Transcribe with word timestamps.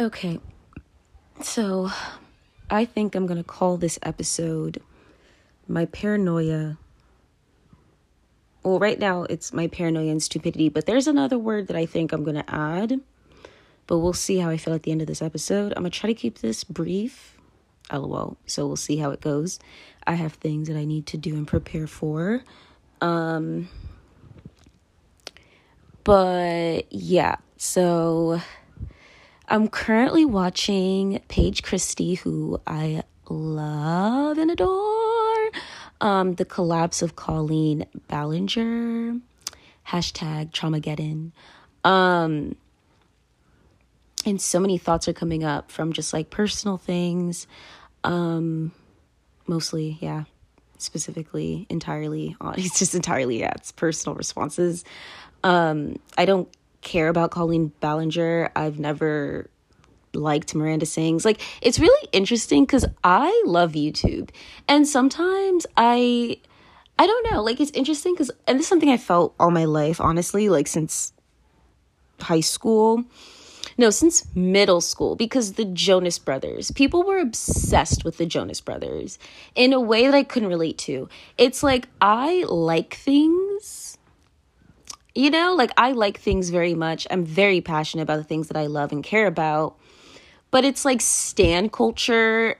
Okay. 0.00 0.38
So, 1.42 1.90
I 2.70 2.84
think 2.84 3.14
I'm 3.14 3.26
going 3.26 3.38
to 3.38 3.44
call 3.44 3.76
this 3.76 3.98
episode 4.02 4.80
My 5.66 5.86
Paranoia. 5.86 6.78
Well, 8.62 8.78
right 8.78 8.98
now 8.98 9.22
it's 9.24 9.52
My 9.52 9.66
Paranoia 9.66 10.10
and 10.10 10.22
Stupidity, 10.22 10.68
but 10.68 10.86
there's 10.86 11.06
another 11.06 11.38
word 11.38 11.68
that 11.68 11.76
I 11.76 11.86
think 11.86 12.12
I'm 12.12 12.24
going 12.24 12.36
to 12.36 12.54
add. 12.54 13.00
But 13.86 13.98
we'll 13.98 14.12
see 14.12 14.38
how 14.38 14.50
I 14.50 14.56
feel 14.56 14.74
at 14.74 14.82
the 14.82 14.92
end 14.92 15.00
of 15.00 15.06
this 15.06 15.22
episode. 15.22 15.72
I'm 15.74 15.82
going 15.82 15.90
to 15.90 15.98
try 15.98 16.08
to 16.08 16.14
keep 16.14 16.38
this 16.38 16.64
brief. 16.64 17.38
LOL. 17.92 18.36
So 18.46 18.66
we'll 18.66 18.76
see 18.76 18.98
how 18.98 19.10
it 19.10 19.20
goes. 19.20 19.58
I 20.06 20.14
have 20.14 20.34
things 20.34 20.68
that 20.68 20.76
I 20.76 20.84
need 20.84 21.06
to 21.06 21.16
do 21.16 21.34
and 21.34 21.46
prepare 21.46 21.86
for. 21.86 22.42
Um 23.00 23.68
but 26.04 26.90
yeah, 26.90 27.36
so 27.56 28.40
I'm 29.50 29.68
currently 29.68 30.26
watching 30.26 31.20
Paige 31.28 31.62
Christie, 31.62 32.16
who 32.16 32.60
I 32.66 33.02
love 33.30 34.36
and 34.36 34.50
adore. 34.50 35.50
Um, 36.02 36.34
the 36.34 36.44
collapse 36.44 37.00
of 37.00 37.16
Colleen 37.16 37.86
Ballinger. 38.08 39.18
Hashtag 39.88 40.50
Traumageddon. 40.52 41.32
Um, 41.82 42.56
and 44.26 44.38
so 44.38 44.60
many 44.60 44.76
thoughts 44.76 45.08
are 45.08 45.14
coming 45.14 45.44
up 45.44 45.70
from 45.70 45.94
just 45.94 46.12
like 46.12 46.28
personal 46.28 46.76
things. 46.76 47.46
Um, 48.04 48.72
mostly, 49.46 49.96
yeah, 50.02 50.24
specifically, 50.76 51.66
entirely. 51.70 52.36
It's 52.58 52.78
just 52.78 52.94
entirely, 52.94 53.40
yeah, 53.40 53.52
it's 53.56 53.72
personal 53.72 54.14
responses. 54.14 54.84
Um, 55.42 55.96
I 56.18 56.26
don't 56.26 56.48
care 56.82 57.08
about 57.08 57.30
Colleen 57.30 57.72
Ballinger. 57.80 58.50
I've 58.54 58.78
never 58.78 59.50
liked 60.14 60.54
Miranda 60.54 60.86
Sings. 60.86 61.24
Like 61.24 61.40
it's 61.60 61.78
really 61.78 62.08
interesting 62.12 62.66
cuz 62.66 62.84
I 63.04 63.42
love 63.46 63.72
YouTube. 63.72 64.30
And 64.66 64.86
sometimes 64.86 65.66
I 65.76 66.38
I 66.98 67.06
don't 67.06 67.30
know, 67.30 67.42
like 67.42 67.60
it's 67.60 67.70
interesting 67.72 68.16
cuz 68.16 68.30
and 68.46 68.58
this 68.58 68.64
is 68.64 68.68
something 68.68 68.90
I 68.90 68.96
felt 68.96 69.34
all 69.38 69.50
my 69.50 69.64
life, 69.64 70.00
honestly, 70.00 70.48
like 70.48 70.66
since 70.66 71.12
high 72.20 72.40
school. 72.40 73.04
No, 73.76 73.90
since 73.90 74.24
middle 74.34 74.80
school 74.80 75.14
because 75.14 75.52
the 75.52 75.64
Jonas 75.64 76.18
Brothers. 76.18 76.72
People 76.72 77.04
were 77.04 77.18
obsessed 77.18 78.04
with 78.04 78.16
the 78.16 78.26
Jonas 78.26 78.60
Brothers 78.60 79.20
in 79.54 79.72
a 79.72 79.80
way 79.80 80.06
that 80.06 80.14
I 80.14 80.24
couldn't 80.24 80.48
relate 80.48 80.78
to. 80.78 81.08
It's 81.36 81.62
like 81.62 81.88
I 82.00 82.44
like 82.48 82.94
things 82.94 83.87
you 85.18 85.30
know, 85.30 85.56
like 85.56 85.72
I 85.76 85.90
like 85.90 86.20
things 86.20 86.50
very 86.50 86.74
much. 86.74 87.04
I'm 87.10 87.24
very 87.24 87.60
passionate 87.60 88.04
about 88.04 88.18
the 88.18 88.24
things 88.24 88.46
that 88.46 88.56
I 88.56 88.66
love 88.66 88.92
and 88.92 89.02
care 89.02 89.26
about. 89.26 89.76
But 90.52 90.64
it's 90.64 90.84
like 90.84 91.00
stan 91.00 91.70
culture 91.70 92.56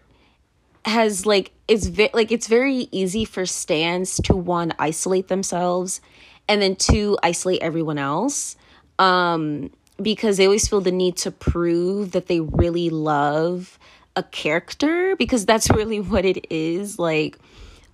has 0.85 1.25
like 1.25 1.53
it's 1.69 1.87
ve- 1.87 2.11
like 2.13 2.33
it's 2.33 2.49
very 2.49 2.89
easy 2.91 3.25
for 3.25 3.47
stans 3.47 4.17
to 4.25 4.35
one 4.35 4.73
isolate 4.77 5.29
themselves 5.29 6.01
and 6.49 6.61
then 6.61 6.75
two 6.75 7.17
isolate 7.23 7.63
everyone 7.63 7.97
else. 7.97 8.57
Um 8.99 9.71
because 10.03 10.37
they 10.37 10.47
always 10.47 10.67
feel 10.67 10.81
the 10.81 10.91
need 10.91 11.17
to 11.19 11.31
prove 11.31 12.11
that 12.11 12.27
they 12.27 12.41
really 12.41 12.91
love 12.91 13.79
a 14.17 14.25
character 14.25 15.15
because 15.15 15.47
that's 15.47 15.71
really 15.77 16.01
what 16.01 16.25
it 16.25 16.45
is 16.51 16.99
like 16.99 17.39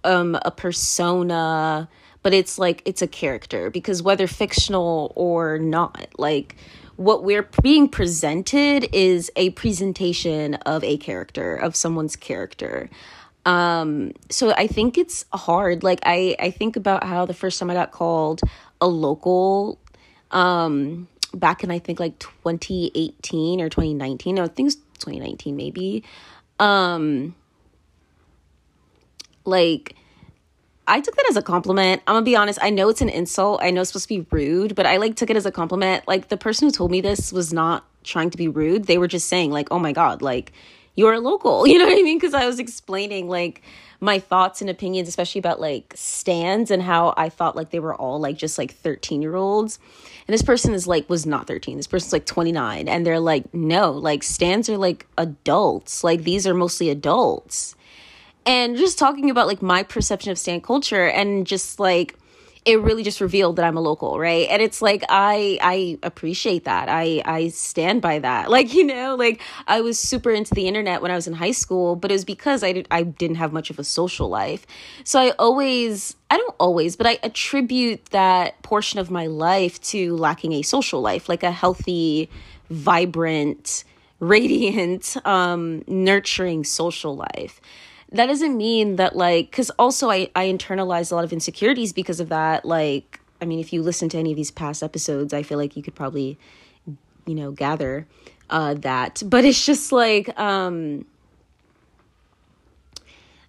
um 0.05 0.39
a 0.41 0.51
persona 0.51 1.87
but 2.25 2.33
it's 2.33 2.59
like 2.59 2.83
it's 2.87 3.03
a 3.03 3.07
character 3.07 3.71
because 3.71 4.03
whether 4.03 4.27
fictional 4.27 5.13
or 5.15 5.59
not, 5.59 6.09
like 6.19 6.57
what 6.97 7.23
we're 7.23 7.49
being 7.63 7.87
presented 7.87 8.89
is 8.93 9.31
a 9.37 9.51
presentation 9.51 10.55
of 10.55 10.83
a 10.83 10.97
character, 10.97 11.55
of 11.55 11.77
someone's 11.77 12.17
character. 12.17 12.89
Um, 13.45 14.13
so 14.31 14.53
I 14.53 14.67
think 14.67 14.97
it's 14.97 15.27
hard. 15.35 15.83
Like 15.83 16.01
I, 16.07 16.35
I 16.41 16.51
think 16.51 16.77
about 16.77 17.05
how 17.05 17.27
the 17.27 17.35
first 17.35 17.61
time 17.61 17.69
I 17.69 17.75
got 17.75 17.93
called 17.93 18.41
a 18.81 18.87
local, 18.87 19.79
um, 20.31 21.09
back 21.35 21.63
in 21.63 21.71
I 21.71 21.79
think 21.79 22.01
like 22.01 22.19
2018 22.21 23.61
or 23.61 23.69
2019. 23.69 24.37
No, 24.37 24.45
I 24.45 24.49
think 24.49 24.69
it's 24.69 24.77
2019 24.77 25.57
maybe. 25.57 26.05
Um, 26.59 27.35
like 29.45 29.95
I 30.87 31.01
took 31.01 31.17
that 31.17 31.27
as 31.31 31.37
a 31.37 31.43
compliment. 31.43 32.03
I'm 32.07 32.15
gonna 32.15 32.25
be 32.25 32.37
honest. 32.37 32.59
I 32.63 32.71
know 32.71 32.89
it's 32.89 33.01
an 33.01 33.09
insult. 33.09 33.61
I 33.63 33.71
know 33.71 33.81
it's 33.81 33.91
supposed 33.91 34.09
to 34.09 34.21
be 34.21 34.27
rude, 34.31 34.75
but 34.75 34.87
I 34.87 34.99
like 34.99 35.17
took 35.17 35.31
it 35.31 35.37
as 35.37 35.47
a 35.47 35.53
compliment. 35.53 36.07
Like 36.07 36.29
the 36.29 36.37
person 36.37 36.69
who 36.69 36.73
told 36.73 36.91
me 36.91 37.01
this 37.01 37.33
was 37.33 37.53
not 37.53 37.85
trying 38.03 38.31
to 38.31 38.37
be 38.37 38.49
rude. 38.49 38.85
They 38.85 38.99
were 38.99 39.09
just 39.09 39.29
saying 39.29 39.51
like, 39.51 39.69
"Oh 39.71 39.79
my 39.79 39.93
god, 39.93 40.21
like 40.21 40.53
you're 40.95 41.15
a 41.15 41.21
local." 41.21 41.67
You 41.67 41.79
know 41.79 41.87
what 41.87 41.99
I 41.99 42.03
mean? 42.03 42.19
Because 42.19 42.35
I 42.35 42.47
was 42.47 42.59
explaining 42.59 43.29
like 43.29 43.63
my 44.01 44.19
thoughts 44.19 44.61
and 44.61 44.69
opinions, 44.69 45.09
especially 45.09 45.39
about 45.39 45.59
like 45.61 45.95
stans 45.97 46.71
and 46.71 46.83
how 46.83 47.15
I 47.17 47.31
thought 47.31 47.57
like 47.57 47.71
they 47.71 47.81
were 47.81 47.95
all 47.95 48.21
like 48.21 48.37
just 48.37 48.59
like 48.59 48.73
13 48.75 49.23
year 49.23 49.37
olds. 49.37 49.79
And 50.29 50.35
this 50.35 50.43
person 50.43 50.75
is 50.75 50.87
like 50.87 51.09
was 51.09 51.25
not 51.25 51.47
13. 51.47 51.79
This 51.79 51.87
person's 51.87 52.13
like 52.13 52.27
29, 52.27 52.89
and 52.89 53.07
they're 53.07 53.21
like, 53.21 53.53
no, 53.55 53.93
like 53.93 54.23
stans 54.23 54.69
are 54.69 54.77
like 54.77 55.07
adults. 55.17 56.05
Like 56.05 56.25
these 56.25 56.47
are 56.47 56.55
mostly 56.55 56.91
adults 56.91 57.75
and 58.47 58.77
just 58.77 58.99
talking 58.99 59.31
about 59.31 59.47
like 59.47 59.63
my 59.63 59.83
perception 59.83 60.31
of 60.31 60.39
stan 60.39 60.61
culture 60.61 61.09
and 61.09 61.47
just 61.47 61.81
like 61.81 62.17
it 62.65 62.81
really 62.81 63.03
just 63.03 63.21
revealed 63.21 63.57
that 63.57 63.67
I'm 63.67 63.77
a 63.77 63.81
local, 63.81 64.19
right? 64.19 64.49
And 64.49 64.63
it's 64.63 64.81
like 64.81 65.05
I 65.09 65.59
I 65.61 65.99
appreciate 66.03 66.65
that. 66.65 66.89
I 66.89 67.21
I 67.25 67.49
stand 67.49 68.01
by 68.01 68.21
that. 68.21 68.49
Like, 68.55 68.73
you 68.73 68.85
know, 68.85 69.17
like 69.17 69.43
I 69.67 69.81
was 69.81 69.99
super 69.99 70.31
into 70.31 70.55
the 70.55 70.69
internet 70.69 71.03
when 71.03 71.11
I 71.11 71.17
was 71.17 71.27
in 71.27 71.33
high 71.35 71.51
school, 71.51 71.97
but 71.97 72.13
it 72.13 72.15
was 72.15 72.25
because 72.25 72.63
I 72.63 72.73
did 72.73 72.87
I 72.91 73.03
didn't 73.03 73.37
have 73.37 73.53
much 73.53 73.69
of 73.69 73.81
a 73.81 73.85
social 73.85 74.29
life. 74.29 74.65
So 75.03 75.21
I 75.21 75.31
always 75.41 76.15
I 76.31 76.37
don't 76.37 76.55
always, 76.61 76.95
but 76.95 77.07
I 77.07 77.19
attribute 77.25 78.05
that 78.07 78.63
portion 78.63 79.01
of 79.01 79.11
my 79.11 79.27
life 79.27 79.81
to 79.93 80.17
lacking 80.17 80.53
a 80.53 80.63
social 80.63 81.01
life, 81.01 81.29
like 81.29 81.43
a 81.43 81.51
healthy, 81.51 82.31
vibrant, 82.71 83.83
radiant, 84.21 85.17
um 85.27 85.83
nurturing 85.89 86.63
social 86.65 87.17
life 87.17 87.61
that 88.15 88.27
doesn't 88.27 88.57
mean 88.57 88.97
that 88.97 89.17
like 89.17 89.51
because 89.51 89.71
also 89.71 90.11
I 90.11 90.31
I 90.35 90.47
internalized 90.47 91.11
a 91.13 91.15
lot 91.17 91.25
of 91.25 91.33
insecurities 91.33 91.93
because 91.93 92.21
of 92.21 92.29
that. 92.29 92.65
Like 92.65 93.21
I 93.41 93.45
mean, 93.45 93.61
if 93.61 93.73
you 93.73 93.83
listen 93.83 94.09
to 94.11 94.19
any 94.19 94.31
of 94.31 94.37
these 94.37 94.51
past 94.51 94.83
episodes, 94.83 95.35
I 95.35 95.43
feel 95.43 95.59
like 95.59 95.77
you 95.77 95.83
could 95.83 95.95
probably 95.95 96.39
you 97.27 97.35
know 97.35 97.51
gather 97.51 98.07
uh 98.51 98.75
that. 98.75 99.23
But 99.29 99.45
it's 99.45 99.65
just 99.65 99.93
like 99.93 100.39
um 100.39 101.05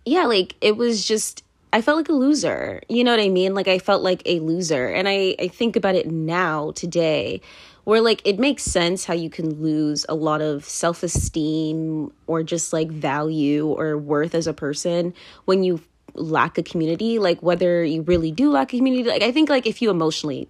yeah, 0.06 0.26
like 0.26 0.56
it 0.62 0.78
was 0.78 1.06
just 1.06 1.44
I 1.72 1.82
felt 1.82 1.98
like 1.98 2.10
a 2.10 2.14
loser. 2.14 2.82
You 2.90 3.04
know 3.04 3.12
what 3.12 3.20
I 3.20 3.30
mean? 3.30 3.54
Like 3.54 3.68
I 3.68 3.80
felt 3.80 4.02
like 4.02 4.24
a 4.26 4.40
loser. 4.40 4.88
And 4.88 5.08
I 5.08 5.36
I 5.40 5.48
think 5.48 5.76
about 5.76 5.96
it 5.96 6.08
now 6.10 6.72
today 6.72 7.42
where 7.86 8.02
like 8.02 8.22
it 8.26 8.38
makes 8.38 8.64
sense 8.64 9.06
how 9.06 9.14
you 9.14 9.30
can 9.30 9.62
lose 9.62 10.06
a 10.10 10.16
lot 10.16 10.42
of 10.42 10.66
self-esteem 10.66 12.12
or 12.28 12.44
just 12.44 12.74
like 12.74 12.90
value 12.90 13.68
or 13.68 13.98
worth 13.98 14.36
as 14.36 14.48
a 14.48 14.54
person 14.54 15.14
when 15.46 15.64
you 15.64 15.80
lack 16.14 16.58
a 16.58 16.64
community. 16.64 17.20
Like 17.20 17.42
whether 17.42 17.84
you 17.84 18.02
really 18.02 18.32
do 18.32 18.52
lack 18.52 18.74
a 18.74 18.78
community 18.78 19.10
like 19.10 19.22
i 19.22 19.32
think 19.32 19.50
like 19.50 19.66
if 19.66 19.82
you 19.82 19.90
emotionally 19.90 20.50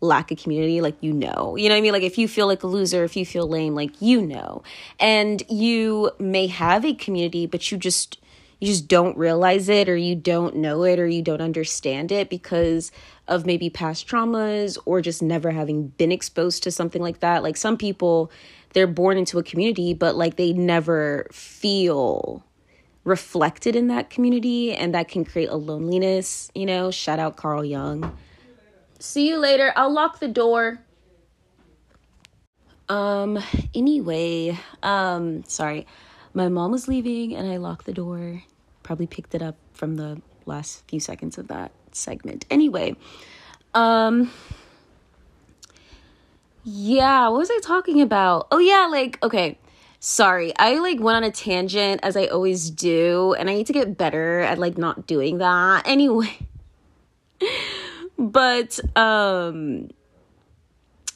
lack 0.00 0.30
a 0.30 0.36
community 0.36 0.80
like 0.80 0.96
you 1.00 1.12
know. 1.12 1.56
You 1.56 1.68
know 1.68 1.74
what 1.74 1.78
i 1.78 1.80
mean? 1.80 1.92
Like 1.92 2.02
if 2.02 2.18
you 2.18 2.28
feel 2.28 2.46
like 2.46 2.62
a 2.62 2.66
loser 2.66 3.04
if 3.04 3.16
you 3.16 3.26
feel 3.26 3.48
lame 3.48 3.74
like 3.74 4.00
you 4.00 4.22
know. 4.22 4.62
And 5.00 5.42
you 5.48 6.10
may 6.18 6.46
have 6.46 6.84
a 6.84 6.94
community 6.94 7.46
but 7.46 7.70
you 7.70 7.78
just 7.78 8.18
you 8.60 8.68
just 8.68 8.88
don't 8.88 9.16
realize 9.16 9.68
it 9.68 9.88
or 9.88 9.96
you 9.96 10.14
don't 10.14 10.56
know 10.56 10.84
it 10.84 10.98
or 10.98 11.06
you 11.06 11.22
don't 11.22 11.40
understand 11.40 12.12
it 12.12 12.30
because 12.30 12.92
of 13.28 13.46
maybe 13.46 13.70
past 13.70 14.06
traumas 14.06 14.78
or 14.84 15.00
just 15.00 15.22
never 15.22 15.50
having 15.50 15.88
been 15.88 16.12
exposed 16.12 16.62
to 16.62 16.70
something 16.70 17.02
like 17.02 17.20
that. 17.20 17.42
Like 17.42 17.56
some 17.56 17.76
people, 17.76 18.30
they're 18.72 18.86
born 18.86 19.16
into 19.16 19.38
a 19.38 19.42
community, 19.42 19.94
but 19.94 20.16
like 20.16 20.36
they 20.36 20.52
never 20.52 21.26
feel 21.32 22.44
reflected 23.04 23.76
in 23.76 23.88
that 23.88 24.08
community, 24.08 24.72
and 24.72 24.94
that 24.94 25.08
can 25.08 25.24
create 25.24 25.50
a 25.50 25.56
loneliness. 25.56 26.50
You 26.54 26.66
know, 26.66 26.90
shout 26.90 27.18
out 27.18 27.36
Carl 27.36 27.64
Jung. 27.64 28.16
See 28.98 29.28
you 29.28 29.38
later. 29.38 29.72
I'll 29.76 29.92
lock 29.92 30.20
the 30.20 30.28
door. 30.28 30.80
Um, 32.88 33.38
anyway, 33.74 34.58
um, 34.82 35.44
sorry. 35.44 35.86
My 36.32 36.48
mom 36.48 36.72
was 36.72 36.88
leaving 36.88 37.34
and 37.34 37.48
I 37.48 37.58
locked 37.58 37.86
the 37.86 37.92
door. 37.92 38.42
Probably 38.84 39.08
picked 39.08 39.34
it 39.34 39.42
up 39.42 39.56
from 39.72 39.96
the 39.96 40.22
last 40.46 40.86
few 40.88 41.00
seconds 41.00 41.38
of 41.38 41.48
that 41.48 41.72
segment. 41.90 42.44
Anyway, 42.50 42.94
um 43.74 44.30
yeah, 46.62 47.28
what 47.28 47.38
was 47.38 47.50
I 47.50 47.58
talking 47.62 48.00
about? 48.00 48.46
Oh 48.52 48.58
yeah, 48.58 48.86
like 48.90 49.22
okay. 49.22 49.58
Sorry, 50.00 50.52
I 50.58 50.78
like 50.78 51.00
went 51.00 51.16
on 51.16 51.24
a 51.24 51.30
tangent 51.30 52.00
as 52.02 52.14
I 52.14 52.26
always 52.26 52.68
do, 52.68 53.34
and 53.38 53.48
I 53.48 53.54
need 53.54 53.66
to 53.68 53.72
get 53.72 53.96
better 53.96 54.40
at 54.40 54.58
like 54.58 54.78
not 54.78 55.06
doing 55.06 55.38
that. 55.38 55.86
Anyway. 55.88 56.36
but 58.18 58.78
um 58.96 59.90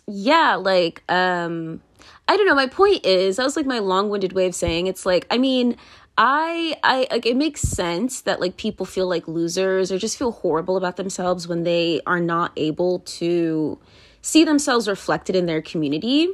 yeah, 0.07 0.57
like 0.57 1.03
um 1.09 1.81
I 2.29 2.37
don't 2.37 2.47
know. 2.47 2.55
My 2.55 2.67
point 2.67 3.07
is, 3.07 3.37
that 3.37 3.45
was 3.45 3.57
like 3.57 3.65
my 3.65 3.79
long 3.79 4.11
winded 4.11 4.35
way 4.35 4.47
of 4.47 4.55
saying 4.55 4.87
it's 4.87 5.07
like, 5.07 5.27
I 5.31 5.39
mean, 5.39 5.77
I 6.21 6.77
I 6.83 7.07
like 7.13 7.27
it 7.27 7.37
makes 7.37 7.63
sense 7.63 8.23
that 8.23 8.41
like 8.41 8.57
people 8.57 8.85
feel 8.85 9.07
like 9.09 9.29
losers 9.29 9.93
or 9.93 9.99
just 9.99 10.19
feel 10.19 10.33
horrible 10.33 10.77
about 10.77 10.97
themselves 10.97 11.47
when 11.47 11.63
they 11.63 12.01
are 12.07 12.21
not 12.21 12.51
able 12.57 12.99
to 13.21 13.79
see 14.21 14.43
themselves 14.43 14.89
reflected 14.89 15.37
in 15.37 15.47
their 15.47 15.63
community. 15.63 16.29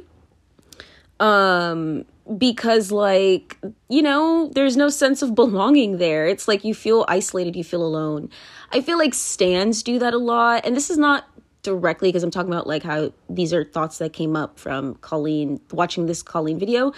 Um 1.19 2.05
because 2.39 2.91
like 2.91 3.59
you 3.87 4.01
know 4.01 4.49
there's 4.55 4.75
no 4.75 4.89
sense 4.89 5.21
of 5.21 5.35
belonging 5.43 5.99
there 5.99 6.25
it's 6.25 6.47
like 6.47 6.63
you 6.63 6.73
feel 6.73 7.05
isolated 7.07 7.55
you 7.55 7.63
feel 7.63 7.83
alone 7.83 8.27
i 8.71 8.81
feel 8.81 8.97
like 8.97 9.13
stans 9.13 9.83
do 9.83 9.99
that 9.99 10.11
a 10.11 10.17
lot 10.17 10.65
and 10.65 10.75
this 10.75 10.89
is 10.89 10.97
not 10.97 11.25
directly 11.65 12.09
because 12.09 12.23
i'm 12.23 12.31
talking 12.31 12.51
about 12.51 12.67
like 12.67 12.83
how 12.83 13.11
these 13.29 13.53
are 13.53 13.63
thoughts 13.63 13.97
that 13.97 14.13
came 14.13 14.35
up 14.35 14.57
from 14.57 14.95
colleen 14.95 15.59
watching 15.71 16.05
this 16.05 16.23
colleen 16.23 16.57
video 16.57 16.93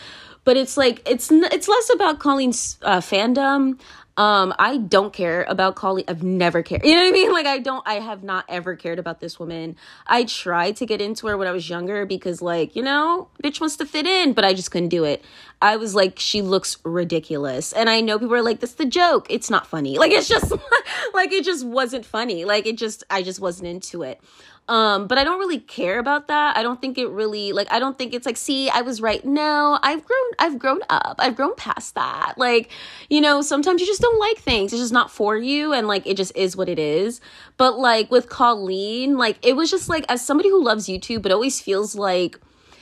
but 0.48 0.56
it's 0.56 0.78
like 0.78 1.02
it's 1.06 1.30
it's 1.30 1.68
less 1.68 1.94
about 1.94 2.19
Colleen's 2.19 2.78
uh, 2.81 3.02
fandom. 3.02 3.78
Um, 4.16 4.56
I 4.58 4.78
don't 4.78 5.12
care 5.12 5.46
about 5.50 5.75
Colleen. 5.75 6.06
I've 6.08 6.24
never 6.24 6.64
cared. 6.64 6.86
You 6.86 6.96
know 6.96 7.02
what 7.02 7.10
I 7.10 7.12
mean? 7.12 7.28
Like 7.38 7.46
I 7.46 7.60
don't. 7.60 7.86
I 7.86 7.96
have 7.96 8.24
not 8.24 8.46
ever 8.48 8.78
cared 8.78 8.98
about 8.98 9.19
this 9.19 9.38
woman. 9.40 9.75
I 10.08 10.24
tried 10.24 10.78
to 10.78 10.86
get 10.86 11.02
into 11.02 11.28
her 11.28 11.38
when 11.38 11.50
I 11.50 11.52
was 11.52 11.69
younger 11.69 12.06
because, 12.06 12.42
like, 12.42 12.78
you 12.78 12.81
know, 12.81 13.28
bitch 13.44 13.60
wants 13.60 13.75
to 13.75 13.86
fit 13.86 14.08
in, 14.08 14.31
but 14.31 14.46
I 14.46 14.54
just 14.54 14.72
couldn't 14.72 14.88
do 14.88 15.04
it. 15.04 15.22
I 15.62 15.75
was 15.75 15.94
like, 15.94 16.18
she 16.18 16.42
looks 16.42 16.78
ridiculous, 16.86 17.74
and 17.74 17.90
I 17.90 18.00
know 18.00 18.18
people 18.18 18.34
are 18.36 18.42
like, 18.42 18.62
"That's 18.62 18.75
the 18.75 18.86
joke." 18.86 19.28
It's 19.30 19.50
not 19.50 19.68
funny. 19.68 19.98
Like 19.98 20.14
it's 20.14 20.30
just 20.30 20.50
like 21.14 21.34
it 21.34 21.44
just 21.44 21.66
wasn't 21.66 22.06
funny. 22.06 22.46
Like 22.46 22.66
it 22.66 22.78
just 22.78 23.04
I 23.10 23.22
just 23.22 23.42
wasn't 23.42 23.68
into 23.68 24.02
it. 24.02 24.22
Um, 24.69 25.08
but 25.08 25.18
I 25.18 25.24
don't 25.24 25.40
really 25.40 25.60
care 25.60 25.98
about 25.98 26.28
that. 26.28 26.58
I 26.58 26.64
don't 26.64 26.81
think 26.81 26.98
it 26.98 27.08
really 27.08 27.54
like 27.54 27.72
I 27.72 27.80
don't 27.80 27.98
think 27.98 28.14
it's 28.14 28.25
like, 28.25 28.36
see, 28.38 28.69
I 28.69 28.81
was 28.81 29.02
right. 29.02 29.24
No, 29.24 29.80
I've 29.81 30.04
grown 30.06 30.30
I've 30.40 30.60
grown 30.60 30.81
up. 30.90 31.16
I've 31.19 31.36
grown 31.36 31.56
past 31.56 31.96
that. 31.96 32.34
Like, 32.38 32.69
you 33.10 33.22
know, 33.22 33.42
sometimes 33.42 33.80
you 33.80 33.88
just 33.88 34.02
don't 34.02 34.19
like 34.19 34.38
things. 34.38 34.74
It's 34.74 34.81
just 34.81 34.94
not 34.94 35.10
for 35.10 35.38
you 35.38 35.72
and 35.72 35.88
like 35.88 36.06
it 36.06 36.18
just 36.18 36.36
is 36.36 36.58
what 36.58 36.68
it 36.68 36.80
is. 36.80 37.22
But 37.56 37.80
like 37.80 38.12
with 38.12 38.28
Colleen, 38.28 39.18
like 39.18 39.38
it 39.42 39.56
was 39.56 39.72
just 39.72 39.88
like 39.88 40.06
as 40.10 40.25
somebody 40.25 40.50
who 40.50 40.64
loves 40.64 40.88
YouTube, 40.88 41.25
it 41.25 41.31
always 41.31 41.62
feels 41.62 41.96
like 41.96 42.40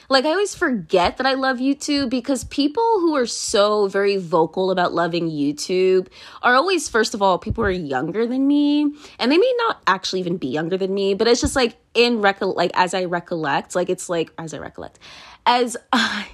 like 0.10 0.26
I 0.26 0.30
always 0.30 0.56
forget 0.56 1.18
that 1.18 1.26
I 1.26 1.34
love 1.34 1.58
YouTube 1.58 2.10
because 2.10 2.44
people 2.46 3.00
who 3.00 3.16
are 3.16 3.26
so 3.26 3.88
very 3.88 4.18
vocal 4.18 4.72
about 4.72 4.94
loving 4.94 5.30
YouTube 5.30 6.08
are 6.44 6.56
always 6.56 6.90
first 6.90 7.14
of 7.14 7.22
all 7.22 7.38
people 7.38 7.64
who 7.64 7.70
are 7.70 7.72
younger 7.72 8.28
than 8.28 8.48
me. 8.48 8.94
And 9.20 9.32
they 9.32 9.38
may 9.38 9.54
not 9.58 9.82
actually 9.88 10.20
even 10.20 10.38
be 10.38 10.48
younger 10.48 10.78
than 10.78 10.94
me 10.94 11.14
but 11.14 11.28
it's 11.28 11.42
just 11.42 11.56
like 11.56 11.78
in 11.94 12.20
recol 12.20 12.56
like 12.56 12.72
as 12.76 12.94
I 12.94 13.06
recollect 13.06 13.76
like 13.76 13.90
it's 13.90 14.10
like 14.10 14.32
as 14.38 14.54
I 14.54 14.60
recollect 14.60 15.00
as 15.46 15.78
I 15.92 16.28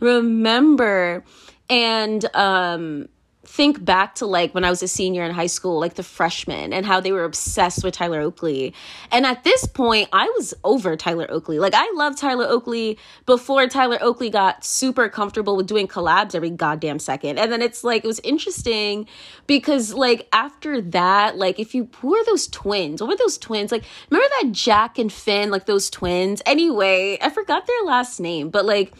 remember. 0.00 1.24
And 1.70 2.24
um 2.34 3.08
think 3.48 3.82
back 3.82 4.14
to 4.16 4.26
like 4.26 4.54
when 4.54 4.62
I 4.62 4.70
was 4.70 4.82
a 4.82 4.88
senior 4.88 5.24
in 5.24 5.32
high 5.32 5.46
school, 5.46 5.80
like 5.80 5.94
the 5.94 6.02
freshmen 6.02 6.72
and 6.72 6.84
how 6.84 7.00
they 7.00 7.12
were 7.12 7.24
obsessed 7.24 7.82
with 7.82 7.94
Tyler 7.94 8.20
Oakley. 8.20 8.74
And 9.10 9.24
at 9.24 9.42
this 9.42 9.66
point, 9.66 10.08
I 10.12 10.26
was 10.36 10.52
over 10.64 10.96
Tyler 10.96 11.26
Oakley. 11.30 11.58
Like 11.58 11.72
I 11.74 11.90
loved 11.96 12.18
Tyler 12.18 12.44
Oakley 12.46 12.98
before 13.26 13.66
Tyler 13.66 13.98
Oakley 14.00 14.28
got 14.28 14.64
super 14.64 15.08
comfortable 15.08 15.56
with 15.56 15.66
doing 15.66 15.88
collabs 15.88 16.34
every 16.34 16.50
goddamn 16.50 16.98
second. 16.98 17.38
And 17.38 17.50
then 17.50 17.62
it's 17.62 17.82
like 17.82 18.04
it 18.04 18.06
was 18.06 18.20
interesting 18.20 19.08
because 19.46 19.94
like 19.94 20.28
after 20.32 20.80
that, 20.82 21.36
like 21.36 21.58
if 21.58 21.74
you 21.74 21.88
who 22.00 22.14
are 22.14 22.24
those 22.26 22.46
twins? 22.48 23.00
What 23.00 23.08
were 23.08 23.16
those 23.16 23.38
twins? 23.38 23.72
Like 23.72 23.84
remember 24.10 24.28
that 24.42 24.52
Jack 24.52 24.98
and 24.98 25.12
Finn, 25.12 25.50
like 25.50 25.64
those 25.64 25.88
twins? 25.88 26.42
Anyway, 26.44 27.18
I 27.20 27.30
forgot 27.30 27.66
their 27.66 27.84
last 27.84 28.20
name, 28.20 28.50
but 28.50 28.66
like 28.66 28.92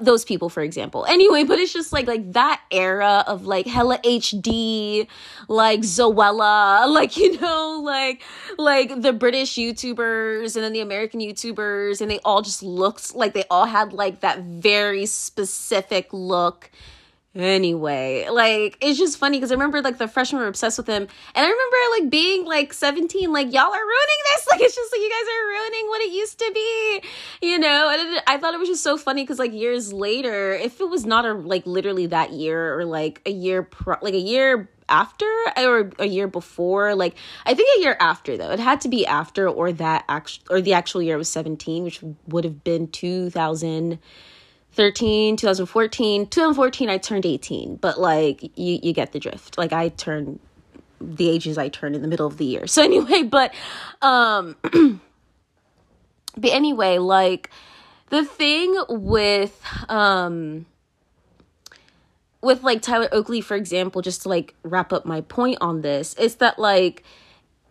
those 0.00 0.24
people 0.24 0.48
for 0.48 0.62
example. 0.62 1.04
Anyway 1.08 1.44
but 1.44 1.58
it's 1.58 1.72
just 1.72 1.92
like 1.92 2.06
like 2.06 2.32
that 2.32 2.60
era 2.70 3.24
of 3.26 3.46
like 3.46 3.66
hella 3.66 3.98
hd 3.98 5.06
like 5.48 5.80
zoella 5.80 6.92
like 6.92 7.16
you 7.22 7.40
know 7.40 7.80
like 7.84 8.22
like 8.58 9.00
the 9.00 9.12
british 9.12 9.54
youtubers 9.54 10.54
and 10.56 10.64
then 10.64 10.72
the 10.72 10.80
american 10.80 11.20
youtubers 11.20 12.00
and 12.00 12.10
they 12.10 12.18
all 12.24 12.42
just 12.42 12.62
looked 12.62 13.14
like 13.14 13.32
they 13.32 13.44
all 13.50 13.66
had 13.66 13.92
like 13.92 14.20
that 14.20 14.40
very 14.40 15.06
specific 15.06 16.08
look 16.12 16.70
Anyway, 17.34 18.28
like 18.30 18.76
it's 18.82 18.98
just 18.98 19.16
funny 19.16 19.38
because 19.38 19.50
I 19.50 19.54
remember 19.54 19.80
like 19.80 19.96
the 19.96 20.06
freshmen 20.06 20.42
were 20.42 20.48
obsessed 20.48 20.76
with 20.76 20.86
him, 20.86 21.02
and 21.34 21.46
I 21.46 21.48
remember 21.48 21.76
like 21.98 22.10
being 22.10 22.44
like 22.44 22.74
17, 22.74 23.32
like 23.32 23.50
y'all 23.54 23.72
are 23.72 23.80
ruining 23.80 24.22
this. 24.34 24.46
Like 24.52 24.60
it's 24.60 24.74
just 24.74 24.92
like 24.92 25.00
you 25.00 25.08
guys 25.08 25.22
are 25.22 25.48
ruining 25.48 25.88
what 25.88 26.02
it 26.02 26.12
used 26.12 26.38
to 26.40 26.50
be, 26.52 27.02
you 27.40 27.58
know. 27.58 27.88
And 27.90 28.16
it, 28.16 28.22
I 28.26 28.36
thought 28.36 28.52
it 28.52 28.60
was 28.60 28.68
just 28.68 28.82
so 28.82 28.98
funny 28.98 29.22
because 29.22 29.38
like 29.38 29.54
years 29.54 29.94
later, 29.94 30.52
if 30.52 30.78
it 30.78 30.90
was 30.90 31.06
not 31.06 31.24
a 31.24 31.32
like 31.32 31.64
literally 31.64 32.06
that 32.08 32.32
year 32.32 32.78
or 32.78 32.84
like 32.84 33.22
a 33.24 33.30
year 33.30 33.62
pro- 33.62 33.96
like 34.02 34.12
a 34.12 34.20
year 34.20 34.68
after 34.90 35.24
or 35.56 35.90
a 36.00 36.06
year 36.06 36.26
before 36.26 36.94
like 36.94 37.14
i 37.46 37.54
think 37.54 37.68
a 37.78 37.80
year 37.80 37.96
after 37.98 38.36
though 38.36 38.50
it 38.50 38.58
had 38.58 38.80
to 38.80 38.88
be 38.88 39.06
after 39.06 39.48
or 39.48 39.72
that 39.72 40.04
actual 40.08 40.44
or 40.50 40.60
the 40.60 40.74
actual 40.74 41.00
year 41.00 41.16
was 41.16 41.30
17 41.30 41.84
which 41.84 42.02
would 42.26 42.44
have 42.44 42.62
been 42.62 42.88
2000 42.88 43.98
13 44.74 45.36
2014 45.36 46.26
2014 46.26 46.88
i 46.88 46.96
turned 46.98 47.26
18 47.26 47.76
but 47.76 48.00
like 48.00 48.42
you 48.56 48.78
you 48.82 48.92
get 48.92 49.12
the 49.12 49.18
drift. 49.18 49.58
Like 49.58 49.72
i 49.72 49.88
turned 49.90 50.40
the 51.00 51.28
ages 51.28 51.58
i 51.58 51.68
turned 51.68 51.94
in 51.94 52.02
the 52.02 52.08
middle 52.08 52.26
of 52.26 52.38
the 52.38 52.44
year. 52.44 52.66
So 52.66 52.82
anyway 52.82 53.22
but 53.22 53.54
um 54.00 54.56
but 56.36 56.50
anyway 56.50 56.98
like 56.98 57.50
the 58.08 58.24
thing 58.24 58.76
with 58.88 59.60
um 59.88 60.66
with 62.40 62.62
like 62.62 62.82
Tyler 62.82 63.08
Oakley 63.12 63.40
for 63.40 63.56
example 63.56 64.02
just 64.02 64.22
to 64.22 64.28
like 64.28 64.54
wrap 64.62 64.92
up 64.92 65.06
my 65.06 65.20
point 65.22 65.58
on 65.60 65.82
this 65.82 66.14
is 66.14 66.36
that 66.36 66.58
like 66.58 67.04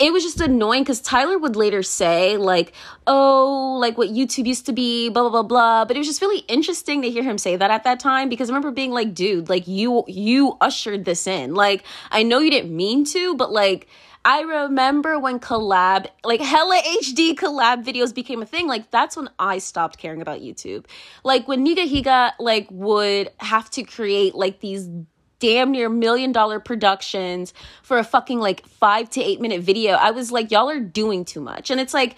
it 0.02 0.12
was 0.12 0.24
just 0.24 0.42
annoying 0.42 0.82
because 0.82 1.00
Tyler 1.00 1.38
would 1.38 1.56
later 1.56 1.84
say, 1.84 2.36
like, 2.36 2.74
oh, 3.06 3.78
like 3.80 4.00
what 4.00 4.10
YouTube 4.10 4.48
used 4.48 4.66
to 4.66 4.74
be, 4.74 5.10
blah, 5.10 5.22
blah, 5.22 5.30
blah, 5.30 5.44
blah. 5.44 5.86
But 5.86 5.96
it 5.96 6.00
was 6.00 6.08
just 6.08 6.22
really 6.22 6.40
interesting 6.48 7.04
to 7.04 7.12
hear 7.12 7.22
him 7.22 7.38
say 7.38 7.56
that 7.56 7.70
at 7.70 7.84
that 7.84 8.00
time 8.00 8.28
because 8.28 8.50
I 8.50 8.54
remember 8.54 8.72
being 8.72 8.92
like, 8.92 9.14
dude, 9.14 9.48
like 9.48 9.68
you 9.68 10.04
you 10.08 10.58
ushered 10.60 11.06
this 11.06 11.28
in. 11.28 11.54
Like, 11.54 11.84
I 12.10 12.24
know 12.24 12.40
you 12.40 12.50
didn't 12.50 12.76
mean 12.76 13.06
to, 13.06 13.36
but 13.36 13.52
like 13.52 13.88
I 14.24 14.42
remember 14.42 15.20
when 15.20 15.40
collab, 15.40 16.08
like 16.24 16.42
hella 16.42 16.80
HD 16.82 17.34
collab 17.36 17.84
videos 17.84 18.14
became 18.14 18.42
a 18.42 18.46
thing. 18.46 18.68
Like 18.68 18.90
that's 18.92 19.16
when 19.16 19.30
I 19.38 19.58
stopped 19.58 19.98
caring 19.98 20.22
about 20.22 20.42
YouTube. 20.42 20.86
Like 21.24 21.48
when 21.48 21.66
Nigahiga 21.66 22.32
like 22.40 22.68
would 22.72 23.30
have 23.38 23.70
to 23.72 23.84
create 23.84 24.34
like 24.34 24.60
these 24.62 24.88
damn 25.42 25.72
near 25.72 25.90
million 25.90 26.32
dollar 26.32 26.62
productions 26.62 27.54
for 27.84 27.98
a 27.98 28.04
fucking 28.06 28.40
like 28.40 28.66
five 28.66 29.10
to 29.10 29.22
eight 29.22 29.42
minute 29.42 29.62
video. 29.62 29.96
I 29.96 30.12
was 30.12 30.32
like, 30.32 30.52
y'all 30.52 30.70
are 30.70 30.80
doing 30.80 31.26
too 31.26 31.42
much. 31.42 31.70
And 31.70 31.82
it's 31.82 31.94
like, 31.94 32.16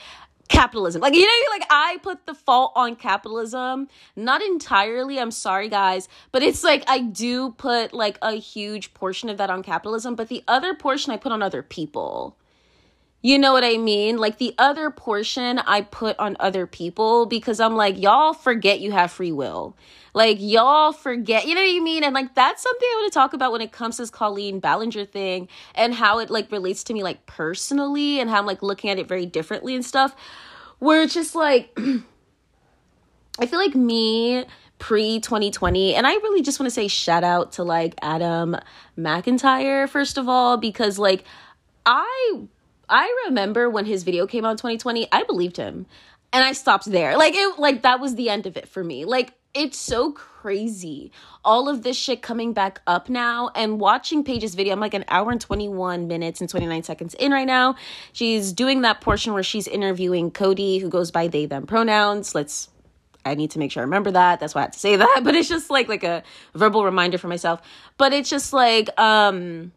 capitalism. 0.50 1.02
Like, 1.02 1.16
you 1.16 1.22
know, 1.22 1.32
like 1.50 1.66
I 1.70 1.98
put 2.04 2.26
the 2.26 2.34
fault 2.34 2.74
on 2.76 2.96
capitalism. 2.96 3.88
Not 4.16 4.42
entirely, 4.42 5.20
I'm 5.20 5.32
sorry, 5.32 5.70
guys, 5.70 6.08
but 6.32 6.44
it's 6.44 6.64
like 6.64 6.84
I 6.88 7.00
do 7.00 7.52
put 7.52 7.94
like 7.94 8.18
a 8.22 8.34
huge 8.34 8.94
portion 8.94 9.30
of 9.30 9.38
that 9.38 9.50
on 9.50 9.64
capitalism, 9.64 10.16
but 10.16 10.28
the 10.28 10.44
other 10.48 10.76
portion 10.76 11.12
I 11.12 11.18
put 11.18 11.32
on 11.32 11.42
other 11.42 11.64
people. 11.64 12.38
You 13.22 13.40
know 13.40 13.54
what 13.54 13.64
I 13.64 13.78
mean? 13.78 14.18
Like 14.18 14.38
the 14.38 14.54
other 14.58 14.90
portion 14.92 15.60
I 15.60 15.82
put 15.82 16.20
on 16.20 16.36
other 16.42 16.68
people 16.68 17.26
because 17.26 17.62
I'm 17.62 17.76
like, 17.76 17.98
y'all 17.98 18.34
forget 18.34 18.82
you 18.82 18.92
have 18.92 19.12
free 19.12 19.32
will. 19.32 19.78
Like 20.14 20.38
y'all 20.40 20.94
forget, 20.94 21.48
you 21.48 21.56
know 21.56 21.62
what 21.62 21.76
I 21.76 21.80
mean? 21.80 22.04
And 22.04 22.14
like 22.14 22.36
that's 22.36 22.62
something 22.62 22.88
I 22.92 22.96
want 23.02 23.12
to 23.12 23.18
talk 23.18 23.34
about 23.34 23.52
when 23.52 23.62
it 23.62 23.72
comes 23.72 23.98
to 23.98 24.04
this 24.04 24.10
Colleen 24.10 24.60
Ballinger 24.60 25.06
thing 25.06 25.48
and 25.74 25.94
how 25.94 26.20
it 26.20 26.30
like 26.30 26.52
relates 26.52 26.84
to 26.86 26.94
me 26.94 27.02
like 27.02 27.26
personally 27.26 28.20
and 28.20 28.30
how 28.30 28.40
I'm 28.40 28.46
like 28.46 28.62
looking 28.62 28.90
at 28.90 29.00
it 29.00 29.08
very 29.08 29.26
differently 29.26 29.74
and 29.74 29.84
stuff. 29.84 30.16
Where 30.80 31.02
it's 31.02 31.14
just 31.14 31.34
like 31.34 31.76
I 33.40 33.48
feel 33.48 33.60
like 33.60 33.74
me 33.74 34.46
pre 34.78 35.20
2020 35.20 35.96
and 35.96 36.06
I 36.06 36.14
really 36.14 36.42
just 36.42 36.60
want 36.60 36.68
to 36.68 36.74
say 36.74 36.88
shout 36.88 37.24
out 37.24 37.54
to 37.54 37.64
like 37.64 37.96
Adam 38.02 38.56
McIntyre 38.98 39.90
first 39.90 40.18
of 40.18 40.30
all 40.30 40.58
because 40.58 41.00
like 41.00 41.24
I 41.86 42.44
I 42.88 43.24
remember 43.26 43.70
when 43.70 43.86
his 43.86 44.04
video 44.04 44.28
came 44.28 44.46
out 44.46 44.52
in 44.52 44.58
2020, 44.58 45.08
I 45.12 45.24
believed 45.24 45.58
him. 45.58 45.88
And 46.32 46.44
I 46.44 46.54
stopped 46.54 46.86
there. 46.86 47.18
Like 47.18 47.34
it 47.36 47.60
like 47.60 47.84
that 47.84 48.00
was 48.00 48.16
the 48.16 48.30
end 48.30 48.46
of 48.46 48.58
it 48.58 48.68
for 48.68 48.84
me. 48.84 49.06
Like 49.06 49.34
it's 49.54 49.78
so 49.78 50.12
crazy. 50.12 51.12
All 51.46 51.70
of 51.70 51.84
this 51.84 51.96
shit 51.96 52.22
coming 52.22 52.54
back 52.54 52.82
up 52.88 53.08
now 53.08 53.52
and 53.56 53.80
watching 53.80 54.24
Paige's 54.24 54.56
video. 54.56 54.74
I'm 54.74 54.80
like 54.80 54.94
an 54.94 55.06
hour 55.08 55.32
and 55.32 55.40
21 55.40 56.08
minutes 56.08 56.42
and 56.42 56.50
29 56.50 56.84
seconds 56.84 57.14
in 57.16 57.32
right 57.32 57.46
now. 57.46 57.76
She's 58.14 58.52
doing 58.52 58.82
that 58.82 59.02
portion 59.02 59.34
where 59.34 59.44
she's 59.44 59.68
interviewing 59.68 60.32
Cody, 60.32 60.80
who 60.80 60.90
goes 60.90 61.12
by 61.12 61.28
they, 61.28 61.46
them 61.46 61.68
pronouns. 61.68 62.34
Let's 62.34 62.70
I 63.26 63.36
need 63.36 63.52
to 63.52 63.60
make 63.60 63.72
sure 63.72 63.82
I 63.82 63.86
remember 63.86 64.12
that. 64.12 64.40
That's 64.40 64.54
why 64.54 64.62
I 64.62 64.64
had 64.66 64.74
to 64.74 64.80
say 64.80 64.96
that. 64.98 65.22
But 65.24 65.36
it's 65.36 65.50
just 65.50 65.70
like 65.70 65.88
like 65.88 66.04
a 66.04 66.24
verbal 66.56 66.84
reminder 66.84 67.18
for 67.18 67.28
myself. 67.28 67.62
But 67.98 68.12
it's 68.12 68.30
just 68.30 68.54
like 68.54 68.90
um 69.00 69.72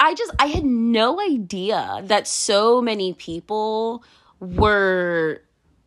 I 0.00 0.14
just 0.14 0.32
I 0.38 0.46
had 0.46 0.64
no 0.64 1.20
idea 1.20 2.00
that 2.04 2.26
so 2.26 2.80
many 2.80 3.12
people 3.12 4.02
were 4.40 5.42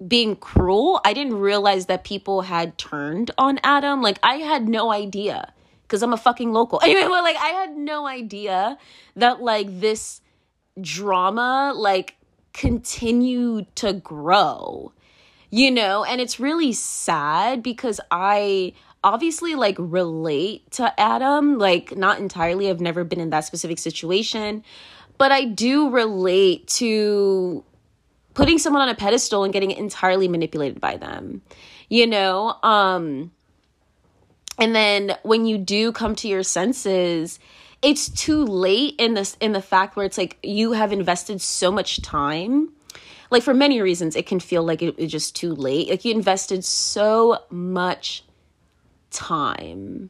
being 0.06 0.36
cruel. 0.36 1.02
I 1.06 1.14
didn't 1.14 1.36
realize 1.36 1.86
that 1.86 2.04
people 2.04 2.42
had 2.42 2.78
turned 2.78 3.32
on 3.38 3.60
Adam. 3.64 4.02
Like 4.02 4.20
I 4.24 4.36
had 4.36 4.68
no 4.68 4.92
idea 4.92 5.54
because 5.84 6.04
I'm 6.04 6.14
a 6.14 6.18
fucking 6.18 6.52
local. 6.52 6.80
Anyway, 6.84 7.04
but 7.04 7.24
like 7.24 7.38
I 7.38 7.50
had 7.50 7.76
no 7.78 8.08
idea 8.08 8.78
that 9.16 9.42
like 9.42 9.80
this 9.80 10.22
drama 10.82 11.74
like 11.76 12.16
continued 12.54 13.74
to 13.78 13.94
grow. 13.94 14.92
You 15.52 15.72
know, 15.72 16.04
and 16.04 16.20
it's 16.20 16.40
really 16.40 16.74
sad 16.74 17.64
because 17.64 18.02
I 18.12 18.74
obviously 19.04 19.56
like 19.56 19.76
relate 19.80 20.70
to 20.72 21.00
Adam, 21.00 21.58
like 21.58 21.96
not 21.96 22.20
entirely. 22.20 22.70
I've 22.70 22.82
never 22.82 23.04
been 23.06 23.22
in 23.22 23.30
that 23.30 23.46
specific 23.46 23.80
situation, 23.80 24.64
but 25.18 25.32
I 25.32 25.46
do 25.46 25.90
relate 25.90 26.68
to 26.80 27.64
putting 28.36 28.60
someone 28.60 28.84
on 28.84 28.90
a 28.90 28.96
pedestal 28.96 29.44
and 29.44 29.52
getting 29.52 29.72
entirely 29.72 30.28
manipulated 30.28 30.80
by 30.80 30.98
them. 30.98 31.42
You 31.90 32.06
know, 32.06 32.58
um 32.62 33.32
and 34.58 34.76
then 34.76 35.18
when 35.24 35.46
you 35.46 35.58
do 35.58 35.92
come 35.92 36.16
to 36.16 36.28
your 36.28 36.44
senses, 36.44 37.40
it's 37.82 38.10
too 38.10 38.44
late 38.46 38.96
in 39.00 39.14
this 39.14 39.38
in 39.40 39.52
the 39.52 39.62
fact 39.62 39.96
where 39.96 40.06
it's 40.06 40.18
like 40.18 40.38
you 40.44 40.74
have 40.74 40.92
invested 40.92 41.42
so 41.42 41.72
much 41.72 42.02
time 42.02 42.72
like 43.32 43.44
for 43.44 43.54
many 43.54 43.82
reasons 43.82 44.16
it 44.16 44.26
can 44.26 44.40
feel 44.40 44.64
like 44.64 44.82
it, 44.82 44.96
it's 44.98 45.12
just 45.12 45.36
too 45.36 45.54
late 45.54 45.90
like 45.90 46.06
you 46.06 46.14
invested 46.14 46.64
so 46.64 47.38
much 47.50 48.24
time 49.12 50.10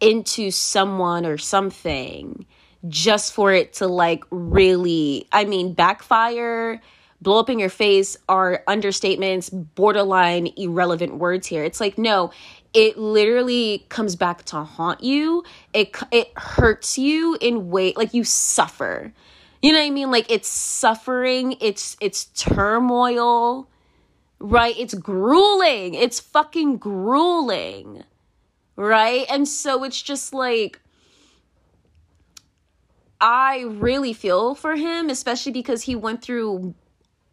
into 0.00 0.50
someone 0.50 1.26
or 1.26 1.36
something 1.36 2.46
just 2.88 3.34
for 3.34 3.52
it 3.52 3.74
to 3.74 3.86
like 3.86 4.24
really 4.30 5.26
i 5.32 5.44
mean 5.44 5.74
backfire 5.74 6.80
blow 7.20 7.38
up 7.38 7.50
in 7.50 7.58
your 7.58 7.70
face 7.70 8.16
are 8.28 8.62
understatements 8.66 9.50
borderline 9.74 10.48
irrelevant 10.56 11.16
words 11.16 11.46
here. 11.46 11.64
It's 11.64 11.80
like 11.80 11.98
no 11.98 12.30
it 12.72 12.96
literally 12.96 13.84
comes 13.88 14.14
back 14.14 14.44
to 14.44 14.58
haunt 14.58 15.02
you. 15.02 15.44
It 15.72 15.96
it 16.10 16.30
hurts 16.36 16.98
you 16.98 17.36
in 17.40 17.70
way 17.70 17.92
like 17.96 18.14
you 18.14 18.24
suffer. 18.24 19.12
You 19.62 19.72
know 19.72 19.78
what 19.78 19.86
i 19.86 19.90
mean? 19.90 20.10
Like 20.10 20.30
it's 20.30 20.48
suffering 20.48 21.56
it's 21.60 21.96
it's 22.00 22.26
turmoil 22.26 23.68
right? 24.42 24.74
It's 24.78 24.94
grueling. 24.94 25.94
It's 25.94 26.18
fucking 26.20 26.78
grueling 26.78 28.04
right? 28.76 29.26
And 29.28 29.46
so 29.46 29.84
it's 29.84 30.00
just 30.00 30.32
like 30.32 30.80
i 33.22 33.60
really 33.68 34.14
feel 34.14 34.54
for 34.54 34.76
him 34.76 35.10
especially 35.10 35.52
because 35.52 35.82
he 35.82 35.94
went 35.94 36.22
through 36.22 36.74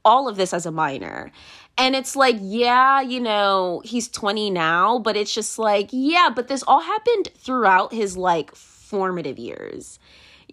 all 0.04 0.28
of 0.28 0.38
this 0.38 0.54
as 0.54 0.66
a 0.66 0.72
minor 0.72 1.32
and 1.78 1.96
it's 1.96 2.16
like, 2.16 2.38
yeah, 2.42 3.02
you 3.02 3.20
know, 3.20 3.82
he's 3.86 4.08
20 4.08 4.50
now, 4.50 4.98
but 4.98 5.16
it's 5.16 5.34
just 5.34 5.60
like, 5.60 5.90
yeah, 5.92 6.30
but 6.36 6.48
this 6.48 6.64
all 6.68 6.82
happened 6.82 7.30
throughout 7.38 7.94
his 7.94 8.18
like 8.18 8.56
formative 8.56 9.38
years. 9.38 10.00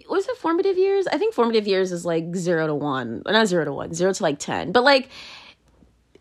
Was 0.09 0.29
it 0.29 0.37
formative 0.37 0.77
years? 0.77 1.07
I 1.07 1.17
think 1.17 1.33
formative 1.33 1.67
years 1.67 1.93
is 1.93 2.05
like 2.05 2.37
zero 2.37 2.67
to 2.67 2.75
one, 2.75 3.23
not 3.25 3.47
zero 3.47 3.65
to 3.65 3.73
one, 3.73 3.95
zero 3.95 4.13
to 4.13 4.23
like 4.23 4.39
10. 4.39 4.73
But 4.73 4.85
like, 4.85 5.09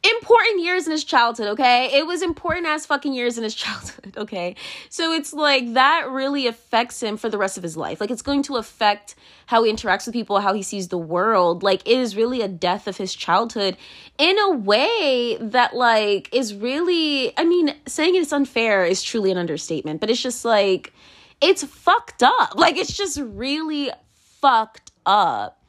important 0.03 0.62
years 0.62 0.86
in 0.86 0.91
his 0.91 1.03
childhood, 1.03 1.48
okay? 1.48 1.98
It 1.98 2.05
was 2.05 2.22
important 2.22 2.67
as 2.67 2.86
fucking 2.86 3.13
years 3.13 3.38
in 3.38 3.43
his 3.43 3.55
childhood, 3.63 4.13
okay? 4.17 4.55
So 4.89 5.13
it's 5.13 5.33
like 5.33 5.74
that 5.74 6.10
really 6.10 6.48
affects 6.48 7.01
him 7.01 7.17
for 7.17 7.29
the 7.29 7.38
rest 7.38 7.57
of 7.57 7.63
his 7.63 7.77
life. 7.77 8.01
Like 8.01 8.12
it's 8.12 8.22
going 8.22 8.43
to 8.43 8.57
affect 8.57 9.15
how 9.45 9.63
he 9.63 9.72
interacts 9.72 10.05
with 10.05 10.13
people, 10.13 10.39
how 10.39 10.53
he 10.53 10.62
sees 10.63 10.89
the 10.89 10.98
world. 10.98 11.63
Like 11.63 11.88
it 11.88 11.98
is 11.98 12.15
really 12.15 12.41
a 12.41 12.48
death 12.48 12.88
of 12.88 12.98
his 12.98 13.13
childhood 13.13 13.77
in 14.17 14.38
a 14.39 14.51
way 14.51 15.38
that 15.39 15.75
like 15.75 16.33
is 16.33 16.53
really 16.53 17.38
I 17.38 17.45
mean, 17.45 17.75
saying 17.88 18.15
it's 18.15 18.33
unfair 18.33 18.86
is 18.86 19.01
truly 19.01 19.31
an 19.31 19.38
understatement, 19.38 20.01
but 20.01 20.10
it's 20.10 20.22
just 20.22 20.43
like 20.43 20.93
it's 21.41 21.63
fucked 21.63 22.24
up. 22.24 22.53
Like 22.63 22.77
it's 22.77 22.95
just 22.95 23.19
really 23.22 23.89
fucked 24.15 24.91
up 25.05 25.62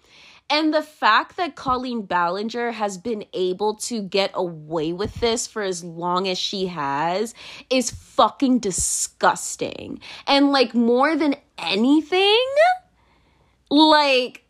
and 0.51 0.75
the 0.75 0.83
fact 0.83 1.37
that 1.37 1.57
Colleen 1.57 2.03
Ballinger 2.03 2.73
has 2.73 2.99
been 2.99 3.25
able 3.33 3.77
to 3.77 4.03
get 4.03 4.31
away 4.35 4.93
with 4.93 5.15
this 5.21 5.47
for 5.47 5.63
as 5.63 5.83
long 5.83 6.29
as 6.29 6.39
she 6.39 6.67
has 6.67 7.35
is 7.71 7.91
fucking 7.91 8.59
disgusting. 8.59 10.01
And 10.27 10.53
like 10.53 10.75
more 10.75 11.17
than 11.17 11.37
anything, 11.57 12.47
like 13.71 14.45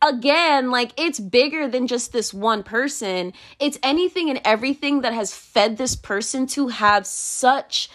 again, 0.00 0.70
like 0.70 0.92
it's 0.96 1.18
bigger 1.18 1.68
than 1.68 1.88
just 1.88 2.12
this 2.12 2.32
one 2.32 2.62
person. 2.62 3.32
It's 3.58 3.78
anything 3.82 4.30
and 4.30 4.40
everything 4.44 5.00
that 5.00 5.12
has 5.12 5.34
fed 5.34 5.76
this 5.76 5.96
person 5.96 6.46
to 6.48 6.68
have 6.68 7.06
such, 7.06 7.90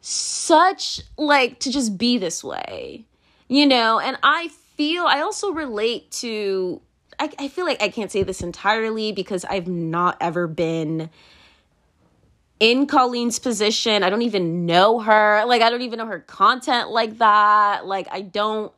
such 0.00 1.02
like 1.18 1.60
to 1.60 1.70
just 1.70 1.98
be 1.98 2.16
this 2.16 2.42
way, 2.42 3.04
you 3.48 3.66
know? 3.66 4.00
And 4.00 4.16
I 4.22 4.48
feel 4.76 5.04
I 5.04 5.20
also 5.20 5.52
relate 5.52 6.10
to 6.12 6.80
I, 7.18 7.30
I 7.38 7.48
feel 7.48 7.64
like 7.64 7.82
I 7.82 7.88
can't 7.88 8.10
say 8.10 8.22
this 8.22 8.42
entirely 8.42 9.12
because 9.12 9.44
I've 9.44 9.68
not 9.68 10.16
ever 10.20 10.46
been 10.46 11.10
in 12.58 12.86
Colleen's 12.86 13.38
position. 13.38 14.02
I 14.02 14.10
don't 14.10 14.22
even 14.22 14.66
know 14.66 15.00
her. 15.00 15.44
Like 15.46 15.62
I 15.62 15.70
don't 15.70 15.82
even 15.82 15.98
know 15.98 16.06
her 16.06 16.20
content 16.20 16.90
like 16.90 17.18
that. 17.18 17.86
Like 17.86 18.08
I 18.10 18.20
don't 18.22 18.72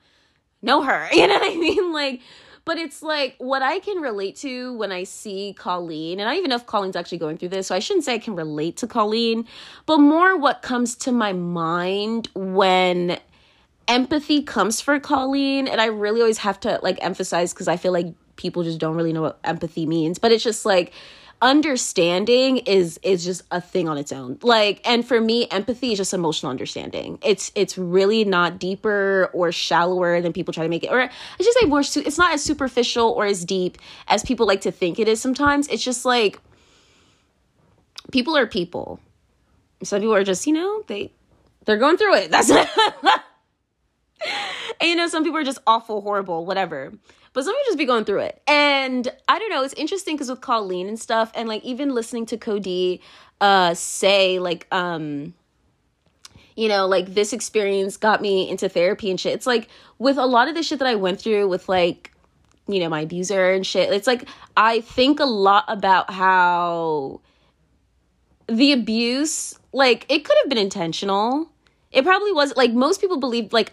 know 0.62 0.82
her. 0.82 1.08
You 1.12 1.26
know 1.26 1.34
what 1.34 1.52
I 1.52 1.56
mean? 1.56 1.92
Like 1.92 2.20
but 2.66 2.78
it's 2.78 3.00
like 3.00 3.36
what 3.38 3.62
I 3.62 3.78
can 3.78 3.98
relate 3.98 4.34
to 4.38 4.74
when 4.74 4.90
I 4.90 5.04
see 5.04 5.54
Colleen, 5.56 6.18
and 6.18 6.28
I 6.28 6.32
don't 6.32 6.38
even 6.40 6.50
know 6.50 6.56
if 6.56 6.66
Colleen's 6.66 6.96
actually 6.96 7.18
going 7.18 7.38
through 7.38 7.50
this, 7.50 7.68
so 7.68 7.76
I 7.76 7.78
shouldn't 7.78 8.04
say 8.04 8.14
I 8.14 8.18
can 8.18 8.34
relate 8.34 8.76
to 8.78 8.88
Colleen, 8.88 9.46
but 9.86 9.98
more 9.98 10.36
what 10.36 10.62
comes 10.62 10.96
to 10.96 11.12
my 11.12 11.32
mind 11.32 12.28
when 12.34 13.20
empathy 13.88 14.42
comes 14.42 14.80
for 14.80 14.98
Colleen, 15.00 15.68
and 15.68 15.80
I 15.80 15.86
really 15.86 16.20
always 16.20 16.38
have 16.38 16.60
to 16.60 16.80
like 16.82 16.98
emphasize 17.02 17.52
because 17.52 17.68
I 17.68 17.76
feel 17.76 17.92
like 17.92 18.06
people 18.36 18.62
just 18.62 18.78
don't 18.78 18.96
really 18.96 19.12
know 19.12 19.22
what 19.22 19.38
empathy 19.44 19.86
means, 19.86 20.18
but 20.18 20.32
it's 20.32 20.44
just 20.44 20.64
like 20.64 20.92
understanding 21.42 22.56
is 22.58 22.98
is 23.02 23.22
just 23.22 23.42
a 23.50 23.60
thing 23.60 23.88
on 23.88 23.98
its 23.98 24.10
own. 24.10 24.38
Like 24.42 24.80
and 24.88 25.06
for 25.06 25.20
me 25.20 25.46
empathy 25.50 25.92
is 25.92 25.98
just 25.98 26.14
emotional 26.14 26.50
understanding. 26.50 27.18
It's 27.22 27.52
it's 27.54 27.76
really 27.76 28.24
not 28.24 28.58
deeper 28.58 29.30
or 29.34 29.52
shallower 29.52 30.20
than 30.20 30.32
people 30.32 30.54
try 30.54 30.62
to 30.64 30.70
make 30.70 30.84
it 30.84 30.90
or 30.90 31.00
i 31.00 31.10
just 31.38 31.58
say 31.58 31.66
more 31.66 31.80
it's 31.80 32.18
not 32.18 32.32
as 32.32 32.42
superficial 32.42 33.10
or 33.10 33.26
as 33.26 33.44
deep 33.44 33.76
as 34.08 34.22
people 34.22 34.46
like 34.46 34.62
to 34.62 34.70
think 34.70 34.98
it 34.98 35.08
is 35.08 35.20
sometimes. 35.20 35.68
It's 35.68 35.84
just 35.84 36.04
like 36.04 36.40
people 38.12 38.36
are 38.36 38.46
people. 38.46 39.00
Some 39.82 40.00
people 40.00 40.14
are 40.14 40.24
just 40.24 40.46
you 40.46 40.54
know 40.54 40.84
they 40.86 41.12
they're 41.66 41.76
going 41.76 41.98
through 41.98 42.14
it. 42.14 42.30
That's 42.30 42.50
and 44.80 44.88
you 44.88 44.96
know, 44.96 45.08
some 45.08 45.24
people 45.24 45.38
are 45.38 45.44
just 45.44 45.58
awful, 45.66 46.00
horrible, 46.00 46.44
whatever. 46.46 46.92
But 47.32 47.44
some 47.44 47.52
people 47.52 47.64
just 47.66 47.78
be 47.78 47.84
going 47.84 48.04
through 48.04 48.20
it. 48.20 48.42
And 48.46 49.12
I 49.28 49.38
don't 49.38 49.50
know, 49.50 49.62
it's 49.62 49.74
interesting 49.74 50.14
because 50.14 50.30
with 50.30 50.40
Colleen 50.40 50.88
and 50.88 50.98
stuff, 50.98 51.30
and 51.34 51.48
like 51.48 51.62
even 51.64 51.94
listening 51.94 52.26
to 52.26 52.36
Cody 52.36 53.02
uh 53.40 53.74
say, 53.74 54.38
like, 54.38 54.66
um, 54.72 55.34
you 56.56 56.68
know, 56.68 56.86
like 56.86 57.12
this 57.12 57.32
experience 57.34 57.98
got 57.98 58.22
me 58.22 58.48
into 58.48 58.68
therapy 58.68 59.10
and 59.10 59.20
shit. 59.20 59.34
It's 59.34 59.46
like 59.46 59.68
with 59.98 60.16
a 60.16 60.24
lot 60.24 60.48
of 60.48 60.54
the 60.54 60.62
shit 60.62 60.78
that 60.78 60.88
I 60.88 60.94
went 60.94 61.20
through 61.20 61.48
with 61.48 61.68
like, 61.68 62.12
you 62.66 62.80
know, 62.80 62.88
my 62.88 63.02
abuser 63.02 63.50
and 63.50 63.66
shit, 63.66 63.92
it's 63.92 64.06
like 64.06 64.26
I 64.56 64.80
think 64.80 65.20
a 65.20 65.26
lot 65.26 65.64
about 65.68 66.10
how 66.10 67.20
the 68.48 68.72
abuse, 68.72 69.58
like, 69.72 70.06
it 70.08 70.24
could 70.24 70.36
have 70.42 70.48
been 70.48 70.58
intentional. 70.58 71.50
It 71.90 72.04
probably 72.04 72.32
was 72.32 72.56
like 72.56 72.72
most 72.72 73.00
people 73.00 73.18
believe 73.18 73.52
like 73.52 73.72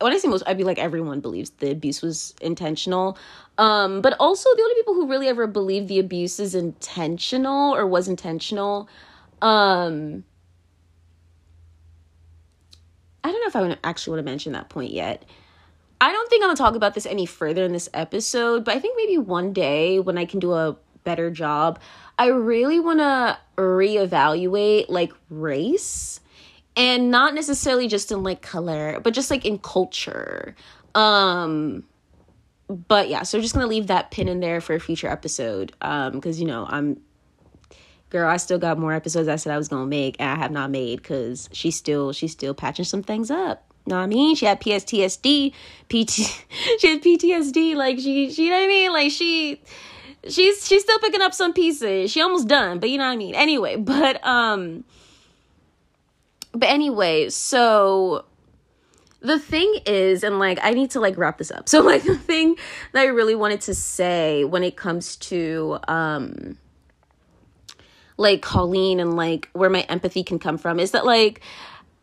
when 0.00 0.12
I 0.12 0.18
say 0.18 0.28
most, 0.28 0.42
I'd 0.46 0.58
be 0.58 0.64
like 0.64 0.78
everyone 0.78 1.20
believes 1.20 1.50
the 1.50 1.70
abuse 1.70 2.02
was 2.02 2.34
intentional. 2.40 3.16
Um, 3.58 4.00
but 4.00 4.16
also 4.18 4.48
the 4.56 4.62
only 4.62 4.74
people 4.74 4.94
who 4.94 5.06
really 5.06 5.28
ever 5.28 5.46
believe 5.46 5.88
the 5.88 5.98
abuse 5.98 6.40
is 6.40 6.54
intentional 6.54 7.74
or 7.74 7.86
was 7.86 8.08
intentional. 8.08 8.88
Um, 9.40 10.24
I 13.22 13.30
don't 13.30 13.40
know 13.40 13.70
if 13.70 13.74
I 13.74 13.88
actually 13.88 14.16
want 14.16 14.26
to 14.26 14.30
mention 14.30 14.52
that 14.52 14.68
point 14.68 14.92
yet. 14.92 15.24
I 16.00 16.12
don't 16.12 16.28
think 16.28 16.42
I'm 16.42 16.48
gonna 16.48 16.56
talk 16.56 16.74
about 16.74 16.94
this 16.94 17.06
any 17.06 17.24
further 17.24 17.64
in 17.64 17.72
this 17.72 17.88
episode, 17.94 18.64
but 18.64 18.74
I 18.74 18.80
think 18.80 18.96
maybe 18.96 19.16
one 19.16 19.52
day 19.52 20.00
when 20.00 20.18
I 20.18 20.26
can 20.26 20.40
do 20.40 20.52
a 20.52 20.76
better 21.04 21.30
job, 21.30 21.78
I 22.18 22.26
really 22.26 22.80
want 22.80 22.98
to 22.98 23.38
reevaluate 23.56 24.86
like 24.88 25.12
race 25.30 26.20
and 26.76 27.10
not 27.10 27.34
necessarily 27.34 27.88
just 27.88 28.10
in 28.10 28.22
like 28.22 28.42
color 28.42 29.00
but 29.02 29.14
just 29.14 29.30
like 29.30 29.44
in 29.44 29.58
culture 29.58 30.54
um 30.94 31.84
but 32.68 33.08
yeah 33.08 33.22
so 33.22 33.40
just 33.40 33.54
gonna 33.54 33.66
leave 33.66 33.88
that 33.88 34.10
pin 34.10 34.28
in 34.28 34.40
there 34.40 34.60
for 34.60 34.74
a 34.74 34.80
future 34.80 35.08
episode 35.08 35.72
um 35.82 36.12
because 36.12 36.40
you 36.40 36.46
know 36.46 36.66
i'm 36.68 37.00
girl 38.10 38.28
i 38.28 38.36
still 38.36 38.58
got 38.58 38.78
more 38.78 38.92
episodes 38.92 39.28
i 39.28 39.36
said 39.36 39.52
i 39.52 39.58
was 39.58 39.68
gonna 39.68 39.86
make 39.86 40.16
and 40.18 40.30
i 40.30 40.36
have 40.36 40.50
not 40.50 40.70
made 40.70 41.02
because 41.02 41.48
she's 41.52 41.76
still 41.76 42.12
she's 42.12 42.32
still 42.32 42.54
patching 42.54 42.84
some 42.84 43.02
things 43.02 43.30
up 43.30 43.64
You 43.86 43.90
know 43.90 43.96
what 43.98 44.04
I 44.04 44.06
mean? 44.06 44.34
She 44.34 44.46
had 44.46 44.60
PSTSD, 44.60 45.52
PT, 45.88 46.10
she 46.80 46.88
had 46.88 47.02
PTSD. 47.02 47.74
Like 47.76 47.98
she, 47.98 48.30
she, 48.32 48.44
you 48.44 48.50
know 48.50 48.56
what 48.56 48.64
I 48.64 48.68
mean? 48.68 48.92
Like 48.92 49.12
she, 49.12 49.60
she's 50.26 50.66
she's 50.66 50.82
still 50.82 50.98
picking 51.00 51.20
up 51.20 51.34
some 51.34 51.52
pieces. 51.52 52.10
She 52.10 52.22
almost 52.22 52.48
done, 52.48 52.78
but 52.78 52.88
you 52.88 52.96
know 52.96 53.04
what 53.04 53.12
I 53.12 53.16
mean. 53.16 53.34
Anyway, 53.34 53.76
but 53.92 54.24
um 54.26 54.84
but 56.54 56.68
anyway, 56.68 57.28
so 57.30 58.24
the 59.20 59.38
thing 59.38 59.80
is 59.86 60.22
and 60.22 60.38
like 60.38 60.58
I 60.62 60.70
need 60.70 60.90
to 60.92 61.00
like 61.00 61.16
wrap 61.16 61.38
this 61.38 61.50
up. 61.50 61.68
So 61.74 61.80
like 61.80 62.04
the 62.04 62.16
thing 62.16 62.56
that 62.92 63.00
I 63.00 63.06
really 63.06 63.34
wanted 63.34 63.62
to 63.62 63.74
say 63.74 64.44
when 64.44 64.62
it 64.62 64.76
comes 64.76 65.16
to 65.16 65.78
um 65.88 66.58
like 68.16 68.42
Colleen 68.42 69.00
and 69.00 69.16
like 69.16 69.48
where 69.52 69.70
my 69.70 69.80
empathy 69.82 70.22
can 70.22 70.38
come 70.38 70.58
from 70.58 70.78
is 70.78 70.92
that 70.92 71.04
like 71.04 71.40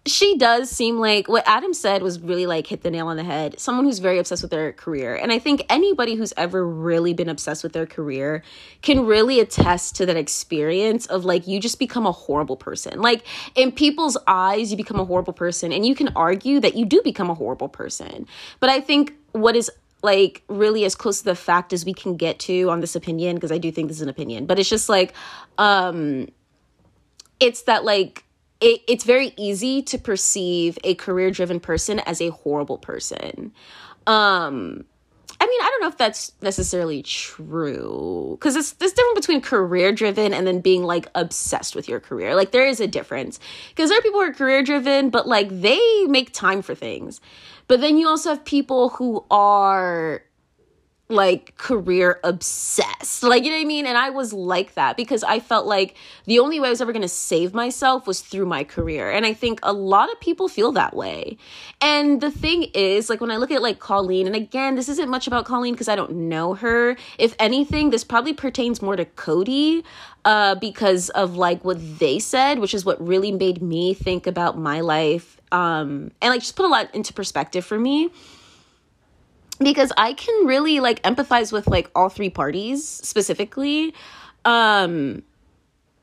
she 0.05 0.35
does 0.35 0.71
seem 0.71 0.97
like 0.97 1.27
what 1.27 1.43
Adam 1.45 1.75
said 1.75 2.01
was 2.01 2.19
really 2.19 2.47
like 2.47 2.65
hit 2.65 2.81
the 2.81 2.89
nail 2.89 3.07
on 3.07 3.17
the 3.17 3.23
head. 3.23 3.59
Someone 3.59 3.85
who's 3.85 3.99
very 3.99 4.17
obsessed 4.17 4.41
with 4.41 4.49
their 4.49 4.71
career. 4.73 5.15
And 5.15 5.31
I 5.31 5.37
think 5.37 5.63
anybody 5.69 6.15
who's 6.15 6.33
ever 6.37 6.67
really 6.67 7.13
been 7.13 7.29
obsessed 7.29 7.61
with 7.61 7.73
their 7.73 7.85
career 7.85 8.41
can 8.81 9.05
really 9.05 9.39
attest 9.39 9.95
to 9.97 10.07
that 10.07 10.17
experience 10.17 11.05
of 11.05 11.23
like 11.23 11.47
you 11.47 11.59
just 11.59 11.77
become 11.77 12.07
a 12.07 12.11
horrible 12.11 12.57
person. 12.57 12.99
Like 12.99 13.27
in 13.53 13.71
people's 13.71 14.17
eyes, 14.25 14.71
you 14.71 14.77
become 14.77 14.99
a 14.99 15.05
horrible 15.05 15.33
person. 15.33 15.71
And 15.71 15.85
you 15.85 15.93
can 15.93 16.07
argue 16.15 16.59
that 16.61 16.75
you 16.75 16.83
do 16.85 17.01
become 17.03 17.29
a 17.29 17.35
horrible 17.35 17.69
person. 17.69 18.25
But 18.59 18.71
I 18.71 18.81
think 18.81 19.13
what 19.33 19.55
is 19.55 19.69
like 20.01 20.41
really 20.47 20.83
as 20.83 20.95
close 20.95 21.19
to 21.19 21.25
the 21.25 21.35
fact 21.35 21.73
as 21.73 21.85
we 21.85 21.93
can 21.93 22.17
get 22.17 22.39
to 22.39 22.71
on 22.71 22.79
this 22.79 22.95
opinion, 22.95 23.35
because 23.35 23.51
I 23.51 23.59
do 23.59 23.71
think 23.71 23.87
this 23.87 23.97
is 23.97 24.01
an 24.01 24.09
opinion, 24.09 24.47
but 24.47 24.57
it's 24.57 24.69
just 24.69 24.89
like, 24.89 25.13
um, 25.59 26.27
it's 27.39 27.63
that 27.63 27.83
like 27.85 28.23
it, 28.61 28.81
it's 28.87 29.03
very 29.03 29.33
easy 29.37 29.81
to 29.83 29.97
perceive 29.97 30.77
a 30.83 30.95
career 30.95 31.31
driven 31.31 31.59
person 31.59 31.99
as 31.99 32.21
a 32.21 32.29
horrible 32.29 32.77
person. 32.77 33.51
Um, 34.07 34.85
I 35.39 35.47
mean, 35.47 35.61
I 35.61 35.69
don't 35.71 35.81
know 35.81 35.87
if 35.87 35.97
that's 35.97 36.33
necessarily 36.43 37.01
true 37.01 38.37
because 38.39 38.55
it's 38.55 38.73
this 38.73 38.93
difference 38.93 39.25
between 39.25 39.41
career 39.41 39.91
driven 39.91 40.35
and 40.35 40.45
then 40.45 40.61
being 40.61 40.83
like 40.83 41.07
obsessed 41.15 41.75
with 41.75 41.89
your 41.89 41.99
career. 41.99 42.35
Like 42.35 42.51
there 42.51 42.67
is 42.67 42.79
a 42.79 42.87
difference 42.87 43.39
because 43.69 43.89
there 43.89 43.97
are 43.97 44.03
people 44.03 44.19
who 44.19 44.27
are 44.27 44.33
career 44.33 44.61
driven, 44.61 45.09
but 45.09 45.27
like 45.27 45.49
they 45.49 46.05
make 46.05 46.31
time 46.31 46.61
for 46.61 46.75
things. 46.75 47.21
But 47.67 47.81
then 47.81 47.97
you 47.97 48.07
also 48.07 48.29
have 48.29 48.45
people 48.45 48.89
who 48.89 49.25
are 49.31 50.23
like 51.11 51.55
career 51.57 52.19
obsessed. 52.23 53.23
Like, 53.23 53.43
you 53.43 53.49
know 53.49 53.57
what 53.57 53.61
I 53.61 53.65
mean? 53.65 53.85
And 53.85 53.97
I 53.97 54.09
was 54.09 54.33
like 54.33 54.73
that 54.73 54.97
because 54.97 55.23
I 55.23 55.39
felt 55.39 55.65
like 55.65 55.95
the 56.25 56.39
only 56.39 56.59
way 56.59 56.67
I 56.67 56.69
was 56.71 56.81
ever 56.81 56.91
going 56.91 57.01
to 57.01 57.07
save 57.07 57.53
myself 57.53 58.07
was 58.07 58.21
through 58.21 58.45
my 58.45 58.63
career. 58.63 59.11
And 59.11 59.25
I 59.25 59.33
think 59.33 59.59
a 59.63 59.73
lot 59.73 60.11
of 60.11 60.19
people 60.19 60.47
feel 60.47 60.71
that 60.73 60.95
way. 60.95 61.37
And 61.81 62.21
the 62.21 62.31
thing 62.31 62.63
is, 62.73 63.09
like, 63.09 63.21
when 63.21 63.31
I 63.31 63.37
look 63.37 63.51
at 63.51 63.61
like 63.61 63.79
Colleen, 63.79 64.27
and 64.27 64.35
again, 64.35 64.75
this 64.75 64.89
isn't 64.89 65.09
much 65.09 65.27
about 65.27 65.45
Colleen 65.45 65.73
because 65.73 65.87
I 65.87 65.95
don't 65.95 66.11
know 66.11 66.55
her. 66.55 66.97
If 67.17 67.35
anything, 67.39 67.89
this 67.89 68.03
probably 68.03 68.33
pertains 68.33 68.81
more 68.81 68.95
to 68.95 69.05
Cody 69.05 69.83
uh, 70.25 70.55
because 70.55 71.09
of 71.09 71.35
like 71.35 71.63
what 71.63 71.99
they 71.99 72.19
said, 72.19 72.59
which 72.59 72.73
is 72.73 72.85
what 72.85 73.05
really 73.05 73.31
made 73.31 73.61
me 73.61 73.93
think 73.93 74.27
about 74.27 74.57
my 74.57 74.81
life 74.81 75.37
um, 75.51 76.11
and 76.21 76.31
like 76.31 76.41
just 76.41 76.55
put 76.55 76.65
a 76.65 76.69
lot 76.69 76.93
into 76.95 77.13
perspective 77.13 77.65
for 77.65 77.77
me 77.77 78.09
because 79.63 79.91
I 79.97 80.13
can 80.13 80.45
really 80.45 80.79
like 80.79 81.01
empathize 81.03 81.51
with 81.51 81.67
like 81.67 81.89
all 81.95 82.09
three 82.09 82.29
parties 82.29 82.87
specifically. 82.87 83.93
Um 84.45 85.23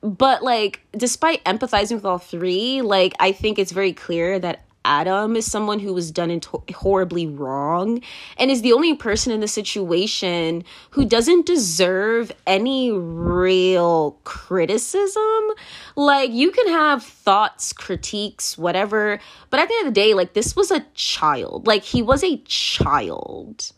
but 0.01 0.43
like 0.43 0.81
despite 0.97 1.45
empathizing 1.45 1.97
with 1.97 2.05
all 2.05 2.19
three, 2.19 2.83
like 2.83 3.15
I 3.19 3.33
think 3.33 3.59
it's 3.59 3.73
very 3.73 3.93
clear 3.93 4.39
that 4.39 4.65
Adam 4.89 5.37
is 5.37 5.45
someone 5.45 5.79
who 5.79 5.93
was 5.93 6.11
done 6.11 6.31
into- 6.31 6.63
horribly 6.75 7.27
wrong 7.27 8.01
and 8.39 8.51
is 8.51 8.63
the 8.63 8.73
only 8.73 8.95
person 8.95 9.31
in 9.31 9.41
the 9.41 9.47
situation 9.47 10.65
who 10.91 11.05
doesn't 11.05 11.45
deserve 11.45 12.33
any 12.47 12.91
real 12.91 14.19
criticism. 14.25 15.51
Like, 15.95 16.31
you 16.33 16.51
can 16.51 16.69
have 16.69 17.05
thoughts, 17.05 17.75
critiques, 17.75 18.57
whatever, 18.57 19.21
but 19.51 19.61
at 19.61 19.69
the 19.69 19.75
end 19.75 19.89
of 19.89 19.95
the 19.95 20.01
day, 20.01 20.15
like, 20.15 20.33
this 20.33 20.57
was 20.57 20.71
a 20.71 20.87
child. 20.95 21.67
Like, 21.67 21.85
he 21.85 22.01
was 22.01 22.25
a 22.25 22.39
child. 22.47 23.73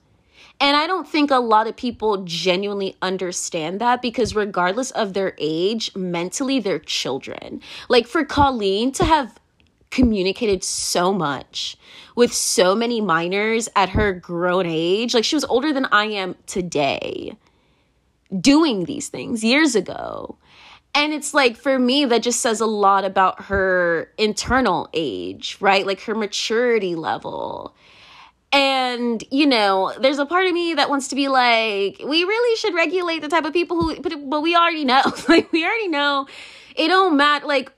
And 0.62 0.76
I 0.76 0.86
don't 0.86 1.08
think 1.08 1.30
a 1.30 1.38
lot 1.38 1.66
of 1.66 1.74
people 1.74 2.22
genuinely 2.24 2.94
understand 3.00 3.80
that 3.80 4.02
because, 4.02 4.36
regardless 4.36 4.90
of 4.90 5.14
their 5.14 5.34
age, 5.38 5.90
mentally 5.96 6.60
they're 6.60 6.78
children. 6.78 7.62
Like 7.88 8.06
for 8.06 8.26
Colleen 8.26 8.92
to 8.92 9.04
have 9.06 9.39
communicated 9.90 10.62
so 10.64 11.12
much 11.12 11.76
with 12.16 12.32
so 12.32 12.74
many 12.74 13.00
minors 13.00 13.68
at 13.74 13.90
her 13.90 14.12
grown 14.12 14.66
age. 14.66 15.14
Like 15.14 15.24
she 15.24 15.36
was 15.36 15.44
older 15.44 15.72
than 15.72 15.86
I 15.86 16.06
am 16.06 16.36
today 16.46 17.36
doing 18.38 18.84
these 18.84 19.08
things 19.08 19.42
years 19.42 19.74
ago. 19.74 20.36
And 20.94 21.12
it's 21.12 21.34
like 21.34 21.56
for 21.56 21.78
me, 21.78 22.04
that 22.06 22.22
just 22.22 22.40
says 22.40 22.60
a 22.60 22.66
lot 22.66 23.04
about 23.04 23.44
her 23.44 24.12
internal 24.18 24.88
age, 24.92 25.56
right? 25.60 25.86
Like 25.86 26.00
her 26.02 26.14
maturity 26.14 26.94
level. 26.94 27.74
And, 28.52 29.22
you 29.30 29.46
know, 29.46 29.94
there's 30.00 30.18
a 30.18 30.26
part 30.26 30.46
of 30.46 30.52
me 30.52 30.74
that 30.74 30.90
wants 30.90 31.06
to 31.08 31.14
be 31.14 31.28
like, 31.28 32.02
we 32.04 32.24
really 32.24 32.56
should 32.56 32.74
regulate 32.74 33.20
the 33.20 33.28
type 33.28 33.44
of 33.44 33.52
people 33.52 33.80
who, 33.80 34.00
but, 34.00 34.28
but 34.28 34.40
we 34.40 34.56
already 34.56 34.84
know. 34.84 35.02
like, 35.28 35.52
we 35.52 35.64
already 35.64 35.88
know 35.88 36.26
it 36.74 36.88
don't 36.88 37.16
matter. 37.16 37.46
Like, 37.46 37.72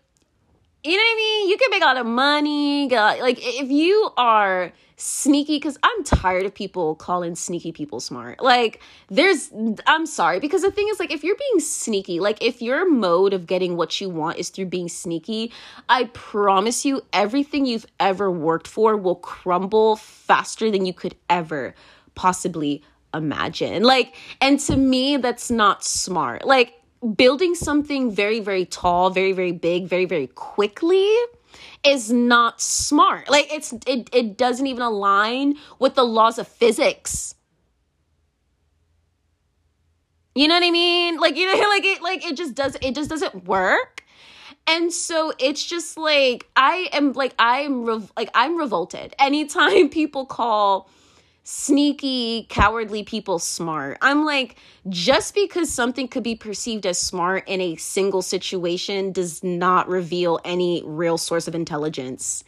you 0.85 0.97
know 0.97 1.03
what 1.03 1.13
I 1.13 1.17
mean? 1.17 1.51
You 1.51 1.57
can 1.57 1.71
make 1.71 1.83
a 1.83 1.87
lot 1.87 1.97
of 1.97 2.07
money. 2.07 2.89
Like, 2.89 3.39
if 3.41 3.71
you 3.71 4.11
are 4.17 4.73
sneaky, 4.97 5.57
because 5.57 5.79
I'm 5.83 6.05
tired 6.05 6.47
of 6.47 6.55
people 6.55 6.95
calling 6.95 7.35
sneaky 7.35 7.73
people 7.73 7.99
smart. 7.99 8.43
Like, 8.43 8.81
there's, 9.09 9.51
I'm 9.87 10.07
sorry, 10.07 10.39
because 10.39 10.63
the 10.63 10.71
thing 10.71 10.89
is, 10.89 11.01
like, 11.01 11.13
if 11.13 11.25
you're 11.25 11.37
being 11.37 11.61
sneaky, 11.61 12.21
like, 12.21 12.43
if 12.43 12.63
your 12.63 12.89
mode 12.89 13.33
of 13.33 13.47
getting 13.47 13.77
what 13.77 14.01
you 14.01 14.09
want 14.11 14.39
is 14.39 14.49
through 14.49 14.67
being 14.67 14.89
sneaky, 14.89 15.53
I 15.89 16.05
promise 16.13 16.85
you, 16.85 17.03
everything 17.13 17.67
you've 17.67 17.87
ever 17.99 18.31
worked 18.31 18.69
for 18.69 18.97
will 18.97 19.17
crumble 19.17 19.97
faster 19.97 20.71
than 20.71 20.87
you 20.87 20.93
could 20.93 21.17
ever 21.29 21.75
possibly 22.15 22.83
imagine. 23.15 23.83
Like, 23.83 24.15
and 24.41 24.59
to 24.61 24.77
me, 24.77 25.17
that's 25.17 25.51
not 25.51 25.85
smart. 25.85 26.45
Like, 26.45 26.75
building 27.17 27.55
something 27.55 28.11
very, 28.11 28.41
very 28.41 28.65
tall, 28.65 29.11
very, 29.11 29.33
very 29.33 29.53
big, 29.53 29.87
very, 29.89 30.05
very 30.05 30.29
quickly 30.29 31.09
is 31.85 32.13
not 32.13 32.61
smart. 32.61 33.29
Like 33.29 33.53
it's 33.53 33.73
it 33.87 34.09
it 34.13 34.37
doesn't 34.37 34.67
even 34.67 34.83
align 34.83 35.57
with 35.79 35.95
the 35.95 36.05
laws 36.05 36.39
of 36.39 36.47
physics. 36.47 37.35
You 40.35 40.49
know 40.49 40.55
what 40.55 40.65
I 40.65 40.71
mean? 40.71 41.19
Like 41.19 41.37
you 41.37 41.47
know 41.47 41.61
like 41.69 41.85
it 41.85 42.03
like 42.03 42.25
it 42.25 42.37
just 42.37 42.55
does 42.55 42.77
it 42.81 42.95
just 42.95 43.11
doesn't 43.11 43.45
work. 43.47 44.05
And 44.67 44.93
so 44.93 45.33
it's 45.41 45.65
just 45.65 45.99
like 45.99 46.49
I 46.55 46.89
am 46.93 47.13
like 47.15 47.35
I'm 47.39 47.85
rev- 47.85 48.13
like 48.17 48.31
I'm 48.35 48.57
revolted 48.57 49.15
anytime 49.19 49.89
people 49.91 50.25
call 50.25 50.89
sneaky, 51.45 52.47
cowardly 52.49 53.03
people 53.03 53.39
smart. 53.39 53.99
I'm 54.01 54.25
like, 54.25 54.57
just 54.89 55.35
because 55.35 55.73
something 55.73 56.09
could 56.09 56.23
be 56.23 56.37
perceived 56.37 56.87
as 56.87 56.99
smart 56.99 57.45
in 57.49 57.61
a 57.61 57.77
single 57.77 58.23
situation 58.23 59.13
does 59.13 59.43
not 59.43 59.89
reveal 59.89 60.39
any 60.45 60.83
real 60.85 61.19
source 61.19 61.49
of 61.49 61.55
intelligence 61.55 62.45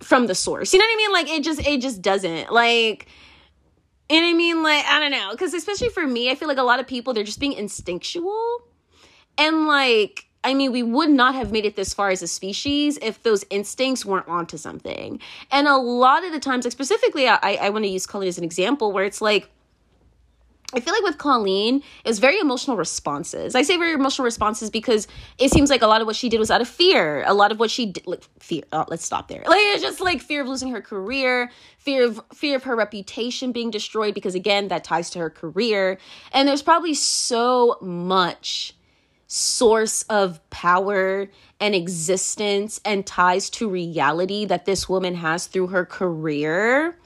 from 0.00 0.26
the 0.26 0.34
source. 0.34 0.72
You 0.72 0.80
know 0.80 0.84
what 0.84 0.94
I 0.94 0.96
mean? 0.96 1.12
Like 1.12 1.30
it 1.30 1.44
just 1.44 1.66
it 1.66 1.80
just 1.80 2.02
doesn't. 2.02 2.52
Like 2.52 3.06
and 4.10 4.24
I 4.24 4.32
mean 4.32 4.62
like 4.62 4.84
I 4.84 5.00
don't 5.00 5.12
know, 5.12 5.34
cuz 5.36 5.54
especially 5.54 5.88
for 5.88 6.06
me, 6.06 6.30
I 6.30 6.34
feel 6.34 6.48
like 6.48 6.58
a 6.58 6.62
lot 6.62 6.80
of 6.80 6.86
people 6.86 7.14
they're 7.14 7.24
just 7.24 7.40
being 7.40 7.52
instinctual. 7.52 8.62
And 9.38 9.66
like 9.66 10.25
I 10.44 10.54
mean, 10.54 10.70
we 10.70 10.82
would 10.82 11.10
not 11.10 11.34
have 11.34 11.50
made 11.50 11.64
it 11.64 11.74
this 11.74 11.92
far 11.92 12.10
as 12.10 12.22
a 12.22 12.28
species 12.28 12.98
if 13.02 13.22
those 13.22 13.44
instincts 13.50 14.04
weren't 14.04 14.28
onto 14.28 14.56
something. 14.56 15.20
And 15.50 15.66
a 15.66 15.76
lot 15.76 16.24
of 16.24 16.32
the 16.32 16.38
times, 16.38 16.64
like 16.64 16.72
specifically, 16.72 17.26
I, 17.28 17.58
I 17.60 17.70
want 17.70 17.84
to 17.84 17.90
use 17.90 18.06
Colleen 18.06 18.28
as 18.28 18.38
an 18.38 18.44
example 18.44 18.92
where 18.92 19.04
it's 19.04 19.20
like, 19.20 19.48
I 20.74 20.80
feel 20.80 20.92
like 20.92 21.04
with 21.04 21.18
Colleen, 21.18 21.76
it 22.04 22.08
was 22.08 22.18
very 22.18 22.38
emotional 22.40 22.76
responses. 22.76 23.54
I 23.54 23.62
say 23.62 23.76
very 23.76 23.92
emotional 23.92 24.24
responses 24.24 24.68
because 24.68 25.06
it 25.38 25.52
seems 25.52 25.70
like 25.70 25.80
a 25.80 25.86
lot 25.86 26.00
of 26.00 26.06
what 26.08 26.16
she 26.16 26.28
did 26.28 26.38
was 26.38 26.50
out 26.50 26.60
of 26.60 26.68
fear. 26.68 27.22
A 27.26 27.34
lot 27.34 27.52
of 27.52 27.60
what 27.60 27.70
she 27.70 27.86
did, 27.86 28.06
like 28.06 28.24
fear. 28.40 28.62
Oh, 28.72 28.84
let's 28.88 29.04
stop 29.04 29.28
there. 29.28 29.42
Like 29.56 29.60
it's 29.60 29.82
just 29.82 30.00
like 30.00 30.20
fear 30.20 30.42
of 30.42 30.48
losing 30.48 30.70
her 30.70 30.80
career, 30.80 31.50
fear 31.78 32.04
of 32.04 32.20
fear 32.34 32.56
of 32.56 32.64
her 32.64 32.74
reputation 32.74 33.52
being 33.52 33.70
destroyed 33.70 34.12
because 34.12 34.34
again, 34.34 34.68
that 34.68 34.82
ties 34.84 35.08
to 35.10 35.18
her 35.20 35.30
career. 35.30 35.98
And 36.32 36.48
there's 36.48 36.62
probably 36.62 36.94
so 36.94 37.78
much 37.80 38.74
source 39.26 40.02
of 40.04 40.48
power 40.50 41.28
and 41.60 41.74
existence 41.74 42.80
and 42.84 43.06
ties 43.06 43.50
to 43.50 43.68
reality 43.68 44.44
that 44.44 44.64
this 44.66 44.88
woman 44.88 45.14
has 45.14 45.46
through 45.46 45.68
her 45.68 45.84
career 45.84 46.96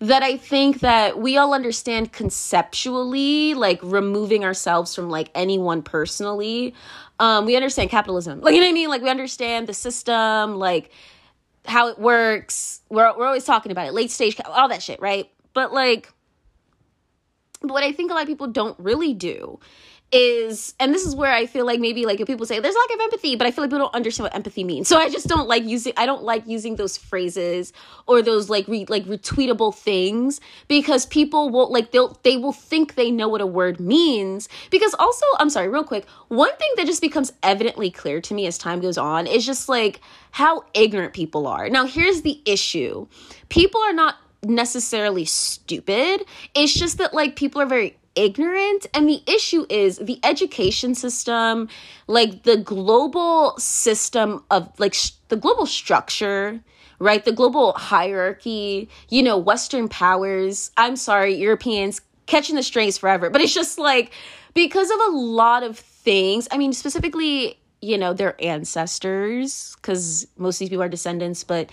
that 0.00 0.22
I 0.22 0.38
think 0.38 0.80
that 0.80 1.18
we 1.18 1.36
all 1.36 1.52
understand 1.52 2.12
conceptually, 2.12 3.52
like 3.52 3.78
removing 3.82 4.44
ourselves 4.44 4.94
from 4.94 5.10
like 5.10 5.30
anyone 5.34 5.82
personally. 5.82 6.74
Um, 7.18 7.44
we 7.44 7.54
understand 7.54 7.90
capitalism. 7.90 8.40
Like 8.40 8.54
you 8.54 8.60
know 8.60 8.66
what 8.66 8.70
I 8.70 8.74
mean? 8.74 8.88
Like 8.88 9.02
we 9.02 9.10
understand 9.10 9.66
the 9.66 9.74
system, 9.74 10.54
like 10.54 10.90
how 11.66 11.88
it 11.88 11.98
works. 11.98 12.80
We're 12.88 13.14
we're 13.16 13.26
always 13.26 13.44
talking 13.44 13.70
about 13.72 13.86
it. 13.86 13.92
Late 13.92 14.10
stage 14.10 14.40
all 14.46 14.68
that 14.68 14.82
shit, 14.82 15.00
right? 15.02 15.30
But 15.52 15.74
like 15.74 16.10
But 17.60 17.70
what 17.72 17.84
I 17.84 17.92
think 17.92 18.10
a 18.10 18.14
lot 18.14 18.22
of 18.22 18.28
people 18.28 18.46
don't 18.46 18.78
really 18.78 19.12
do 19.12 19.60
is 20.12 20.74
and 20.80 20.92
this 20.92 21.06
is 21.06 21.14
where 21.14 21.32
I 21.32 21.46
feel 21.46 21.64
like 21.64 21.78
maybe 21.78 22.04
like 22.04 22.20
if 22.20 22.26
people 22.26 22.44
say 22.46 22.58
there's 22.58 22.74
a 22.74 22.78
lack 22.78 22.94
of 22.94 23.00
empathy, 23.00 23.36
but 23.36 23.46
I 23.46 23.50
feel 23.50 23.62
like 23.62 23.70
people 23.70 23.84
don't 23.86 23.94
understand 23.94 24.24
what 24.24 24.34
empathy 24.34 24.64
means. 24.64 24.88
So 24.88 24.98
I 24.98 25.08
just 25.08 25.28
don't 25.28 25.46
like 25.48 25.64
using 25.64 25.92
I 25.96 26.06
don't 26.06 26.22
like 26.22 26.46
using 26.46 26.76
those 26.76 26.96
phrases 26.96 27.72
or 28.06 28.22
those 28.22 28.50
like 28.50 28.66
re, 28.66 28.86
like 28.88 29.04
retweetable 29.04 29.74
things 29.74 30.40
because 30.68 31.06
people 31.06 31.50
will 31.50 31.70
like 31.72 31.92
they'll 31.92 32.18
they 32.22 32.36
will 32.36 32.52
think 32.52 32.94
they 32.94 33.10
know 33.10 33.28
what 33.28 33.40
a 33.40 33.46
word 33.46 33.78
means. 33.78 34.48
Because 34.70 34.94
also, 34.98 35.24
I'm 35.38 35.50
sorry, 35.50 35.68
real 35.68 35.84
quick, 35.84 36.06
one 36.28 36.54
thing 36.56 36.70
that 36.76 36.86
just 36.86 37.00
becomes 37.00 37.32
evidently 37.42 37.90
clear 37.90 38.20
to 38.20 38.34
me 38.34 38.46
as 38.46 38.58
time 38.58 38.80
goes 38.80 38.98
on 38.98 39.26
is 39.26 39.46
just 39.46 39.68
like 39.68 40.00
how 40.32 40.64
ignorant 40.74 41.12
people 41.12 41.46
are. 41.46 41.68
Now, 41.68 41.86
here's 41.86 42.22
the 42.22 42.40
issue. 42.44 43.06
People 43.48 43.80
are 43.82 43.92
not 43.92 44.16
necessarily 44.42 45.24
stupid. 45.24 46.24
It's 46.54 46.72
just 46.72 46.98
that 46.98 47.12
like 47.14 47.36
people 47.36 47.60
are 47.60 47.66
very 47.66 47.96
ignorant. 48.24 48.86
And 48.94 49.08
the 49.08 49.22
issue 49.26 49.66
is 49.68 49.98
the 49.98 50.18
education 50.24 50.94
system 50.94 51.68
like 52.06 52.42
the 52.44 52.56
global 52.56 53.56
system 53.58 54.44
of 54.50 54.68
like 54.78 54.94
sh- 54.94 55.12
the 55.28 55.36
global 55.36 55.66
structure 55.66 56.60
right? 57.02 57.24
The 57.24 57.32
global 57.32 57.72
hierarchy 57.72 58.88
you 59.08 59.22
know 59.22 59.38
western 59.38 59.88
powers. 59.88 60.70
I'm 60.76 60.96
sorry 60.96 61.34
europeans 61.34 62.00
catching 62.26 62.56
the 62.56 62.62
strays 62.62 62.98
forever. 62.98 63.30
But 63.30 63.40
it's 63.40 63.54
just 63.54 63.78
like 63.78 64.12
because 64.54 64.90
of 64.90 65.00
a 65.00 65.16
lot 65.16 65.62
of 65.62 65.78
things 65.78 66.48
i 66.50 66.58
mean 66.58 66.72
specifically 66.72 67.58
you 67.82 67.98
know 67.98 68.12
their 68.12 68.34
ancestors 68.42 69.76
because 69.76 70.26
most 70.36 70.56
of 70.56 70.60
these 70.60 70.68
people 70.70 70.82
are 70.82 70.88
descendants 70.88 71.44
but 71.44 71.70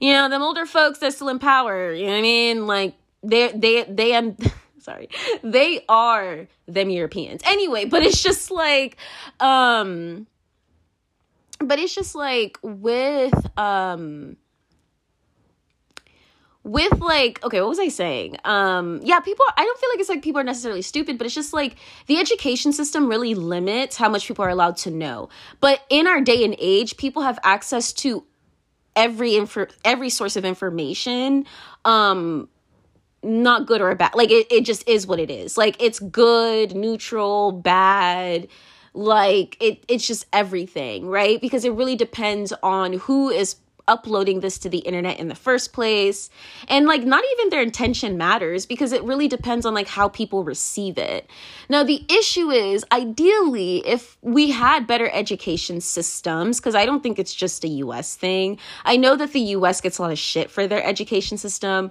you 0.00 0.12
know 0.12 0.28
them 0.28 0.42
older 0.42 0.66
folks 0.66 0.98
that's 0.98 1.16
still 1.16 1.28
in 1.28 1.38
power 1.38 1.92
you 1.92 2.06
know 2.06 2.12
what 2.12 2.18
i 2.18 2.22
mean? 2.22 2.66
Like 2.66 2.94
they 3.22 3.48
they 3.52 3.84
they 3.84 4.14
um 4.14 4.36
sorry. 4.84 5.08
They 5.42 5.84
are 5.88 6.46
them 6.66 6.90
europeans. 6.90 7.40
Anyway 7.44 7.86
but 7.86 8.02
it's 8.02 8.22
just 8.22 8.50
like 8.50 8.96
um 9.40 10.26
but 11.58 11.78
it's 11.78 11.94
just 11.94 12.14
like 12.14 12.58
with 12.62 13.34
um 13.58 14.36
with 16.62 16.98
like 17.00 17.42
okay 17.44 17.60
what 17.60 17.68
was 17.68 17.78
i 17.78 17.88
saying? 17.88 18.36
Um 18.44 19.00
yeah 19.02 19.20
people 19.20 19.44
i 19.56 19.64
don't 19.64 19.78
feel 19.78 19.90
like 19.90 20.00
it's 20.00 20.08
like 20.08 20.22
people 20.22 20.40
are 20.40 20.44
necessarily 20.44 20.82
stupid 20.82 21.18
but 21.18 21.26
it's 21.26 21.34
just 21.34 21.52
like 21.52 21.76
the 22.06 22.18
education 22.18 22.72
system 22.72 23.08
really 23.08 23.34
limits 23.34 23.96
how 23.96 24.08
much 24.08 24.26
people 24.26 24.44
are 24.44 24.50
allowed 24.50 24.76
to 24.78 24.90
know. 24.90 25.28
But 25.60 25.80
in 25.88 26.06
our 26.06 26.20
day 26.20 26.44
and 26.44 26.54
age 26.58 26.96
people 26.96 27.22
have 27.22 27.38
access 27.42 27.92
to 27.94 28.24
every 28.96 29.34
info 29.34 29.66
every 29.84 30.08
source 30.08 30.36
of 30.36 30.44
information 30.44 31.44
um 31.84 32.48
not 33.24 33.66
good 33.66 33.80
or 33.80 33.94
bad. 33.94 34.14
Like 34.14 34.30
it, 34.30 34.46
it 34.50 34.64
just 34.64 34.88
is 34.88 35.06
what 35.06 35.18
it 35.18 35.30
is. 35.30 35.56
Like 35.56 35.80
it's 35.82 35.98
good, 35.98 36.74
neutral, 36.74 37.52
bad. 37.52 38.48
Like 38.92 39.56
it 39.60 39.84
it's 39.88 40.06
just 40.06 40.26
everything, 40.32 41.06
right? 41.06 41.40
Because 41.40 41.64
it 41.64 41.72
really 41.72 41.96
depends 41.96 42.52
on 42.62 42.94
who 42.94 43.30
is 43.30 43.56
uploading 43.86 44.40
this 44.40 44.58
to 44.58 44.68
the 44.68 44.78
internet 44.78 45.18
in 45.20 45.28
the 45.28 45.34
first 45.34 45.72
place 45.72 46.30
and 46.68 46.86
like 46.86 47.04
not 47.04 47.22
even 47.32 47.50
their 47.50 47.60
intention 47.60 48.16
matters 48.16 48.64
because 48.64 48.92
it 48.92 49.02
really 49.04 49.28
depends 49.28 49.66
on 49.66 49.74
like 49.74 49.88
how 49.88 50.08
people 50.08 50.42
receive 50.42 50.96
it 50.96 51.28
now 51.68 51.84
the 51.84 52.02
issue 52.08 52.50
is 52.50 52.84
ideally 52.92 53.86
if 53.86 54.16
we 54.22 54.50
had 54.50 54.86
better 54.86 55.10
education 55.12 55.82
systems 55.82 56.58
because 56.58 56.74
i 56.74 56.86
don't 56.86 57.02
think 57.02 57.18
it's 57.18 57.34
just 57.34 57.62
a 57.62 57.68
us 57.68 58.14
thing 58.16 58.58
i 58.86 58.96
know 58.96 59.16
that 59.16 59.32
the 59.32 59.40
us 59.40 59.82
gets 59.82 59.98
a 59.98 60.02
lot 60.02 60.10
of 60.10 60.18
shit 60.18 60.50
for 60.50 60.66
their 60.66 60.82
education 60.82 61.36
system 61.36 61.90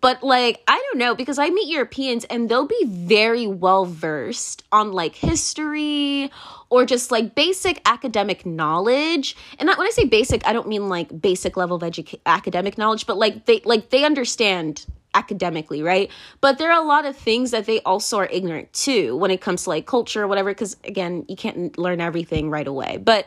but 0.00 0.22
like, 0.22 0.62
I 0.68 0.76
don't 0.76 0.98
know, 0.98 1.14
because 1.14 1.38
I 1.38 1.50
meet 1.50 1.68
Europeans 1.68 2.24
and 2.24 2.48
they'll 2.48 2.66
be 2.66 2.84
very 2.86 3.46
well 3.46 3.86
versed 3.86 4.62
on 4.70 4.92
like 4.92 5.14
history 5.14 6.30
or 6.68 6.84
just 6.84 7.10
like 7.10 7.34
basic 7.34 7.80
academic 7.86 8.44
knowledge. 8.44 9.36
And 9.58 9.68
when 9.68 9.80
I 9.80 9.90
say 9.90 10.04
basic, 10.04 10.46
I 10.46 10.52
don't 10.52 10.68
mean 10.68 10.88
like 10.88 11.20
basic 11.20 11.56
level 11.56 11.76
of 11.76 11.98
academic 12.26 12.78
knowledge, 12.78 13.06
but 13.06 13.16
like 13.16 13.46
they 13.46 13.60
like 13.64 13.90
they 13.90 14.04
understand 14.04 14.84
academically, 15.14 15.82
right? 15.82 16.10
But 16.42 16.58
there 16.58 16.70
are 16.70 16.80
a 16.80 16.86
lot 16.86 17.06
of 17.06 17.16
things 17.16 17.50
that 17.52 17.64
they 17.64 17.80
also 17.80 18.18
are 18.18 18.28
ignorant 18.30 18.72
to 18.74 19.16
when 19.16 19.30
it 19.30 19.40
comes 19.40 19.64
to 19.64 19.70
like 19.70 19.86
culture 19.86 20.24
or 20.24 20.28
whatever 20.28 20.52
cuz 20.52 20.76
again, 20.84 21.24
you 21.26 21.36
can't 21.36 21.76
learn 21.78 22.00
everything 22.00 22.50
right 22.50 22.66
away. 22.66 22.98
But 22.98 23.26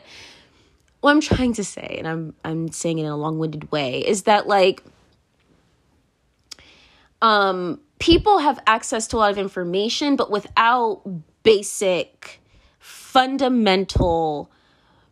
what 1.00 1.10
I'm 1.10 1.20
trying 1.20 1.54
to 1.54 1.64
say, 1.64 1.96
and 1.98 2.06
I'm 2.06 2.34
I'm 2.44 2.70
saying 2.70 2.98
it 2.98 3.02
in 3.02 3.08
a 3.08 3.16
long-winded 3.16 3.72
way, 3.72 3.98
is 4.06 4.22
that 4.22 4.46
like 4.46 4.84
um, 7.22 7.80
people 7.98 8.38
have 8.38 8.60
access 8.66 9.06
to 9.08 9.16
a 9.16 9.18
lot 9.18 9.30
of 9.30 9.38
information, 9.38 10.16
but 10.16 10.30
without 10.30 11.02
basic, 11.42 12.40
fundamental, 12.78 14.50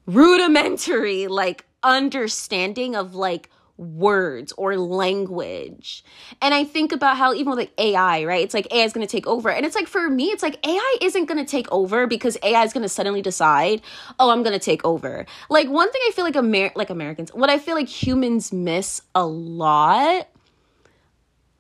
rudimentary, 0.07 1.27
like 1.27 1.67
understanding 1.83 2.97
of 2.97 3.15
like 3.15 3.51
words 3.77 4.53
or 4.57 4.77
language. 4.77 6.05
And 6.43 6.53
I 6.53 6.65
think 6.65 6.91
about 6.93 7.17
how 7.17 7.33
even 7.33 7.51
with 7.51 7.59
like 7.59 7.73
AI, 7.79 8.25
right? 8.25 8.43
It's 8.43 8.55
like 8.55 8.67
AI 8.73 8.85
is 8.85 8.93
going 8.93 9.07
to 9.07 9.11
take 9.11 9.27
over. 9.27 9.51
And 9.51 9.65
it's 9.65 9.77
like 9.77 9.87
for 9.87 10.11
me, 10.11 10.27
it's 10.27 10.43
like 10.43 10.67
AI 10.67 10.97
isn't 11.01 11.27
going 11.27 11.39
to 11.39 11.49
take 11.49 11.71
over 11.71 12.07
because 12.07 12.37
AI 12.43 12.65
is 12.65 12.73
going 12.73 12.83
to 12.83 12.89
suddenly 12.89 13.23
decide, 13.23 13.81
"Oh, 14.19 14.31
I'm 14.31 14.43
going 14.43 14.59
to 14.59 14.65
take 14.65 14.85
over." 14.85 15.27
Like 15.49 15.69
one 15.69 15.91
thing 15.93 16.01
I 16.09 16.11
feel 16.13 16.25
like 16.25 16.37
Amer- 16.37 16.73
like 16.75 16.91
Americans, 16.91 17.33
what 17.33 17.51
I 17.51 17.59
feel 17.59 17.77
like 17.77 17.89
humans 17.89 18.53
miss 18.53 19.01
a 19.15 19.25
lot 19.25 20.29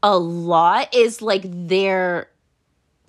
a 0.02 0.18
lot 0.18 0.94
is 0.94 1.22
like 1.22 1.42
their 1.44 2.30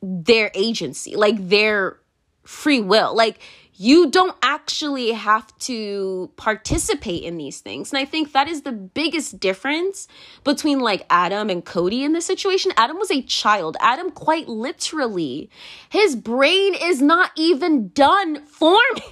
their 0.02 0.52
agency, 0.54 1.16
like 1.16 1.36
their 1.50 2.00
free 2.44 2.82
will. 2.82 3.16
Like 3.16 3.40
you 3.82 4.12
don't 4.12 4.36
actually 4.42 5.14
have 5.14 5.58
to 5.60 6.30
participate 6.36 7.24
in 7.24 7.38
these 7.38 7.62
things. 7.62 7.94
And 7.94 7.98
I 7.98 8.04
think 8.04 8.34
that 8.34 8.50
is 8.50 8.64
the 8.64 8.74
biggest 8.74 9.40
difference 9.40 10.08
between 10.44 10.82
like 10.82 11.06
Adam 11.10 11.50
and 11.50 11.64
Cody 11.64 12.04
in 12.04 12.12
this 12.12 12.26
situation. 12.26 12.74
Adam 12.76 12.98
was 12.98 13.10
a 13.10 13.22
child. 13.22 13.78
Adam, 13.80 14.12
quite 14.12 14.50
literally, 14.50 15.50
his 15.90 16.18
brain 16.18 16.76
is 16.76 17.02
not 17.02 17.32
even 17.38 17.88
done 17.90 18.46
forming. 18.46 19.04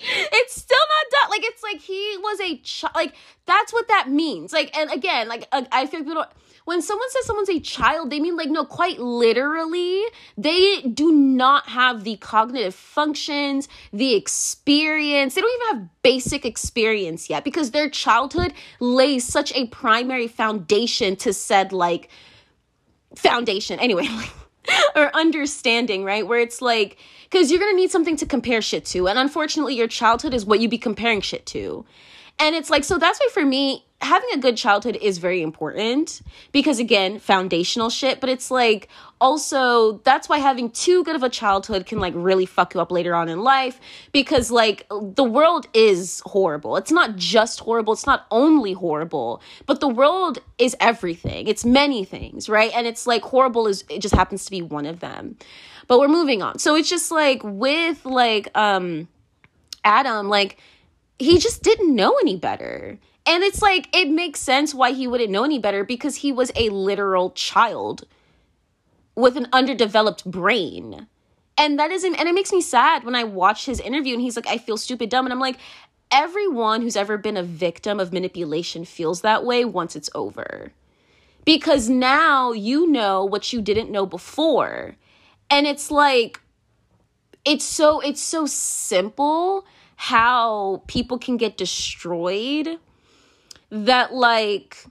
It's 0.00 0.54
still 0.54 0.78
not 0.78 1.20
done. 1.20 1.30
Like 1.30 1.44
it's 1.44 1.62
like 1.62 1.80
he 1.80 2.16
was 2.18 2.40
a 2.40 2.56
child. 2.58 2.94
Like 2.94 3.14
that's 3.46 3.72
what 3.72 3.88
that 3.88 4.10
means. 4.10 4.52
Like 4.52 4.76
and 4.76 4.90
again, 4.90 5.28
like 5.28 5.46
uh, 5.52 5.64
I 5.72 5.86
feel 5.86 6.00
like 6.00 6.08
people. 6.08 6.24
When 6.66 6.82
someone 6.82 7.10
says 7.10 7.24
someone's 7.24 7.48
a 7.48 7.58
child, 7.58 8.10
they 8.10 8.20
mean 8.20 8.36
like 8.36 8.48
no, 8.48 8.64
quite 8.64 9.00
literally, 9.00 10.02
they 10.36 10.82
do 10.82 11.10
not 11.10 11.68
have 11.70 12.04
the 12.04 12.16
cognitive 12.16 12.74
functions, 12.74 13.68
the 13.92 14.14
experience. 14.14 15.34
They 15.34 15.40
don't 15.40 15.62
even 15.62 15.78
have 15.78 15.88
basic 16.02 16.44
experience 16.44 17.30
yet 17.30 17.44
because 17.44 17.70
their 17.70 17.88
childhood 17.88 18.52
lays 18.78 19.24
such 19.24 19.52
a 19.54 19.66
primary 19.68 20.28
foundation 20.28 21.16
to 21.16 21.32
said 21.32 21.72
like 21.72 22.08
foundation. 23.16 23.80
Anyway, 23.80 24.08
or 24.96 25.14
understanding, 25.14 26.04
right? 26.04 26.26
Where 26.26 26.40
it's 26.40 26.62
like 26.62 26.98
because 27.30 27.50
you're 27.50 27.60
going 27.60 27.72
to 27.72 27.76
need 27.76 27.90
something 27.90 28.16
to 28.16 28.26
compare 28.26 28.60
shit 28.60 28.84
to. 28.86 29.08
And 29.08 29.18
unfortunately, 29.18 29.76
your 29.76 29.88
childhood 29.88 30.34
is 30.34 30.44
what 30.44 30.60
you 30.60 30.68
be 30.68 30.78
comparing 30.78 31.20
shit 31.20 31.46
to. 31.46 31.84
And 32.40 32.56
it's 32.56 32.70
like, 32.70 32.84
so 32.84 32.98
that's 32.98 33.20
why 33.20 33.28
for 33.32 33.44
me, 33.44 33.84
having 34.00 34.30
a 34.32 34.38
good 34.38 34.56
childhood 34.56 34.96
is 35.00 35.18
very 35.18 35.42
important 35.42 36.22
because, 36.52 36.78
again, 36.78 37.18
foundational 37.18 37.90
shit. 37.90 38.18
But 38.18 38.30
it's 38.30 38.50
like, 38.50 38.88
also, 39.20 39.98
that's 40.04 40.26
why 40.26 40.38
having 40.38 40.70
too 40.70 41.04
good 41.04 41.14
of 41.14 41.22
a 41.22 41.28
childhood 41.28 41.84
can 41.84 41.98
like 41.98 42.14
really 42.16 42.46
fuck 42.46 42.72
you 42.72 42.80
up 42.80 42.90
later 42.90 43.14
on 43.14 43.28
in 43.28 43.42
life 43.42 43.78
because, 44.12 44.50
like, 44.50 44.86
the 44.88 45.22
world 45.22 45.66
is 45.74 46.22
horrible. 46.24 46.76
It's 46.76 46.90
not 46.90 47.16
just 47.16 47.60
horrible, 47.60 47.92
it's 47.92 48.06
not 48.06 48.26
only 48.30 48.72
horrible, 48.72 49.42
but 49.66 49.80
the 49.80 49.88
world 49.88 50.38
is 50.56 50.74
everything. 50.80 51.46
It's 51.46 51.64
many 51.66 52.04
things, 52.04 52.48
right? 52.48 52.72
And 52.74 52.86
it's 52.86 53.06
like 53.06 53.22
horrible 53.22 53.66
is, 53.66 53.84
it 53.90 54.00
just 54.00 54.14
happens 54.14 54.46
to 54.46 54.50
be 54.50 54.62
one 54.62 54.86
of 54.86 55.00
them. 55.00 55.36
But 55.90 55.98
we're 55.98 56.06
moving 56.06 56.40
on. 56.40 56.60
So 56.60 56.76
it's 56.76 56.88
just 56.88 57.10
like 57.10 57.40
with 57.42 58.06
like 58.06 58.56
um 58.56 59.08
Adam, 59.82 60.28
like 60.28 60.56
he 61.18 61.40
just 61.40 61.64
didn't 61.64 61.96
know 61.96 62.16
any 62.22 62.36
better. 62.36 62.96
And 63.26 63.42
it's 63.42 63.60
like 63.60 63.88
it 63.92 64.08
makes 64.08 64.38
sense 64.38 64.72
why 64.72 64.92
he 64.92 65.08
wouldn't 65.08 65.32
know 65.32 65.42
any 65.42 65.58
better 65.58 65.82
because 65.82 66.14
he 66.14 66.30
was 66.30 66.52
a 66.54 66.68
literal 66.68 67.32
child 67.32 68.04
with 69.16 69.36
an 69.36 69.48
underdeveloped 69.52 70.24
brain. 70.30 71.08
And 71.58 71.80
that 71.80 71.90
isn't 71.90 72.14
and 72.14 72.28
it 72.28 72.36
makes 72.36 72.52
me 72.52 72.60
sad 72.60 73.02
when 73.02 73.16
I 73.16 73.24
watch 73.24 73.66
his 73.66 73.80
interview 73.80 74.14
and 74.14 74.22
he's 74.22 74.36
like 74.36 74.46
I 74.46 74.58
feel 74.58 74.76
stupid 74.76 75.10
dumb 75.10 75.26
and 75.26 75.32
I'm 75.32 75.40
like 75.40 75.58
everyone 76.12 76.82
who's 76.82 76.94
ever 76.94 77.18
been 77.18 77.36
a 77.36 77.42
victim 77.42 77.98
of 77.98 78.12
manipulation 78.12 78.84
feels 78.84 79.22
that 79.22 79.44
way 79.44 79.64
once 79.64 79.96
it's 79.96 80.10
over. 80.14 80.70
Because 81.44 81.88
now 81.88 82.52
you 82.52 82.86
know 82.86 83.24
what 83.24 83.52
you 83.52 83.60
didn't 83.60 83.90
know 83.90 84.06
before 84.06 84.94
and 85.50 85.66
it's 85.66 85.90
like 85.90 86.40
it's 87.44 87.64
so 87.64 88.00
it's 88.00 88.20
so 88.20 88.46
simple 88.46 89.64
how 89.96 90.82
people 90.86 91.18
can 91.18 91.36
get 91.36 91.56
destroyed 91.56 92.78
that 93.70 94.14
like 94.14 94.84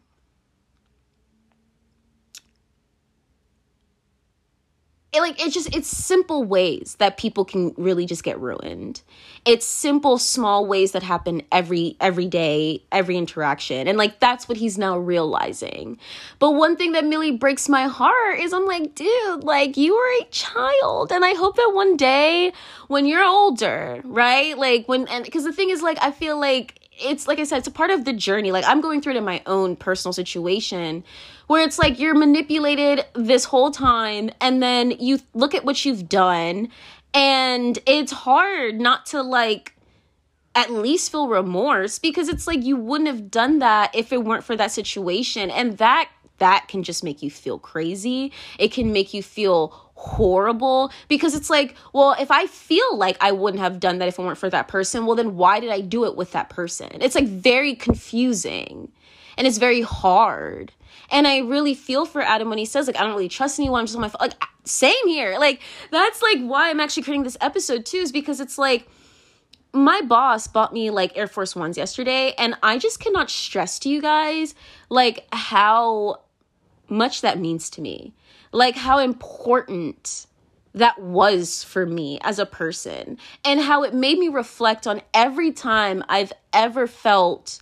it, 5.11 5.21
like 5.21 5.43
it's 5.43 5.55
just 5.55 5.75
it's 5.75 5.87
simple 5.87 6.43
ways 6.43 6.95
that 6.99 7.17
people 7.17 7.43
can 7.43 7.73
really 7.77 8.05
just 8.05 8.23
get 8.23 8.39
ruined. 8.39 9.01
It's 9.43 9.65
simple 9.65 10.19
small 10.19 10.67
ways 10.67 10.91
that 10.91 11.01
happen 11.01 11.41
every 11.51 11.97
every 11.99 12.27
day 12.27 12.83
every 12.91 13.17
interaction. 13.17 13.87
And 13.87 13.97
like 13.97 14.19
that's 14.19 14.47
what 14.47 14.57
he's 14.57 14.77
now 14.77 14.99
realizing. 14.99 15.97
But 16.37 16.51
one 16.51 16.75
thing 16.75 16.91
that 16.91 17.03
really 17.05 17.31
breaks 17.31 17.67
my 17.67 17.87
heart 17.87 18.39
is 18.39 18.53
i'm 18.53 18.67
like 18.67 18.93
dude 18.93 19.43
like 19.43 19.77
you 19.77 19.95
were 19.95 20.21
a 20.21 20.29
child. 20.29 21.11
And 21.11 21.25
i 21.25 21.33
hope 21.33 21.55
that 21.55 21.71
one 21.73 21.97
day 21.97 22.53
when 22.87 23.05
you're 23.05 23.25
older 23.25 24.01
right? 24.03 24.57
Like 24.57 24.87
when 24.87 25.07
and 25.07 25.25
because 25.25 25.43
the 25.43 25.53
thing 25.53 25.71
is 25.71 25.81
like 25.81 25.97
i 26.01 26.11
feel 26.11 26.39
like 26.39 26.75
it's 27.01 27.27
like 27.27 27.39
I 27.39 27.43
said, 27.43 27.59
it's 27.59 27.67
a 27.67 27.71
part 27.71 27.91
of 27.91 28.05
the 28.05 28.13
journey. 28.13 28.51
Like 28.51 28.65
I'm 28.67 28.81
going 28.81 29.01
through 29.01 29.13
it 29.13 29.17
in 29.17 29.23
my 29.23 29.41
own 29.45 29.75
personal 29.77 30.13
situation 30.13 31.03
where 31.49 31.63
it's 31.63 31.79
like 31.79 31.99
you're 31.99 32.13
manipulated 32.13 33.03
this 33.15 33.43
whole 33.43 33.71
time 33.71 34.29
and 34.39 34.61
then 34.61 34.91
you 34.91 35.19
look 35.33 35.55
at 35.55 35.65
what 35.65 35.83
you've 35.83 36.07
done 36.07 36.69
and 37.11 37.79
it's 37.87 38.11
hard 38.11 38.79
not 38.79 39.07
to 39.07 39.23
like 39.23 39.73
at 40.53 40.71
least 40.71 41.11
feel 41.11 41.27
remorse 41.27 41.97
because 41.97 42.29
it's 42.29 42.45
like 42.45 42.63
you 42.63 42.75
wouldn't 42.75 43.07
have 43.07 43.31
done 43.31 43.57
that 43.57 43.89
if 43.95 44.13
it 44.13 44.23
weren't 44.23 44.43
for 44.43 44.55
that 44.55 44.71
situation 44.71 45.49
and 45.49 45.79
that 45.79 46.07
that 46.37 46.67
can 46.67 46.83
just 46.83 47.03
make 47.03 47.23
you 47.23 47.31
feel 47.31 47.57
crazy. 47.57 48.31
It 48.59 48.71
can 48.71 48.93
make 48.93 49.15
you 49.15 49.23
feel 49.23 49.73
horrible 49.95 50.91
because 51.07 51.33
it's 51.33 51.49
like, 51.49 51.75
well, 51.93 52.15
if 52.19 52.29
I 52.29 52.45
feel 52.45 52.95
like 52.95 53.17
I 53.21 53.31
wouldn't 53.31 53.61
have 53.63 53.79
done 53.79 53.97
that 53.97 54.07
if 54.07 54.19
it 54.19 54.21
weren't 54.21 54.37
for 54.37 54.51
that 54.51 54.67
person, 54.67 55.07
well, 55.07 55.15
then 55.15 55.35
why 55.35 55.59
did 55.59 55.71
I 55.71 55.81
do 55.81 56.05
it 56.05 56.15
with 56.15 56.31
that 56.33 56.49
person? 56.49 56.89
It's 57.01 57.15
like 57.15 57.27
very 57.27 57.73
confusing 57.73 58.91
and 59.35 59.47
it's 59.47 59.57
very 59.57 59.81
hard. 59.81 60.73
And 61.11 61.27
I 61.27 61.39
really 61.39 61.73
feel 61.73 62.05
for 62.05 62.21
Adam 62.21 62.49
when 62.49 62.57
he 62.57 62.65
says, 62.65 62.87
like, 62.87 62.97
I 62.97 63.03
don't 63.03 63.11
really 63.11 63.29
trust 63.29 63.59
anyone. 63.59 63.79
I'm 63.81 63.85
just 63.85 63.95
on 63.95 64.01
my 64.01 64.09
phone. 64.09 64.19
Like, 64.21 64.43
same 64.63 65.07
here. 65.07 65.37
Like, 65.39 65.61
that's 65.91 66.21
like 66.21 66.39
why 66.41 66.69
I'm 66.69 66.79
actually 66.79 67.03
creating 67.03 67.23
this 67.23 67.37
episode 67.41 67.85
too, 67.85 67.97
is 67.97 68.11
because 68.11 68.39
it's 68.39 68.57
like, 68.57 68.87
my 69.71 70.01
boss 70.01 70.47
bought 70.47 70.73
me 70.73 70.89
like 70.89 71.15
Air 71.15 71.27
Force 71.27 71.55
Ones 71.55 71.77
yesterday, 71.77 72.33
and 72.37 72.55
I 72.63 72.79
just 72.79 72.99
cannot 72.99 73.29
stress 73.29 73.77
to 73.79 73.89
you 73.89 74.01
guys 74.01 74.55
like 74.89 75.27
how 75.31 76.21
much 76.87 77.21
that 77.21 77.37
means 77.37 77.69
to 77.69 77.81
me 77.81 78.15
like 78.51 78.75
how 78.75 78.99
important 78.99 80.25
that 80.73 80.99
was 80.99 81.63
for 81.63 81.85
me 81.85 82.19
as 82.21 82.39
a 82.39 82.45
person 82.45 83.17
and 83.43 83.59
how 83.59 83.83
it 83.83 83.93
made 83.93 84.17
me 84.17 84.27
reflect 84.27 84.87
on 84.87 85.01
every 85.13 85.51
time 85.51 86.03
I've 86.07 86.33
ever 86.53 86.87
felt 86.87 87.59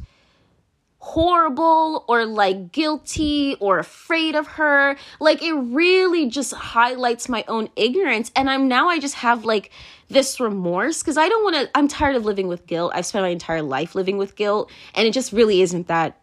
horrible 1.07 2.03
or 2.09 2.25
like 2.25 2.73
guilty 2.73 3.55
or 3.61 3.79
afraid 3.79 4.35
of 4.35 4.45
her. 4.45 4.97
Like 5.21 5.41
it 5.41 5.53
really 5.53 6.29
just 6.29 6.53
highlights 6.53 7.29
my 7.29 7.45
own 7.47 7.69
ignorance. 7.77 8.29
And 8.35 8.49
I'm 8.49 8.67
now, 8.67 8.89
I 8.89 8.99
just 8.99 9.15
have 9.15 9.45
like 9.45 9.71
this 10.09 10.39
remorse 10.41 11.01
because 11.01 11.17
I 11.17 11.29
don't 11.29 11.43
want 11.45 11.55
to, 11.55 11.69
I'm 11.77 11.87
tired 11.87 12.17
of 12.17 12.25
living 12.25 12.49
with 12.49 12.67
guilt. 12.67 12.91
I've 12.93 13.05
spent 13.05 13.23
my 13.23 13.29
entire 13.29 13.61
life 13.61 13.95
living 13.95 14.17
with 14.17 14.35
guilt 14.35 14.69
and 14.95 15.07
it 15.07 15.13
just 15.13 15.31
really 15.31 15.61
isn't 15.61 15.87
that 15.87 16.19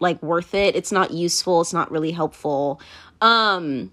like 0.00 0.22
worth 0.22 0.54
it. 0.54 0.74
It's 0.74 0.90
not 0.90 1.10
useful. 1.10 1.60
It's 1.60 1.74
not 1.74 1.90
really 1.90 2.12
helpful. 2.12 2.80
Um, 3.20 3.92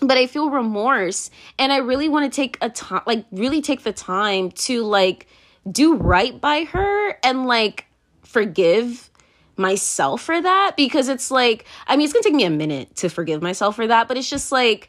but 0.00 0.16
I 0.16 0.26
feel 0.26 0.48
remorse 0.48 1.30
and 1.58 1.70
I 1.70 1.76
really 1.78 2.08
want 2.08 2.32
to 2.32 2.34
take 2.34 2.56
a 2.62 2.70
time, 2.70 3.02
like, 3.06 3.26
really 3.30 3.60
take 3.60 3.82
the 3.82 3.92
time 3.92 4.50
to, 4.52 4.82
like, 4.84 5.26
do 5.70 5.96
right 5.96 6.40
by 6.40 6.64
her 6.64 7.18
and, 7.22 7.44
like, 7.44 7.84
forgive 8.22 9.10
myself 9.56 10.22
for 10.22 10.40
that 10.40 10.72
because 10.76 11.08
it's 11.08 11.30
like, 11.30 11.66
I 11.86 11.96
mean, 11.96 12.04
it's 12.04 12.12
gonna 12.12 12.22
take 12.22 12.34
me 12.34 12.44
a 12.44 12.50
minute 12.50 12.96
to 12.96 13.08
forgive 13.08 13.42
myself 13.42 13.76
for 13.76 13.86
that, 13.86 14.08
but 14.08 14.16
it's 14.16 14.30
just 14.30 14.52
like, 14.52 14.88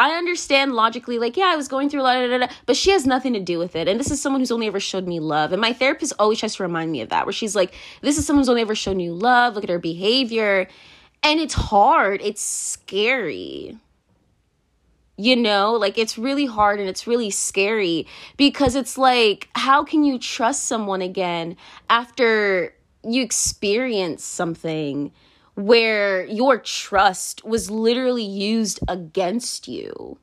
I 0.00 0.12
understand 0.12 0.74
logically, 0.74 1.18
like, 1.18 1.36
yeah, 1.36 1.46
I 1.46 1.56
was 1.56 1.66
going 1.66 1.90
through 1.90 2.02
a 2.02 2.38
lot, 2.38 2.52
but 2.66 2.76
she 2.76 2.92
has 2.92 3.04
nothing 3.04 3.32
to 3.32 3.40
do 3.40 3.58
with 3.58 3.74
it. 3.74 3.88
And 3.88 3.98
this 3.98 4.12
is 4.12 4.22
someone 4.22 4.40
who's 4.40 4.52
only 4.52 4.68
ever 4.68 4.78
showed 4.78 5.08
me 5.08 5.18
love. 5.18 5.52
And 5.52 5.60
my 5.60 5.72
therapist 5.72 6.12
always 6.20 6.38
tries 6.38 6.54
to 6.54 6.62
remind 6.62 6.92
me 6.92 7.00
of 7.00 7.08
that, 7.08 7.26
where 7.26 7.32
she's 7.32 7.56
like, 7.56 7.74
this 8.00 8.16
is 8.16 8.24
someone 8.24 8.42
who's 8.42 8.48
only 8.48 8.60
ever 8.60 8.76
shown 8.76 9.00
you 9.00 9.12
love. 9.12 9.54
Look 9.54 9.64
at 9.64 9.70
her 9.70 9.80
behavior. 9.80 10.68
And 11.24 11.40
it's 11.40 11.54
hard, 11.54 12.20
it's 12.22 12.42
scary. 12.42 13.76
You 15.20 15.34
know, 15.34 15.72
like 15.72 15.98
it's 15.98 16.16
really 16.16 16.46
hard 16.46 16.78
and 16.78 16.88
it's 16.88 17.08
really 17.08 17.30
scary 17.30 18.06
because 18.36 18.76
it's 18.76 18.96
like, 18.96 19.48
how 19.56 19.82
can 19.82 20.04
you 20.04 20.16
trust 20.16 20.66
someone 20.66 21.02
again 21.02 21.56
after 21.90 22.72
you 23.02 23.22
experience 23.22 24.24
something 24.24 25.10
where 25.56 26.24
your 26.26 26.56
trust 26.58 27.44
was 27.44 27.68
literally 27.68 28.24
used 28.24 28.78
against 28.86 29.66
you? 29.66 30.18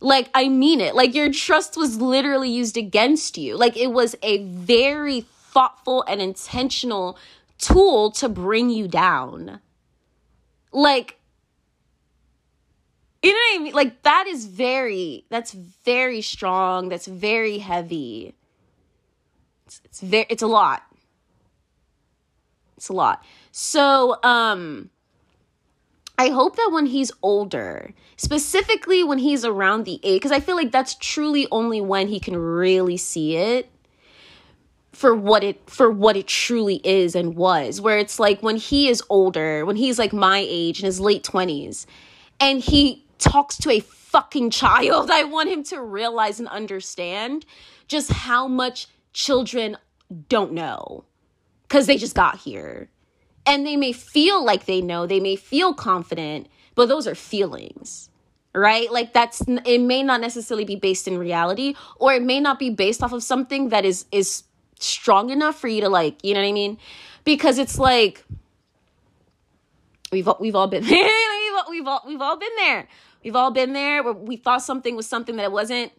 Like, 0.00 0.30
I 0.34 0.48
mean 0.48 0.80
it. 0.80 0.94
Like, 0.94 1.16
your 1.16 1.32
trust 1.32 1.76
was 1.76 2.00
literally 2.00 2.48
used 2.50 2.76
against 2.76 3.36
you. 3.36 3.56
Like, 3.56 3.76
it 3.76 3.90
was 3.90 4.14
a 4.22 4.44
very 4.44 5.22
thoughtful 5.22 6.04
and 6.06 6.22
intentional 6.22 7.18
tool 7.58 8.12
to 8.12 8.28
bring 8.28 8.70
you 8.70 8.86
down. 8.86 9.58
Like, 10.70 11.17
you 13.22 13.30
know 13.30 13.36
what 13.36 13.60
I 13.60 13.64
mean? 13.64 13.74
Like, 13.74 14.02
that 14.02 14.26
is 14.26 14.46
very, 14.46 15.24
that's 15.28 15.52
very 15.52 16.20
strong. 16.20 16.88
That's 16.88 17.06
very 17.06 17.58
heavy. 17.58 18.34
It's, 19.66 19.80
it's 19.84 20.00
very, 20.00 20.26
it's 20.28 20.42
a 20.42 20.46
lot. 20.46 20.82
It's 22.76 22.88
a 22.88 22.92
lot. 22.92 23.24
So, 23.50 24.22
um, 24.22 24.90
I 26.16 26.30
hope 26.30 26.56
that 26.56 26.70
when 26.72 26.86
he's 26.86 27.12
older, 27.22 27.92
specifically 28.16 29.04
when 29.04 29.18
he's 29.18 29.44
around 29.44 29.84
the 29.84 30.00
age, 30.02 30.20
because 30.20 30.32
I 30.32 30.40
feel 30.40 30.56
like 30.56 30.72
that's 30.72 30.96
truly 30.96 31.46
only 31.52 31.80
when 31.80 32.08
he 32.08 32.18
can 32.18 32.36
really 32.36 32.96
see 32.96 33.36
it 33.36 33.70
for 34.92 35.14
what 35.14 35.44
it 35.44 35.70
for 35.70 35.90
what 35.90 36.16
it 36.16 36.26
truly 36.26 36.80
is 36.82 37.14
and 37.14 37.36
was 37.36 37.80
where 37.80 37.98
it's 37.98 38.18
like 38.18 38.42
when 38.42 38.56
he 38.56 38.88
is 38.88 39.00
older 39.08 39.64
when 39.64 39.76
he's 39.76 39.96
like 39.96 40.12
my 40.12 40.44
age 40.48 40.80
in 40.80 40.86
his 40.86 40.98
late 40.98 41.22
20s 41.22 41.86
and 42.40 42.60
he 42.60 43.04
talks 43.18 43.56
to 43.56 43.70
a 43.70 43.80
fucking 43.80 44.50
child 44.50 45.10
i 45.12 45.24
want 45.24 45.48
him 45.48 45.62
to 45.62 45.80
realize 45.80 46.38
and 46.38 46.48
understand 46.48 47.44
just 47.86 48.10
how 48.10 48.48
much 48.48 48.86
children 49.12 49.76
don't 50.28 50.52
know 50.52 51.04
cuz 51.68 51.86
they 51.86 51.96
just 51.96 52.14
got 52.14 52.38
here 52.38 52.88
and 53.46 53.66
they 53.66 53.76
may 53.76 53.92
feel 53.92 54.44
like 54.44 54.66
they 54.66 54.80
know 54.80 55.06
they 55.06 55.20
may 55.20 55.36
feel 55.36 55.74
confident 55.74 56.46
but 56.74 56.88
those 56.88 57.06
are 57.06 57.14
feelings 57.14 58.10
right 58.54 58.90
like 58.90 59.12
that's 59.12 59.42
it 59.64 59.80
may 59.80 60.02
not 60.02 60.20
necessarily 60.20 60.64
be 60.64 60.76
based 60.76 61.06
in 61.06 61.18
reality 61.18 61.74
or 61.96 62.14
it 62.14 62.22
may 62.22 62.40
not 62.40 62.58
be 62.58 62.70
based 62.70 63.02
off 63.02 63.12
of 63.12 63.22
something 63.22 63.68
that 63.68 63.84
is 63.84 64.06
is 64.10 64.44
strong 64.80 65.30
enough 65.30 65.58
for 65.58 65.68
you 65.68 65.80
to 65.80 65.88
like, 65.88 66.24
you 66.24 66.34
know 66.34 66.40
what 66.40 66.48
I 66.48 66.52
mean? 66.52 66.78
Because 67.24 67.58
it's 67.58 67.78
like 67.78 68.24
we've 70.10 70.28
we've 70.40 70.54
all 70.54 70.68
been 70.68 70.84
we've, 70.84 70.92
all, 70.94 71.70
we've 71.70 71.86
all 71.86 72.02
we've 72.06 72.20
all 72.20 72.38
been 72.38 72.56
there. 72.56 72.88
We've 73.22 73.36
all 73.36 73.50
been 73.50 73.72
there 73.72 74.02
where 74.02 74.12
we 74.12 74.36
thought 74.36 74.62
something 74.62 74.96
was 74.96 75.08
something 75.08 75.36
that 75.36 75.44
it 75.44 75.52
wasn't. 75.52 75.92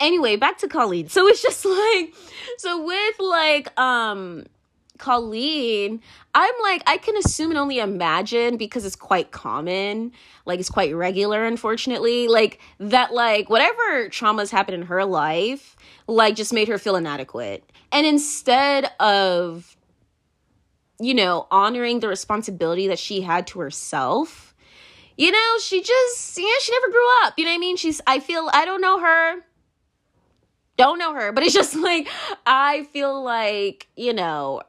Anyway, 0.00 0.36
back 0.36 0.58
to 0.58 0.68
Colleen. 0.68 1.08
So 1.08 1.28
it's 1.28 1.42
just 1.42 1.64
like 1.64 2.14
so 2.58 2.84
with 2.84 3.20
like 3.20 3.78
um 3.78 4.44
Colleen, 5.02 6.00
I'm 6.32 6.54
like, 6.62 6.82
I 6.86 6.96
can 6.96 7.16
assume 7.16 7.50
and 7.50 7.58
only 7.58 7.80
imagine 7.80 8.56
because 8.56 8.84
it's 8.84 8.94
quite 8.94 9.32
common, 9.32 10.12
like 10.46 10.60
it's 10.60 10.70
quite 10.70 10.94
regular, 10.94 11.44
unfortunately, 11.44 12.28
like 12.28 12.60
that, 12.78 13.12
like 13.12 13.50
whatever 13.50 14.08
traumas 14.10 14.50
happened 14.50 14.76
in 14.76 14.82
her 14.82 15.04
life, 15.04 15.76
like 16.06 16.36
just 16.36 16.52
made 16.52 16.68
her 16.68 16.78
feel 16.78 16.94
inadequate. 16.94 17.68
And 17.90 18.06
instead 18.06 18.92
of, 19.00 19.76
you 21.00 21.14
know, 21.14 21.48
honoring 21.50 21.98
the 21.98 22.06
responsibility 22.06 22.86
that 22.86 22.98
she 23.00 23.22
had 23.22 23.48
to 23.48 23.58
herself, 23.58 24.51
you 25.16 25.30
know, 25.30 25.58
she 25.60 25.82
just, 25.82 26.38
yeah, 26.38 26.44
she 26.60 26.72
never 26.72 26.92
grew 26.92 27.06
up. 27.22 27.34
You 27.36 27.44
know 27.44 27.50
what 27.50 27.56
I 27.56 27.58
mean? 27.58 27.76
She's, 27.76 28.00
I 28.06 28.20
feel, 28.20 28.48
I 28.52 28.64
don't 28.64 28.80
know 28.80 29.00
her 29.00 29.42
don't 30.76 30.98
know 30.98 31.14
her, 31.14 31.32
but 31.32 31.44
it's 31.44 31.54
just 31.54 31.76
like 31.76 32.08
I 32.46 32.84
feel 32.92 33.22
like, 33.22 33.88
you 33.96 34.12
know, 34.12 34.62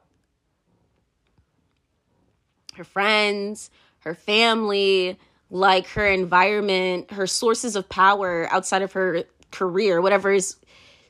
her 2.74 2.84
friends, 2.84 3.70
her 4.00 4.14
family, 4.14 5.18
like 5.50 5.86
her 5.88 6.06
environment, 6.06 7.10
her 7.12 7.26
sources 7.26 7.76
of 7.76 7.88
power 7.88 8.48
outside 8.50 8.82
of 8.82 8.92
her 8.92 9.24
career, 9.50 10.00
whatever 10.00 10.32
is 10.32 10.56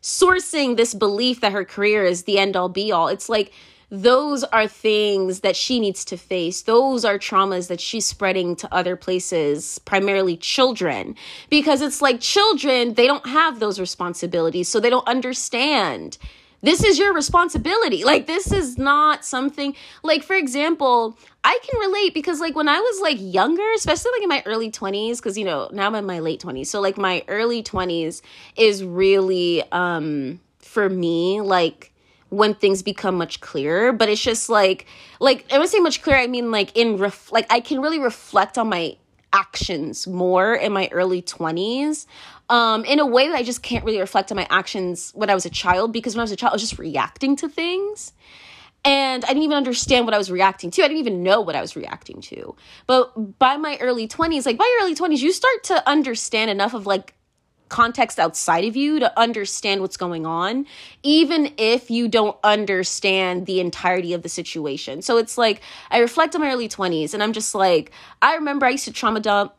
sourcing 0.03 0.77
this 0.77 0.93
belief 0.93 1.41
that 1.41 1.53
her 1.53 1.65
career 1.65 2.05
is 2.05 2.25
the 2.25 2.39
end 2.39 2.57
all 2.57 2.69
be 2.69 2.93
all. 2.93 3.09
It's 3.09 3.29
like 3.29 3.53
those 3.91 4.45
are 4.45 4.67
things 4.67 5.41
that 5.41 5.57
she 5.57 5.81
needs 5.81 6.05
to 6.07 6.17
face. 6.17 6.63
Those 6.63 7.05
are 7.05 7.19
traumas 7.19 7.69
that 7.69 7.81
she's 7.81 8.07
spreading 8.07 8.57
to 8.57 8.75
other 8.75 8.97
places, 8.97 9.79
primarily 9.81 10.37
children, 10.37 11.17
because 11.51 11.81
it's 11.81 12.03
like 12.03 12.21
children, 12.21 12.95
they 12.95 13.07
don't 13.07 13.27
have 13.27 13.61
those 13.61 13.79
responsibilities. 13.79 14.69
So 14.69 14.81
they 14.81 14.91
don't 14.91 15.07
understand 15.07 16.19
this 16.65 16.83
is 16.83 16.99
your 16.99 17.13
responsibility. 17.13 18.05
Like, 18.05 18.27
this 18.27 18.51
is 18.51 18.79
not 18.79 19.23
something, 19.23 19.77
like, 20.03 20.23
for 20.23 20.35
example, 20.35 21.17
I 21.45 21.59
can 21.63 21.79
relate 21.79 22.15
because, 22.15 22.41
like, 22.41 22.57
when 22.57 22.69
I 22.69 22.81
was 22.81 23.01
like 23.03 23.19
younger, 23.21 23.71
especially 23.75 24.13
like 24.13 24.23
in 24.23 24.29
my 24.31 24.43
early 24.47 24.71
20s, 24.71 25.19
because, 25.19 25.37
you 25.37 25.45
know, 25.45 25.69
now 25.73 25.87
I'm 25.87 25.95
in 25.95 26.07
my 26.07 26.21
late 26.21 26.41
20s. 26.41 26.69
So, 26.69 26.81
like, 26.81 26.97
my 26.97 27.23
early 27.29 27.63
20s 27.63 28.23
is 28.57 28.83
really, 28.83 29.63
um, 29.73 30.41
for 30.59 30.89
me, 30.89 31.43
like, 31.43 31.93
when 32.37 32.55
things 32.55 32.83
become 32.83 33.17
much 33.17 33.41
clearer 33.41 33.93
but 33.93 34.09
it's 34.09 34.23
just 34.23 34.49
like 34.49 34.87
like 35.21 35.45
i 35.53 35.59
would 35.59 35.69
say 35.69 35.81
much 35.81 36.03
clearer 36.03 36.19
i 36.19 36.27
mean 36.27 36.51
like 36.51 36.77
in 36.77 36.97
ref 36.97 37.31
like 37.33 37.47
i 37.51 37.61
can 37.61 37.81
really 37.81 37.99
reflect 37.99 38.59
on 38.59 38.69
my 38.69 38.97
actions 39.33 40.07
more 40.07 40.55
in 40.55 40.73
my 40.73 40.89
early 40.93 41.21
20s 41.21 42.07
um, 42.49 42.85
in 42.85 43.01
a 43.01 43.07
way 43.07 43.29
that 43.29 43.37
I 43.37 43.43
just 43.43 43.63
can't 43.63 43.85
really 43.85 44.01
reflect 44.01 44.31
on 44.31 44.37
my 44.37 44.47
actions 44.51 45.13
when 45.15 45.31
I 45.31 45.35
was 45.35 45.47
a 45.47 45.51
child 45.51 45.93
because 45.93 46.15
when 46.15 46.21
I 46.21 46.25
was 46.25 46.33
a 46.33 46.37
child, 46.37 46.53
I 46.53 46.55
was 46.55 46.63
just 46.63 46.79
reacting 46.79 47.37
to 47.37 47.49
things. 47.49 48.13
And 48.85 49.25
I 49.25 49.29
didn't 49.29 49.45
even 49.45 49.57
understand 49.57 50.05
what 50.05 50.13
I 50.13 50.19
was 50.19 50.31
reacting 50.31 50.71
to. 50.73 50.83
I 50.83 50.89
didn't 50.89 51.01
even 51.01 51.23
know 51.23 51.41
what 51.41 51.57
I 51.57 51.63
was 51.63 51.75
reacting 51.75 52.21
to. 52.23 52.55
But 52.87 53.39
by 53.39 53.57
my 53.57 53.79
early 53.81 54.07
20s, 54.07 54.45
like 54.45 54.59
by 54.59 54.71
your 54.77 54.87
early 54.87 54.95
20s, 54.95 55.21
you 55.21 55.33
start 55.33 55.65
to 55.65 55.89
understand 55.89 56.51
enough 56.51 56.75
of 56.75 56.87
like 56.87 57.15
context 57.69 58.19
outside 58.19 58.65
of 58.65 58.77
you 58.77 59.01
to 59.01 59.19
understand 59.19 59.81
what's 59.81 59.97
going 59.97 60.27
on, 60.27 60.67
even 61.03 61.53
if 61.57 61.91
you 61.91 62.09
don't 62.09 62.37
understand 62.45 63.47
the 63.47 63.61
entirety 63.61 64.13
of 64.13 64.23
the 64.23 64.29
situation. 64.29 65.03
So 65.03 65.17
it's 65.17 65.37
like 65.37 65.61
I 65.91 65.99
reflect 65.99 66.35
on 66.35 66.41
my 66.41 66.51
early 66.51 66.69
20s 66.69 67.15
and 67.15 67.23
I'm 67.23 67.33
just 67.33 67.55
like, 67.55 67.91
I 68.23 68.35
remember 68.35 68.67
I 68.67 68.71
used 68.71 68.85
to 68.85 68.93
trauma 68.93 69.21
dump 69.21 69.55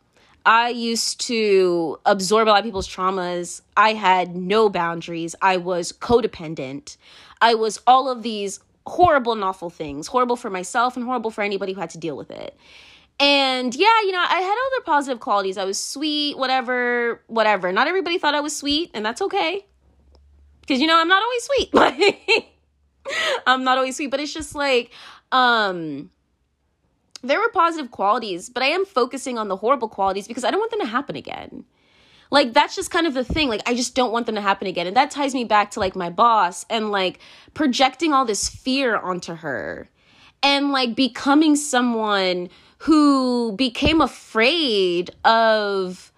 I 0.46 0.70
used 0.70 1.22
to 1.22 2.00
absorb 2.06 2.48
a 2.48 2.50
lot 2.50 2.60
of 2.60 2.66
people's 2.66 2.88
traumas. 2.88 3.62
I 3.76 3.94
had 3.94 4.36
no 4.36 4.70
boundaries. 4.70 5.34
I 5.42 5.58
was 5.58 5.92
codependent. 5.92 6.98
I 7.42 7.56
was 7.56 7.82
all 7.88 8.10
of 8.10 8.22
these 8.22 8.60
horrible 8.86 9.34
and 9.34 9.44
awful 9.44 9.72
things, 9.72 10.06
horrible 10.08 10.36
for 10.36 10.52
myself 10.52 10.96
and 10.96 11.06
horrible 11.06 11.32
for 11.32 11.42
anybody 11.42 11.74
who 11.74 11.82
had 11.82 11.90
to 11.92 11.98
deal 11.98 12.16
with 12.16 12.30
it. 12.30 12.56
And 13.20 13.74
yeah, 13.74 14.02
you 14.02 14.12
know, 14.12 14.20
I 14.20 14.42
had 14.42 14.56
other 14.68 14.84
positive 14.86 15.20
qualities. 15.22 15.58
I 15.58 15.64
was 15.64 15.80
sweet, 15.80 16.38
whatever, 16.38 17.22
whatever. 17.28 17.72
Not 17.72 17.88
everybody 17.88 18.18
thought 18.18 18.36
I 18.36 18.42
was 18.42 18.56
sweet, 18.56 18.92
and 18.94 19.06
that's 19.06 19.22
okay. 19.22 19.66
Because 20.62 20.82
you 20.82 20.88
know, 20.88 21.00
I'm 21.00 21.08
not 21.08 21.24
always 21.24 21.44
sweet. 21.44 22.50
I'm 23.48 23.64
not 23.64 23.78
always 23.78 23.96
sweet, 23.96 24.12
but 24.12 24.20
it's 24.20 24.34
just 24.34 24.56
like 24.56 24.92
um 25.32 26.10
there 27.22 27.40
were 27.40 27.50
positive 27.50 27.92
qualities, 27.92 28.50
but 28.50 28.62
I 28.64 28.68
am 28.68 28.86
focusing 28.86 29.38
on 29.38 29.48
the 29.48 29.56
horrible 29.56 29.88
qualities 29.88 30.28
because 30.28 30.44
I 30.44 30.52
don't 30.52 30.60
want 30.60 30.72
them 30.72 30.82
to 30.82 30.86
happen 30.86 31.16
again. 31.16 31.66
Like 32.32 32.54
that's 32.54 32.76
just 32.76 32.92
kind 32.92 33.08
of 33.08 33.14
the 33.14 33.24
thing. 33.24 33.50
Like 33.50 33.62
I 33.66 33.76
just 33.76 33.96
don't 33.96 34.12
want 34.12 34.26
them 34.26 34.36
to 34.36 34.42
happen 34.42 34.68
again. 34.68 34.88
And 34.88 34.96
that 34.96 35.12
ties 35.12 35.34
me 35.34 35.44
back 35.44 35.72
to 35.72 35.80
like 35.80 35.96
my 35.96 36.10
boss 36.10 36.66
and 36.70 36.92
like 36.92 37.20
projecting 37.54 38.14
all 38.14 38.26
this 38.26 38.50
fear 38.50 38.98
onto 38.98 39.36
her 39.36 39.90
and 40.44 40.72
like 40.72 40.96
becoming 40.96 41.56
someone 41.56 42.50
who 42.86 43.52
became 43.54 44.00
afraid 44.00 45.10
of 45.24 46.12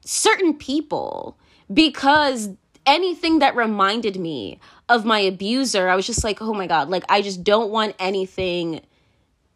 certain 0.00 0.54
people 0.54 1.36
because 1.70 2.48
anything 2.86 3.40
that 3.40 3.54
reminded 3.54 4.18
me 4.18 4.58
of 4.88 5.04
my 5.04 5.20
abuser, 5.20 5.90
I 5.90 5.94
was 5.94 6.06
just 6.06 6.24
like, 6.24 6.40
oh 6.40 6.54
my 6.54 6.66
God, 6.66 6.88
like 6.88 7.04
I 7.10 7.20
just 7.20 7.44
don't 7.44 7.70
want 7.70 7.94
anything 7.98 8.80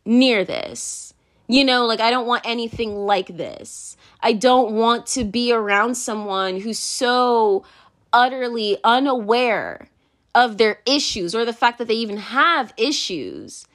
near 0.04 0.44
this. 0.44 1.14
You 1.48 1.64
know, 1.64 1.86
like 1.86 2.00
I 2.00 2.10
don't 2.10 2.26
want 2.26 2.42
anything 2.44 2.94
like 2.94 3.38
this. 3.38 3.96
I 4.20 4.34
don't 4.34 4.74
want 4.74 5.06
to 5.08 5.24
be 5.24 5.50
around 5.50 5.94
someone 5.94 6.60
who's 6.60 6.78
so 6.78 7.64
utterly 8.12 8.76
unaware 8.84 9.88
of 10.34 10.58
their 10.58 10.80
issues 10.84 11.34
or 11.34 11.46
the 11.46 11.54
fact 11.54 11.78
that 11.78 11.88
they 11.88 11.94
even 11.94 12.18
have 12.18 12.74
issues 12.76 13.66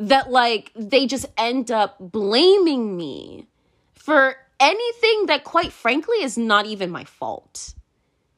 that 0.00 0.30
like 0.30 0.72
they 0.74 1.06
just 1.06 1.26
end 1.36 1.70
up 1.70 1.96
blaming 2.00 2.96
me 2.96 3.46
for 3.94 4.34
anything 4.58 5.26
that 5.26 5.44
quite 5.44 5.72
frankly 5.72 6.22
is 6.22 6.36
not 6.36 6.66
even 6.66 6.90
my 6.90 7.04
fault. 7.04 7.74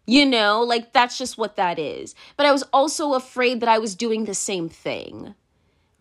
You 0.05 0.27
know, 0.27 0.63
like 0.63 0.93
that's 0.93 1.17
just 1.17 1.39
what 1.39 1.57
that 1.57 1.79
is. 1.79 2.15
But 2.37 2.47
I 2.47 2.53
was 2.53 2.65
also 2.73 3.15
afraid 3.15 3.61
that 3.61 3.69
I 3.69 3.79
was 3.79 3.95
doing 3.95 4.25
the 4.25 4.35
same 4.35 4.69
thing 4.69 5.35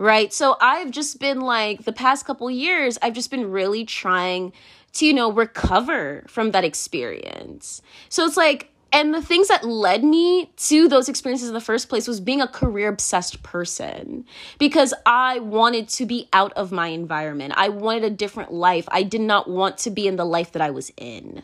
right? 0.02 0.34
So 0.34 0.58
I've 0.60 0.90
just 0.90 1.20
been 1.20 1.42
like 1.42 1.84
the 1.84 1.94
past 1.94 2.26
couple 2.26 2.50
years, 2.50 2.98
I've 3.04 3.14
just 3.14 3.30
been 3.30 3.52
really 3.52 3.86
trying 3.86 4.52
to, 4.94 5.06
you 5.06 5.14
know, 5.14 5.32
recover 5.32 6.24
from 6.28 6.52
that 6.52 6.64
experience. 6.64 7.84
So 8.10 8.26
it's 8.26 8.36
like, 8.36 8.71
and 8.92 9.14
the 9.14 9.22
things 9.22 9.48
that 9.48 9.64
led 9.64 10.04
me 10.04 10.52
to 10.58 10.88
those 10.88 11.08
experiences 11.08 11.48
in 11.48 11.54
the 11.54 11.62
first 11.62 11.90
place 11.90 12.08
was 12.08 12.20
being 12.20 12.42
a 12.42 12.48
career 12.48 12.90
obsessed 12.90 13.42
person 13.44 14.26
because 14.60 14.94
I 15.06 15.40
wanted 15.40 15.88
to 15.90 16.06
be 16.06 16.28
out 16.34 16.54
of 16.54 16.72
my 16.72 16.88
environment. 16.88 17.54
I 17.56 17.70
wanted 17.70 18.04
a 18.04 18.10
different 18.10 18.52
life. 18.52 18.86
I 18.90 19.04
did 19.04 19.22
not 19.22 19.50
want 19.50 19.78
to 19.80 19.90
be 19.90 20.08
in 20.08 20.18
the 20.18 20.26
life 20.26 20.52
that 20.52 20.62
I 20.62 20.72
was 20.72 20.92
in 20.98 21.44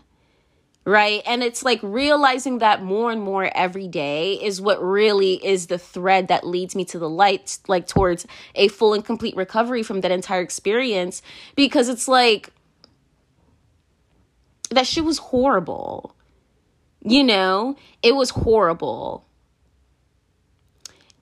right? 0.87 1.21
And 1.25 1.43
it's 1.43 1.63
like 1.63 1.81
realizing 1.83 2.59
that 2.59 2.81
more 2.81 3.11
and 3.11 3.21
more 3.21 3.51
every 3.53 3.89
day 3.89 4.35
is 4.35 4.61
what 4.61 4.81
really 4.81 5.33
is 5.45 5.67
the 5.67 5.77
thread 5.77 6.29
that 6.29 6.47
leads 6.47 6.77
me 6.77 6.85
to 6.85 6.97
the 6.97 7.09
light, 7.09 7.59
like 7.67 7.87
towards 7.87 8.25
a 8.55 8.69
full 8.69 8.93
and 8.93 9.03
complete 9.03 9.35
recovery 9.35 9.83
from 9.83 9.99
that 9.99 10.11
entire 10.11 10.39
experience. 10.39 11.21
Because 11.57 11.89
it's 11.89 12.07
like, 12.07 12.51
that 14.69 14.87
shit 14.87 15.03
was 15.03 15.17
horrible. 15.17 16.15
You 17.01 17.23
know, 17.23 17.75
it 18.03 18.15
was 18.15 18.31
horrible. 18.31 19.25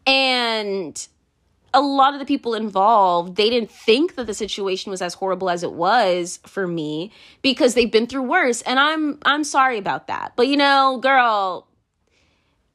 And 0.07 1.07
a 1.75 1.81
lot 1.81 2.13
of 2.13 2.19
the 2.19 2.25
people 2.25 2.55
involved 2.55 3.35
they 3.35 3.49
didn't 3.49 3.69
think 3.69 4.15
that 4.15 4.25
the 4.25 4.33
situation 4.33 4.89
was 4.89 5.01
as 5.01 5.13
horrible 5.13 5.49
as 5.49 5.61
it 5.61 5.73
was 5.73 6.39
for 6.45 6.65
me 6.65 7.11
because 7.41 7.73
they've 7.73 7.91
been 7.91 8.07
through 8.07 8.23
worse 8.23 8.61
and 8.61 8.79
i'm 8.79 9.19
i'm 9.25 9.43
sorry 9.43 9.77
about 9.77 10.07
that. 10.07 10.31
But 10.37 10.47
you 10.47 10.55
know 10.57 10.99
girl 11.01 11.67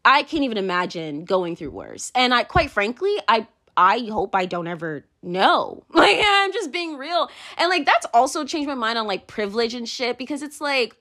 i 0.04 0.22
can't 0.22 0.44
even 0.44 0.58
imagine 0.58 1.24
going 1.24 1.56
through 1.56 1.70
worse. 1.70 2.12
And 2.14 2.34
i 2.34 2.44
quite 2.44 2.70
frankly 2.70 3.16
i 3.26 3.46
i 3.76 4.00
hope 4.00 4.34
i 4.34 4.44
don't 4.44 4.68
ever 4.68 5.06
know. 5.22 5.82
Like 5.94 6.18
i'm 6.22 6.52
just 6.52 6.70
being 6.70 6.98
real. 6.98 7.30
And 7.56 7.70
like 7.70 7.86
that's 7.86 8.06
also 8.12 8.44
changed 8.44 8.68
my 8.68 8.74
mind 8.74 8.98
on 8.98 9.06
like 9.06 9.26
privilege 9.26 9.72
and 9.72 9.88
shit 9.88 10.18
because 10.18 10.42
it's 10.42 10.60
like 10.60 10.94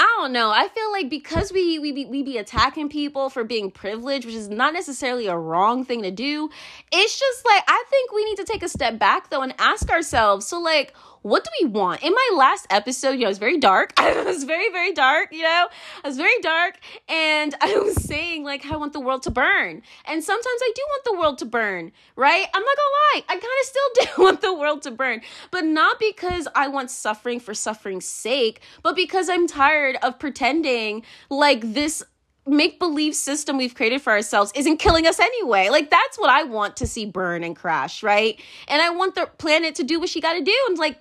I 0.00 0.16
don't 0.18 0.32
know. 0.32 0.50
I 0.50 0.68
feel 0.68 0.92
like 0.92 1.10
because 1.10 1.52
we 1.52 1.78
we 1.80 1.90
be, 1.90 2.04
we 2.06 2.22
be 2.22 2.38
attacking 2.38 2.88
people 2.88 3.30
for 3.30 3.42
being 3.42 3.70
privileged, 3.70 4.26
which 4.26 4.34
is 4.34 4.48
not 4.48 4.72
necessarily 4.72 5.26
a 5.26 5.36
wrong 5.36 5.84
thing 5.84 6.02
to 6.02 6.12
do. 6.12 6.50
It's 6.92 7.18
just 7.18 7.44
like 7.44 7.64
I 7.66 7.84
think 7.90 8.12
we 8.12 8.24
need 8.24 8.36
to 8.36 8.44
take 8.44 8.62
a 8.62 8.68
step 8.68 8.98
back 8.98 9.30
though 9.30 9.42
and 9.42 9.54
ask 9.58 9.90
ourselves. 9.90 10.46
So 10.46 10.60
like, 10.60 10.94
what 11.28 11.44
do 11.44 11.50
we 11.60 11.68
want? 11.68 12.02
In 12.02 12.12
my 12.12 12.30
last 12.34 12.66
episode, 12.70 13.12
you 13.12 13.20
know, 13.20 13.26
it 13.26 13.28
was 13.28 13.38
very 13.38 13.58
dark. 13.58 13.92
it 13.98 14.26
was 14.26 14.44
very, 14.44 14.70
very 14.70 14.92
dark, 14.92 15.32
you 15.32 15.42
know, 15.42 15.68
I 16.04 16.08
was 16.08 16.16
very 16.16 16.40
dark. 16.40 16.78
And 17.08 17.54
I 17.60 17.78
was 17.78 18.02
saying, 18.02 18.44
like, 18.44 18.66
I 18.66 18.76
want 18.76 18.92
the 18.92 19.00
world 19.00 19.22
to 19.24 19.30
burn. 19.30 19.82
And 20.06 20.24
sometimes 20.24 20.60
I 20.62 20.72
do 20.74 20.82
want 20.88 21.04
the 21.04 21.18
world 21.18 21.38
to 21.38 21.44
burn, 21.44 21.92
right? 22.16 22.46
I'm 22.54 22.62
not 22.62 22.76
gonna 22.76 22.96
lie. 23.14 23.24
I 23.28 23.32
kind 23.32 23.42
of 23.42 23.66
still 23.66 24.16
do 24.16 24.22
want 24.22 24.40
the 24.40 24.54
world 24.54 24.82
to 24.82 24.90
burn, 24.90 25.20
but 25.50 25.64
not 25.64 25.98
because 25.98 26.48
I 26.54 26.68
want 26.68 26.90
suffering 26.90 27.40
for 27.40 27.54
suffering's 27.54 28.06
sake, 28.06 28.60
but 28.82 28.96
because 28.96 29.28
I'm 29.28 29.46
tired 29.46 29.96
of 30.02 30.18
pretending 30.18 31.04
like 31.30 31.74
this 31.74 32.02
make 32.46 32.78
believe 32.78 33.14
system 33.14 33.58
we've 33.58 33.74
created 33.74 34.00
for 34.00 34.10
ourselves 34.10 34.50
isn't 34.54 34.78
killing 34.78 35.06
us 35.06 35.20
anyway. 35.20 35.68
Like 35.68 35.90
that's 35.90 36.18
what 36.18 36.30
I 36.30 36.44
want 36.44 36.76
to 36.76 36.86
see 36.86 37.04
burn 37.04 37.44
and 37.44 37.54
crash, 37.54 38.02
right? 38.02 38.40
And 38.68 38.80
I 38.80 38.90
want 38.90 39.14
the 39.14 39.26
planet 39.38 39.74
to 39.76 39.84
do 39.84 40.00
what 40.00 40.08
she 40.08 40.20
got 40.20 40.32
to 40.32 40.42
do 40.42 40.56
and 40.68 40.78
like 40.78 40.98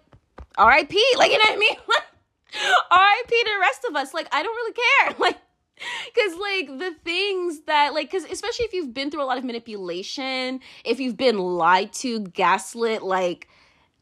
RIP. 0.57 0.93
Like, 1.17 1.31
you 1.31 1.37
know 1.37 1.43
what 1.45 1.53
I 1.53 1.57
mean? 1.57 1.75
RIP 2.53 3.29
to 3.29 3.45
the 3.45 3.59
rest 3.59 3.85
of 3.89 3.95
us. 3.95 4.13
Like, 4.13 4.27
I 4.31 4.43
don't 4.43 4.55
really 4.55 4.73
care. 4.73 5.15
Like, 5.27 5.37
because 6.13 6.35
like 6.39 6.79
the 6.79 6.95
things 7.03 7.61
that 7.67 7.93
like 7.93 8.09
because 8.09 8.23
especially 8.25 8.65
if 8.65 8.73
you've 8.73 8.95
been 8.95 9.11
through 9.11 9.21
a 9.21 9.25
lot 9.25 9.37
of 9.37 9.43
manipulation 9.43 10.59
if 10.83 10.99
you've 10.99 11.17
been 11.17 11.37
lied 11.37 11.93
to 11.93 12.21
gaslit 12.21 13.03
like 13.03 13.47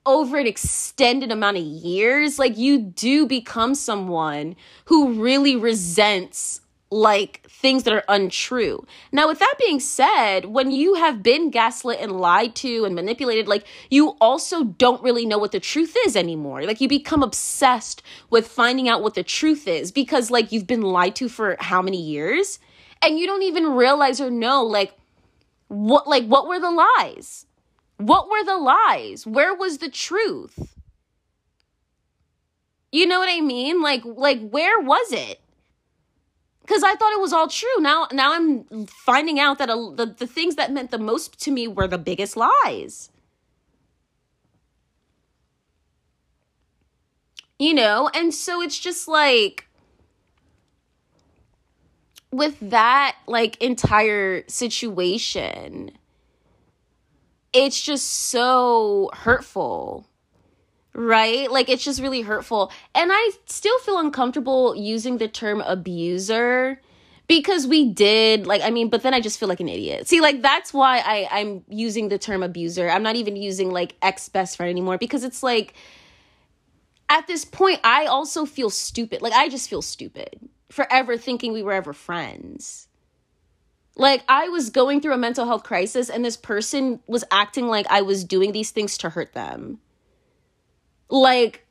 over 0.05 0.37
an 0.37 0.47
extended 0.47 1.31
amount 1.31 1.58
of 1.58 1.63
years 1.63 2.39
like 2.39 2.58
you 2.58 2.79
do 2.79 3.25
become 3.25 3.75
someone 3.75 4.56
who 4.85 5.21
really 5.21 5.58
resents 5.58 6.62
like 6.92 7.46
things 7.50 7.83
that 7.83 7.94
are 7.94 8.04
untrue. 8.08 8.86
Now, 9.12 9.27
with 9.27 9.40
that 9.40 9.56
being 9.60 9.79
said, 9.79 10.46
when 10.46 10.71
you 10.71 10.96
have 10.96 11.23
been 11.23 11.50
gaslit 11.50 12.00
and 12.00 12.19
lied 12.19 12.56
to 12.58 12.86
and 12.86 12.94
manipulated, 12.94 13.48
like 13.48 13.65
you 13.90 14.10
also 14.21 14.63
don't 14.63 15.04
really 15.04 15.25
know 15.25 15.38
what 15.38 15.52
the 15.52 15.60
truth 15.60 15.96
is 16.06 16.15
anymore. 16.15 16.63
Like 16.63 16.81
you 16.81 16.88
become 16.88 17.23
obsessed 17.23 18.04
with 18.29 18.48
finding 18.48 18.88
out 18.88 19.02
what 19.02 19.15
the 19.15 19.23
truth 19.23 19.67
is 19.67 19.92
because 19.92 20.29
like 20.29 20.52
you've 20.52 20.67
been 20.67 20.83
lied 20.83 21.15
to 21.17 21.27
for 21.27 21.58
how 21.60 21.81
many 21.81 22.02
years 22.02 22.60
and 23.02 23.19
you 23.19 23.25
don't 23.25 23.44
even 23.44 23.73
realize 23.73 24.21
or 24.21 24.29
know 24.29 24.63
like 24.63 24.94
what 25.67 26.08
like 26.08 26.25
what 26.25 26.48
were 26.48 26.60
the 26.60 26.71
lies? 26.71 27.46
What 27.98 28.29
were 28.29 28.44
the 28.44 28.58
lies? 28.58 29.25
Where 29.25 29.56
was 29.56 29.79
the 29.79 29.90
truth? 29.90 30.75
You 32.92 33.08
know 33.08 33.19
what 33.19 33.29
I 33.29 33.42
mean? 33.42 33.81
Like 33.81 34.04
like 34.06 34.48
where 34.50 34.79
was 34.79 35.12
it? 35.12 35.42
Because 36.65 36.83
I 36.83 36.95
thought 36.95 37.13
it 37.13 37.21
was 37.21 37.33
all 37.33 37.47
true. 37.47 37.79
Now, 37.79 38.07
now 38.11 38.33
I'm 38.33 38.87
finding 38.87 39.39
out 39.39 39.59
that 39.59 39.69
a, 39.69 39.75
the 39.95 40.07
the 40.17 40.27
things 40.27 40.55
that 40.55 40.71
meant 40.71 40.91
the 40.91 40.97
most 40.97 41.39
to 41.41 41.51
me 41.51 41.67
were 41.67 41.87
the 41.87 41.97
biggest 41.97 42.35
lies. 42.37 43.11
You 47.57 47.73
know, 47.73 48.09
and 48.13 48.33
so 48.33 48.61
it's 48.61 48.77
just 48.77 49.07
like 49.07 49.67
with 52.31 52.57
that 52.59 53.15
like 53.27 53.61
entire 53.61 54.43
situation, 54.47 55.91
it's 57.53 57.81
just 57.81 58.05
so 58.05 59.09
hurtful 59.13 60.07
right? 60.96 61.52
Like 61.52 61.69
it's 61.69 61.83
just 61.83 62.02
really 62.02 62.21
hurtful. 62.21 62.71
And 62.96 63.12
I 63.13 63.31
still 63.46 63.77
feel 63.79 64.00
uncomfortable 64.00 64.75
using 64.75 65.17
the 65.17 65.27
term 65.27 65.62
abuser 65.62 66.81
because 67.27 67.67
we 67.67 67.91
did 67.91 68.48
like 68.48 68.62
I 68.62 68.69
mean, 68.69 68.89
but 68.89 69.04
then 69.04 69.13
I 69.13 69.19
just 69.19 69.39
feel 69.39 69.50
like 69.50 69.60
an 69.60 69.69
idiot. 69.69 70.08
See, 70.08 70.21
like 70.21 70.41
that's 70.41 70.73
why 70.73 71.00
I 71.00 71.27
I'm 71.31 71.63
using 71.67 72.10
the 72.10 72.17
term 72.17 72.41
abuser. 72.41 72.89
I'm 72.89 73.04
not 73.04 73.17
even 73.17 73.35
using 73.35 73.71
like 73.71 73.96
ex 74.02 74.29
best 74.29 74.58
friend 74.58 74.69
anymore 74.69 74.98
because 74.98 75.23
it's 75.23 75.43
like 75.43 75.73
at 77.10 77.27
this 77.27 77.46
point 77.46 77.81
I 77.83 78.06
also 78.06 78.46
feel 78.46 78.69
stupid. 78.69 79.21
Like 79.21 79.33
I 79.33 79.50
just 79.50 79.69
feel 79.69 79.81
stupid 79.81 80.39
forever 80.71 81.17
thinking 81.17 81.52
we 81.52 81.62
were 81.62 81.73
ever 81.73 81.93
friends. 81.93 82.87
Like 83.98 84.23
I 84.29 84.48
was 84.48 84.69
going 84.69 85.02
through 85.02 85.13
a 85.13 85.17
mental 85.17 85.46
health 85.46 85.63
crisis 85.63 86.10
and 86.10 86.23
this 86.23 86.37
person 86.37 87.02
was 87.08 87.23
acting 87.31 87.67
like 87.67 87.85
I 87.89 88.02
was 88.02 88.23
doing 88.23 88.54
these 88.54 88.71
things 88.71 88.98
to 89.00 89.10
hurt 89.10 89.33
them. 89.33 89.79
Like, 91.10 91.65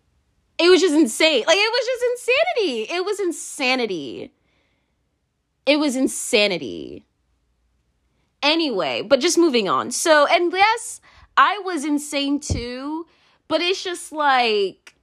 it 0.59 0.69
was 0.69 0.81
just 0.81 0.95
insane. 0.95 1.45
Like, 1.47 1.57
it 1.57 1.73
was 1.73 1.87
just 1.87 2.05
insanity. 2.13 2.93
It 2.93 3.05
was 3.05 3.21
insanity. 3.21 4.33
It 5.67 5.79
was 5.79 5.97
insanity. 5.97 7.05
Anyway, 8.43 9.03
but 9.03 9.21
just 9.21 9.39
moving 9.39 9.69
on. 9.69 9.91
So, 9.91 10.27
and 10.27 10.53
yes, 10.53 11.01
I 11.37 11.61
was 11.65 11.85
insane 11.85 12.41
too, 12.41 13.07
but 13.49 13.61
it's 13.63 13.83
just 13.83 14.13
like, 14.13 14.95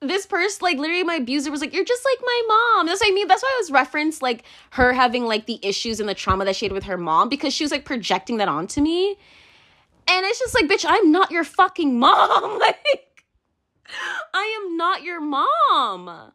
this 0.00 0.26
person, 0.26 0.60
like 0.62 0.78
literally 0.78 1.02
my 1.02 1.16
abuser 1.16 1.50
was 1.50 1.60
like, 1.60 1.74
You're 1.74 1.84
just 1.84 2.04
like 2.04 2.18
my 2.22 2.42
mom. 2.76 2.86
That's 2.86 3.00
what 3.00 3.10
I 3.10 3.12
mean. 3.12 3.26
That's 3.26 3.42
why 3.42 3.52
I 3.52 3.60
was 3.60 3.70
referenced 3.70 4.22
like 4.22 4.44
her 4.70 4.92
having 4.92 5.24
like 5.24 5.46
the 5.46 5.58
issues 5.62 5.98
and 5.98 6.08
the 6.08 6.14
trauma 6.14 6.44
that 6.44 6.56
she 6.56 6.66
had 6.66 6.72
with 6.72 6.84
her 6.84 6.96
mom 6.96 7.28
because 7.28 7.52
she 7.52 7.64
was 7.64 7.72
like 7.72 7.84
projecting 7.84 8.36
that 8.36 8.48
onto 8.48 8.80
me. 8.80 9.16
And 10.08 10.24
it's 10.24 10.38
just 10.38 10.54
like, 10.54 10.66
bitch, 10.66 10.86
I'm 10.88 11.12
not 11.12 11.30
your 11.30 11.44
fucking 11.44 11.98
mom. 11.98 12.58
like, 12.60 13.24
I 14.34 14.62
am 14.62 14.76
not 14.76 15.02
your 15.02 15.20
mom. 15.20 16.32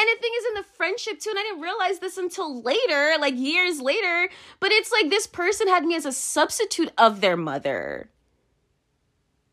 And 0.00 0.06
the 0.08 0.20
thing 0.20 0.32
is 0.38 0.44
in 0.46 0.54
the 0.54 0.64
friendship 0.76 1.18
too, 1.18 1.30
and 1.30 1.38
I 1.38 1.42
didn't 1.42 1.60
realize 1.60 1.98
this 1.98 2.18
until 2.18 2.62
later, 2.62 3.14
like 3.20 3.36
years 3.36 3.80
later, 3.80 4.28
but 4.60 4.70
it's 4.70 4.92
like 4.92 5.10
this 5.10 5.26
person 5.26 5.66
had 5.66 5.84
me 5.84 5.96
as 5.96 6.06
a 6.06 6.12
substitute 6.12 6.92
of 6.96 7.20
their 7.20 7.36
mother. 7.36 8.08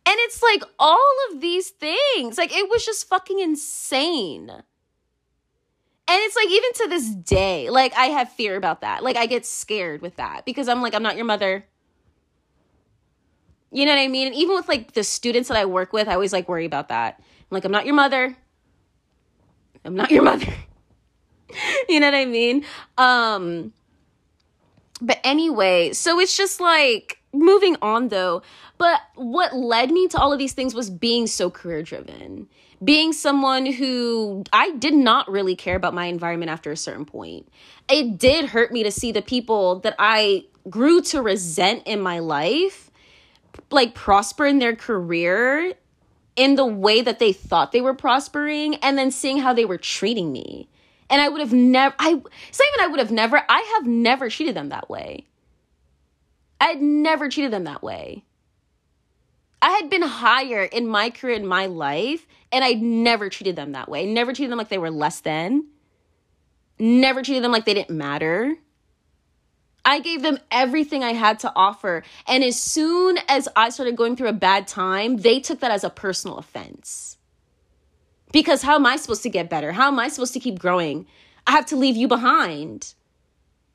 And 0.05 0.15
it's 0.19 0.43
like 0.43 0.61
all 0.77 1.15
of 1.31 1.41
these 1.41 1.69
things, 1.69 2.37
like 2.37 2.55
it 2.55 2.69
was 2.69 2.85
just 2.85 3.07
fucking 3.07 3.39
insane. 3.39 4.51
And 4.51 4.63
it's 6.07 6.35
like 6.35 6.49
even 6.49 6.73
to 6.73 6.87
this 6.89 7.09
day, 7.09 7.71
like 7.71 7.97
I 7.97 8.07
have 8.07 8.31
fear 8.31 8.55
about 8.55 8.81
that. 8.81 9.03
Like 9.03 9.17
I 9.17 9.25
get 9.25 9.47
scared 9.47 10.03
with 10.03 10.17
that 10.17 10.45
because 10.45 10.67
I'm 10.67 10.83
like, 10.83 10.93
I'm 10.93 11.01
not 11.01 11.15
your 11.15 11.25
mother. 11.25 11.65
You 13.71 13.85
know 13.85 13.91
what 13.91 13.99
I 13.99 14.07
mean? 14.07 14.27
And 14.27 14.35
even 14.35 14.55
with 14.55 14.67
like 14.67 14.93
the 14.93 15.03
students 15.03 15.49
that 15.49 15.57
I 15.57 15.65
work 15.65 15.93
with, 15.93 16.07
I 16.07 16.13
always 16.13 16.33
like 16.33 16.47
worry 16.47 16.65
about 16.65 16.89
that. 16.89 17.19
I'm 17.19 17.55
like, 17.55 17.65
I'm 17.65 17.71
not 17.71 17.85
your 17.85 17.95
mother. 17.95 18.35
I'm 19.83 19.95
not 19.95 20.11
your 20.11 20.23
mother. 20.31 20.53
you 21.89 21.99
know 21.99 22.07
what 22.07 22.15
I 22.15 22.25
mean? 22.25 22.65
Um 22.97 23.73
but 25.01 25.19
anyway, 25.23 25.91
so 25.93 26.19
it's 26.19 26.35
just 26.35 26.59
like 26.61 27.19
moving 27.33 27.75
on 27.81 28.07
though. 28.07 28.41
But 28.77 29.01
what 29.15 29.55
led 29.55 29.91
me 29.91 30.07
to 30.09 30.17
all 30.17 30.31
of 30.33 30.39
these 30.39 30.53
things 30.53 30.73
was 30.73 30.89
being 30.89 31.27
so 31.27 31.49
career 31.49 31.83
driven. 31.83 32.47
Being 32.83 33.13
someone 33.13 33.65
who 33.65 34.43
I 34.51 34.71
did 34.71 34.93
not 34.93 35.29
really 35.29 35.55
care 35.55 35.75
about 35.75 35.93
my 35.93 36.05
environment 36.05 36.51
after 36.51 36.71
a 36.71 36.77
certain 36.77 37.05
point. 37.05 37.47
It 37.89 38.17
did 38.17 38.45
hurt 38.45 38.71
me 38.71 38.83
to 38.83 38.91
see 38.91 39.11
the 39.11 39.21
people 39.21 39.79
that 39.79 39.95
I 39.97 40.45
grew 40.69 41.01
to 41.01 41.21
resent 41.21 41.83
in 41.85 42.01
my 42.01 42.19
life 42.19 42.84
like 43.71 43.95
prosper 43.95 44.45
in 44.45 44.59
their 44.59 44.75
career 44.75 45.73
in 46.35 46.55
the 46.55 46.65
way 46.65 47.01
that 47.01 47.19
they 47.19 47.33
thought 47.33 47.71
they 47.71 47.81
were 47.81 47.93
prospering 47.93 48.75
and 48.75 48.97
then 48.97 49.11
seeing 49.11 49.37
how 49.37 49.53
they 49.53 49.65
were 49.65 49.77
treating 49.77 50.31
me. 50.31 50.69
And 51.09 51.21
I 51.21 51.29
would 51.29 51.39
have 51.39 51.53
never 51.53 51.95
I 51.99 52.13
not 52.13 52.21
even 52.21 52.81
I 52.81 52.87
would 52.87 52.99
have 52.99 53.11
never 53.11 53.41
I 53.47 53.61
have 53.75 53.87
never 53.87 54.29
treated 54.29 54.55
them 54.55 54.69
that 54.69 54.89
way. 54.89 55.27
I 56.59 56.65
had 56.69 56.81
never 56.81 57.29
treated 57.29 57.51
them 57.51 57.65
that 57.65 57.83
way. 57.83 58.23
I 59.61 59.71
had 59.71 59.89
been 59.89 60.01
higher 60.01 60.63
in 60.63 60.87
my 60.87 61.09
career 61.09 61.35
in 61.35 61.47
my 61.47 61.65
life 61.65 62.25
and 62.51 62.63
I'd 62.63 62.81
never 62.81 63.29
treated 63.29 63.55
them 63.55 63.71
that 63.71 63.89
way. 63.89 64.05
Never 64.05 64.33
treated 64.33 64.51
them 64.51 64.57
like 64.57 64.69
they 64.69 64.77
were 64.77 64.91
less 64.91 65.21
than. 65.21 65.65
Never 66.77 67.23
treated 67.23 67.43
them 67.43 67.51
like 67.51 67.65
they 67.65 67.73
didn't 67.73 67.95
matter. 67.95 68.57
I 69.85 69.99
gave 69.99 70.23
them 70.23 70.39
everything 70.49 71.03
I 71.03 71.13
had 71.13 71.39
to 71.39 71.53
offer. 71.55 72.03
And 72.27 72.43
as 72.43 72.59
soon 72.59 73.19
as 73.29 73.47
I 73.55 73.69
started 73.69 73.95
going 73.95 74.15
through 74.15 74.29
a 74.29 74.33
bad 74.33 74.67
time, 74.67 75.17
they 75.17 75.39
took 75.39 75.59
that 75.59 75.71
as 75.71 75.83
a 75.83 75.89
personal 75.91 76.37
offense. 76.37 77.17
Because 78.31 78.63
how 78.63 78.75
am 78.75 78.85
I 78.85 78.97
supposed 78.97 79.23
to 79.23 79.29
get 79.29 79.49
better? 79.49 79.71
How 79.71 79.87
am 79.87 79.99
I 79.99 80.09
supposed 80.09 80.33
to 80.33 80.39
keep 80.39 80.59
growing? 80.59 81.05
I 81.45 81.51
have 81.51 81.67
to 81.67 81.75
leave 81.75 81.95
you 81.95 82.07
behind. 82.07 82.95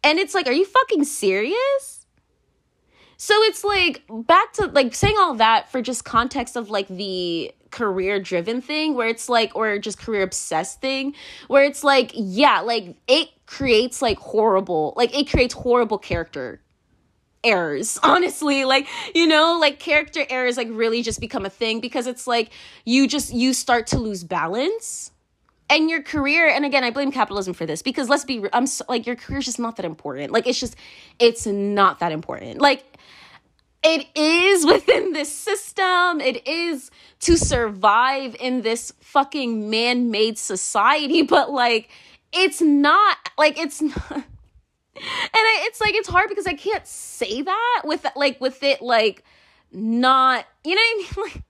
And 0.03 0.19
it's 0.19 0.35
like, 0.35 0.49
are 0.49 0.53
you 0.53 0.65
fucking 0.65 1.05
serious? 1.05 2.00
So 3.23 3.35
it's 3.43 3.65
like 3.65 4.03
back 4.09 4.55
to 4.55 4.69
like 4.69 4.95
saying 4.95 5.17
all 5.19 5.35
that 5.35 5.71
for 5.71 5.83
just 5.83 6.07
context 6.07 6.57
of 6.57 6.71
like 6.71 6.89
the 6.89 7.53
career 7.71 8.19
driven 8.19 8.63
thing 8.63 8.95
where 8.95 9.09
it's 9.09 9.29
like 9.29 9.55
or 9.55 9.79
just 9.79 9.99
career 9.99 10.23
obsessed 10.23 10.81
thing 10.81 11.15
where 11.47 11.63
it's 11.63 11.85
like 11.85 12.13
yeah 12.15 12.61
like 12.61 12.97
it 13.07 13.29
creates 13.45 14.01
like 14.01 14.19
horrible 14.19 14.95
like 14.97 15.15
it 15.15 15.29
creates 15.29 15.53
horrible 15.53 15.99
character 15.99 16.63
errors 17.45 17.99
honestly. 18.03 18.65
Like 18.65 18.89
you 19.15 19.27
know 19.27 19.59
like 19.61 19.79
character 19.79 20.25
errors 20.31 20.57
like 20.57 20.69
really 20.71 21.03
just 21.03 21.21
become 21.21 21.45
a 21.45 21.51
thing 21.51 21.81
because 21.81 22.07
it's 22.07 22.27
like 22.27 22.49
you 22.87 23.07
just 23.07 23.35
you 23.35 23.53
start 23.53 23.89
to 23.89 23.99
lose 23.99 24.25
balance 24.25 25.11
and 25.69 25.91
your 25.91 26.03
career. 26.03 26.49
And 26.49 26.65
again 26.65 26.85
i 26.85 26.91
blame 26.91 27.13
capitalism 27.13 27.53
for 27.53 27.67
this 27.67 27.83
because 27.83 28.09
let's 28.09 28.25
be 28.25 28.47
i'm 28.55 28.67
so, 28.67 28.83
like 28.89 29.07
your 29.07 29.17
career's 29.17 29.45
just 29.45 29.59
not 29.59 29.77
that 29.77 29.85
important. 29.85 30.33
Like 30.33 30.47
it's 30.47 30.59
just 30.59 30.75
it's 31.19 31.47
not 31.47 31.99
that 31.99 32.13
important. 32.13 32.63
Like 32.63 32.90
it 33.83 34.07
is 34.15 34.67
within 34.73 35.13
this 35.13 35.33
system. 35.33 36.21
It 36.21 36.47
is 36.47 36.91
to 37.21 37.37
survive 37.37 38.37
in 38.41 38.63
this 38.63 38.93
fucking 39.01 39.71
man 39.71 40.11
made 40.11 40.39
society, 40.39 41.23
but 41.37 41.51
like, 41.51 41.91
it's 42.33 42.61
not, 42.61 43.17
like, 43.37 43.59
it's 43.59 43.83
not. 43.83 44.25
And 44.93 45.07
I, 45.35 45.65
it's 45.67 45.81
like, 45.81 45.95
it's 45.95 46.09
hard 46.09 46.29
because 46.29 46.47
I 46.47 46.53
can't 46.53 46.87
say 46.87 47.41
that 47.41 47.83
with, 47.85 48.05
like, 48.17 48.39
with 48.39 48.63
it, 48.63 48.83
like, 48.83 49.25
not, 49.73 50.45
you 50.63 50.75
know 50.75 50.81
what 50.81 51.07
I 51.17 51.23
mean? 51.23 51.33
Like, 51.33 51.43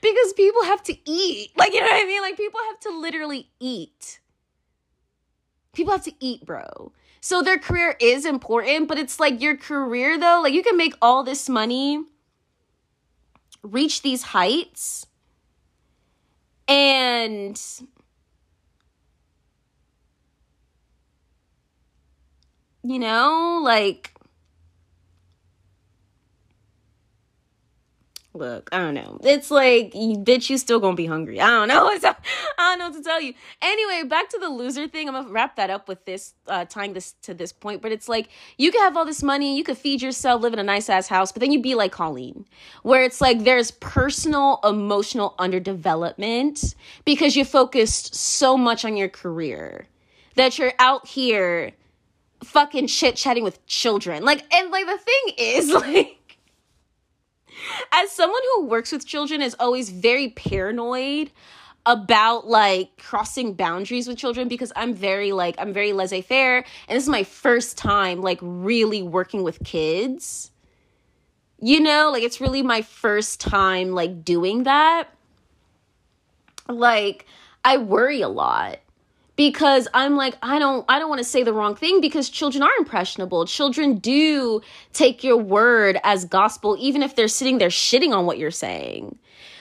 because 0.00 0.32
people 0.34 0.62
have 0.64 0.82
to 0.84 0.96
eat. 1.10 1.50
Like, 1.56 1.72
you 1.74 1.80
know 1.80 1.86
what 1.86 2.04
I 2.04 2.06
mean? 2.06 2.22
Like, 2.22 2.36
people 2.36 2.60
have 2.68 2.78
to 2.80 2.90
literally 2.90 3.48
eat. 3.58 4.20
People 5.72 5.92
have 5.92 6.04
to 6.04 6.12
eat, 6.20 6.44
bro. 6.44 6.92
So 7.22 7.40
their 7.40 7.58
career 7.58 7.96
is 8.00 8.26
important, 8.26 8.88
but 8.88 8.98
it's 8.98 9.18
like 9.20 9.40
your 9.40 9.56
career 9.56 10.18
though, 10.18 10.40
like 10.42 10.52
you 10.52 10.62
can 10.62 10.76
make 10.76 10.94
all 11.00 11.22
this 11.24 11.48
money, 11.48 12.04
reach 13.62 14.02
these 14.02 14.22
heights, 14.22 15.06
and 16.68 17.60
you 22.82 22.98
know, 22.98 23.60
like 23.62 24.11
look, 28.34 28.68
I 28.72 28.78
don't 28.78 28.94
know. 28.94 29.18
It's 29.22 29.50
like, 29.50 29.92
bitch, 29.92 30.48
you 30.48 30.58
still 30.58 30.80
gonna 30.80 30.96
be 30.96 31.06
hungry. 31.06 31.40
I 31.40 31.48
don't 31.48 31.68
know. 31.68 31.86
I 31.88 32.14
don't 32.58 32.78
know 32.78 32.88
what 32.88 32.96
to 32.96 33.02
tell 33.02 33.20
you. 33.20 33.34
Anyway, 33.60 34.08
back 34.08 34.28
to 34.30 34.38
the 34.38 34.48
loser 34.48 34.88
thing. 34.88 35.08
I'm 35.08 35.14
gonna 35.14 35.28
wrap 35.28 35.56
that 35.56 35.70
up 35.70 35.88
with 35.88 36.04
this, 36.04 36.34
uh, 36.46 36.64
tying 36.64 36.92
this 36.94 37.12
to 37.22 37.34
this 37.34 37.52
point. 37.52 37.82
But 37.82 37.92
it's 37.92 38.08
like, 38.08 38.28
you 38.58 38.72
could 38.72 38.80
have 38.80 38.96
all 38.96 39.04
this 39.04 39.22
money, 39.22 39.56
you 39.56 39.64
could 39.64 39.78
feed 39.78 40.02
yourself, 40.02 40.42
live 40.42 40.52
in 40.52 40.58
a 40.58 40.64
nice 40.64 40.88
ass 40.88 41.08
house, 41.08 41.32
but 41.32 41.40
then 41.40 41.52
you'd 41.52 41.62
be 41.62 41.74
like 41.74 41.92
Colleen, 41.92 42.46
where 42.82 43.04
it's 43.04 43.20
like 43.20 43.44
there's 43.44 43.70
personal, 43.70 44.60
emotional 44.64 45.34
underdevelopment 45.38 46.74
because 47.04 47.36
you 47.36 47.44
focused 47.44 48.14
so 48.14 48.56
much 48.56 48.84
on 48.84 48.96
your 48.96 49.08
career 49.08 49.88
that 50.36 50.58
you're 50.58 50.72
out 50.78 51.06
here 51.06 51.72
fucking 52.44 52.86
chit 52.86 53.16
chatting 53.16 53.44
with 53.44 53.64
children. 53.66 54.24
Like, 54.24 54.44
and 54.54 54.70
like 54.70 54.86
the 54.86 54.98
thing 54.98 55.34
is, 55.38 55.70
like, 55.72 56.18
as 57.92 58.10
someone 58.10 58.40
who 58.54 58.66
works 58.66 58.92
with 58.92 59.06
children 59.06 59.42
is 59.42 59.54
always 59.58 59.90
very 59.90 60.28
paranoid 60.30 61.30
about 61.84 62.46
like 62.46 62.96
crossing 62.98 63.54
boundaries 63.54 64.06
with 64.06 64.16
children 64.16 64.48
because 64.48 64.72
I'm 64.76 64.94
very 64.94 65.32
like 65.32 65.56
I'm 65.58 65.72
very 65.72 65.92
laissez-faire 65.92 66.58
and 66.58 66.96
this 66.96 67.02
is 67.02 67.08
my 67.08 67.24
first 67.24 67.76
time 67.76 68.20
like 68.20 68.38
really 68.40 69.02
working 69.02 69.42
with 69.42 69.62
kids. 69.64 70.50
You 71.60 71.80
know, 71.80 72.10
like 72.10 72.22
it's 72.22 72.40
really 72.40 72.62
my 72.62 72.82
first 72.82 73.40
time 73.40 73.92
like 73.92 74.24
doing 74.24 74.64
that. 74.64 75.08
Like 76.68 77.26
I 77.64 77.78
worry 77.78 78.20
a 78.20 78.28
lot 78.28 78.78
because 79.36 79.88
I'm 79.94 80.16
like 80.16 80.36
I 80.42 80.58
don't 80.58 80.84
I 80.88 80.98
don't 80.98 81.08
want 81.08 81.20
to 81.20 81.24
say 81.24 81.42
the 81.42 81.52
wrong 81.52 81.74
thing 81.74 82.00
because 82.00 82.28
children 82.28 82.62
are 82.62 82.72
impressionable. 82.78 83.46
Children 83.46 83.98
do 83.98 84.60
take 84.92 85.24
your 85.24 85.36
word 85.36 85.98
as 86.04 86.24
gospel 86.24 86.76
even 86.78 87.02
if 87.02 87.16
they're 87.16 87.28
sitting 87.28 87.58
there 87.58 87.68
shitting 87.68 88.14
on 88.14 88.26
what 88.26 88.38
you're 88.38 88.50
saying. 88.50 89.18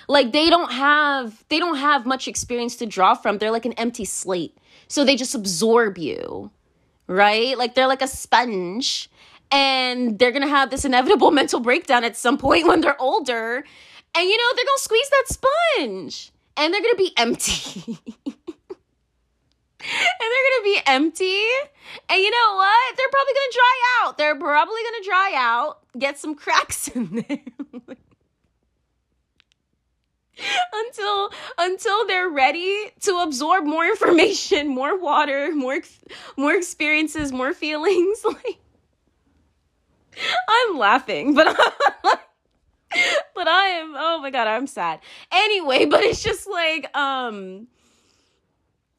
Like 0.08 0.32
they 0.32 0.50
don't 0.50 0.72
have 0.72 1.44
they 1.50 1.60
don't 1.60 1.78
have 1.78 2.06
much 2.06 2.28
experience 2.28 2.76
to 2.78 2.86
draw 2.86 3.14
from. 3.16 3.38
They're 3.38 3.52
like 3.52 3.66
an 3.66 3.74
empty 3.74 4.06
slate. 4.06 4.58
So 4.88 5.06
they 5.06 5.16
just 5.16 5.36
absorb 5.36 5.98
you 5.98 6.52
right? 7.12 7.58
Like 7.58 7.76
they're 7.76 7.88
like 7.88 8.02
a 8.02 8.08
sponge 8.08 9.10
and 9.52 10.18
they're 10.18 10.32
gonna 10.32 10.48
have 10.48 10.70
this 10.70 10.86
inevitable 10.86 11.32
mental 11.42 11.60
breakdown 11.60 12.04
at 12.04 12.16
some 12.16 12.38
point 12.38 12.68
when 12.68 12.82
they're 12.82 13.00
older. 13.02 13.64
And 14.16 14.30
you 14.30 14.38
know 14.38 14.56
they're 14.56 14.66
gonna 14.66 14.78
squeeze 14.78 15.10
that 15.10 15.26
sponge 15.28 16.32
and 16.58 16.74
they're 16.74 16.82
gonna 16.82 16.96
be 16.96 17.14
empty 17.18 17.98
they're 19.82 20.50
gonna 20.50 20.64
be 20.64 20.80
empty. 20.88 21.46
And 22.10 22.22
you 22.22 22.32
know 22.32 22.56
what? 22.56 22.98
They're 22.98 23.10
probably 23.10 23.34
gonna 23.34 23.54
dry 23.54 23.80
out. 24.02 24.18
They're 24.18 24.36
probably 24.36 24.82
gonna 24.84 25.04
dry 25.04 25.32
out, 25.36 25.80
get 25.98 26.18
some 26.20 26.36
cracks 26.36 26.88
in 26.90 27.26
them. 27.28 27.98
until 30.74 31.30
until 31.58 32.08
they're 32.08 32.30
ready 32.30 32.92
to 33.02 33.18
absorb 33.18 33.66
more 33.66 33.86
information, 33.86 34.68
more 34.68 35.00
water, 35.00 35.54
more 35.54 35.80
more 36.38 36.54
experiences, 36.54 37.32
more 37.32 37.54
feelings. 37.54 38.24
Like 38.32 38.60
I'm 40.50 40.78
laughing, 40.78 41.34
but 41.34 41.48
but 43.36 43.48
I 43.48 43.68
am 43.68 43.94
oh 43.98 44.20
my 44.22 44.30
god, 44.30 44.48
I'm 44.48 44.68
sad. 44.68 45.00
Anyway, 45.32 45.86
but 45.86 46.02
it's 46.02 46.22
just 46.22 46.48
like 46.50 46.96
um 46.96 47.68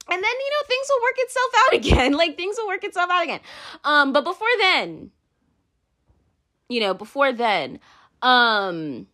and 0.09 0.23
then 0.23 0.31
you 0.31 0.51
know 0.51 0.67
things 0.67 0.87
will 0.91 1.03
work 1.03 1.15
itself 1.19 1.51
out 1.59 1.75
again. 1.81 2.13
Like 2.13 2.37
things 2.37 2.57
will 2.59 2.69
work 2.69 2.85
itself 2.85 3.11
out 3.11 3.23
again. 3.23 3.41
Um 3.85 4.13
but 4.13 4.25
before 4.25 4.49
then, 4.61 5.11
you 6.69 6.81
know, 6.81 6.95
before 6.95 7.33
then, 7.33 7.79
um 8.21 9.07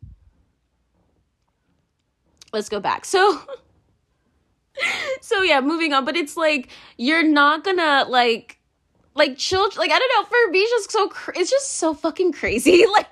let's 2.52 2.68
go 2.68 2.80
back. 2.80 3.04
So 3.04 3.40
so 5.20 5.42
yeah, 5.42 5.60
moving 5.60 5.92
on, 5.92 6.04
but 6.04 6.16
it's 6.16 6.36
like 6.36 6.70
you're 6.96 7.22
not 7.22 7.64
gonna 7.64 8.06
like 8.08 8.58
like 9.14 9.36
children 9.36 9.78
like 9.78 9.90
I 9.90 9.98
don't 9.98 10.12
know, 10.16 10.24
for 10.28 10.50
me 10.50 10.66
just 10.70 10.90
so 10.90 11.12
it's 11.34 11.50
just 11.50 11.76
so 11.76 11.94
fucking 11.94 12.32
crazy. 12.32 12.84
Like 12.92 13.06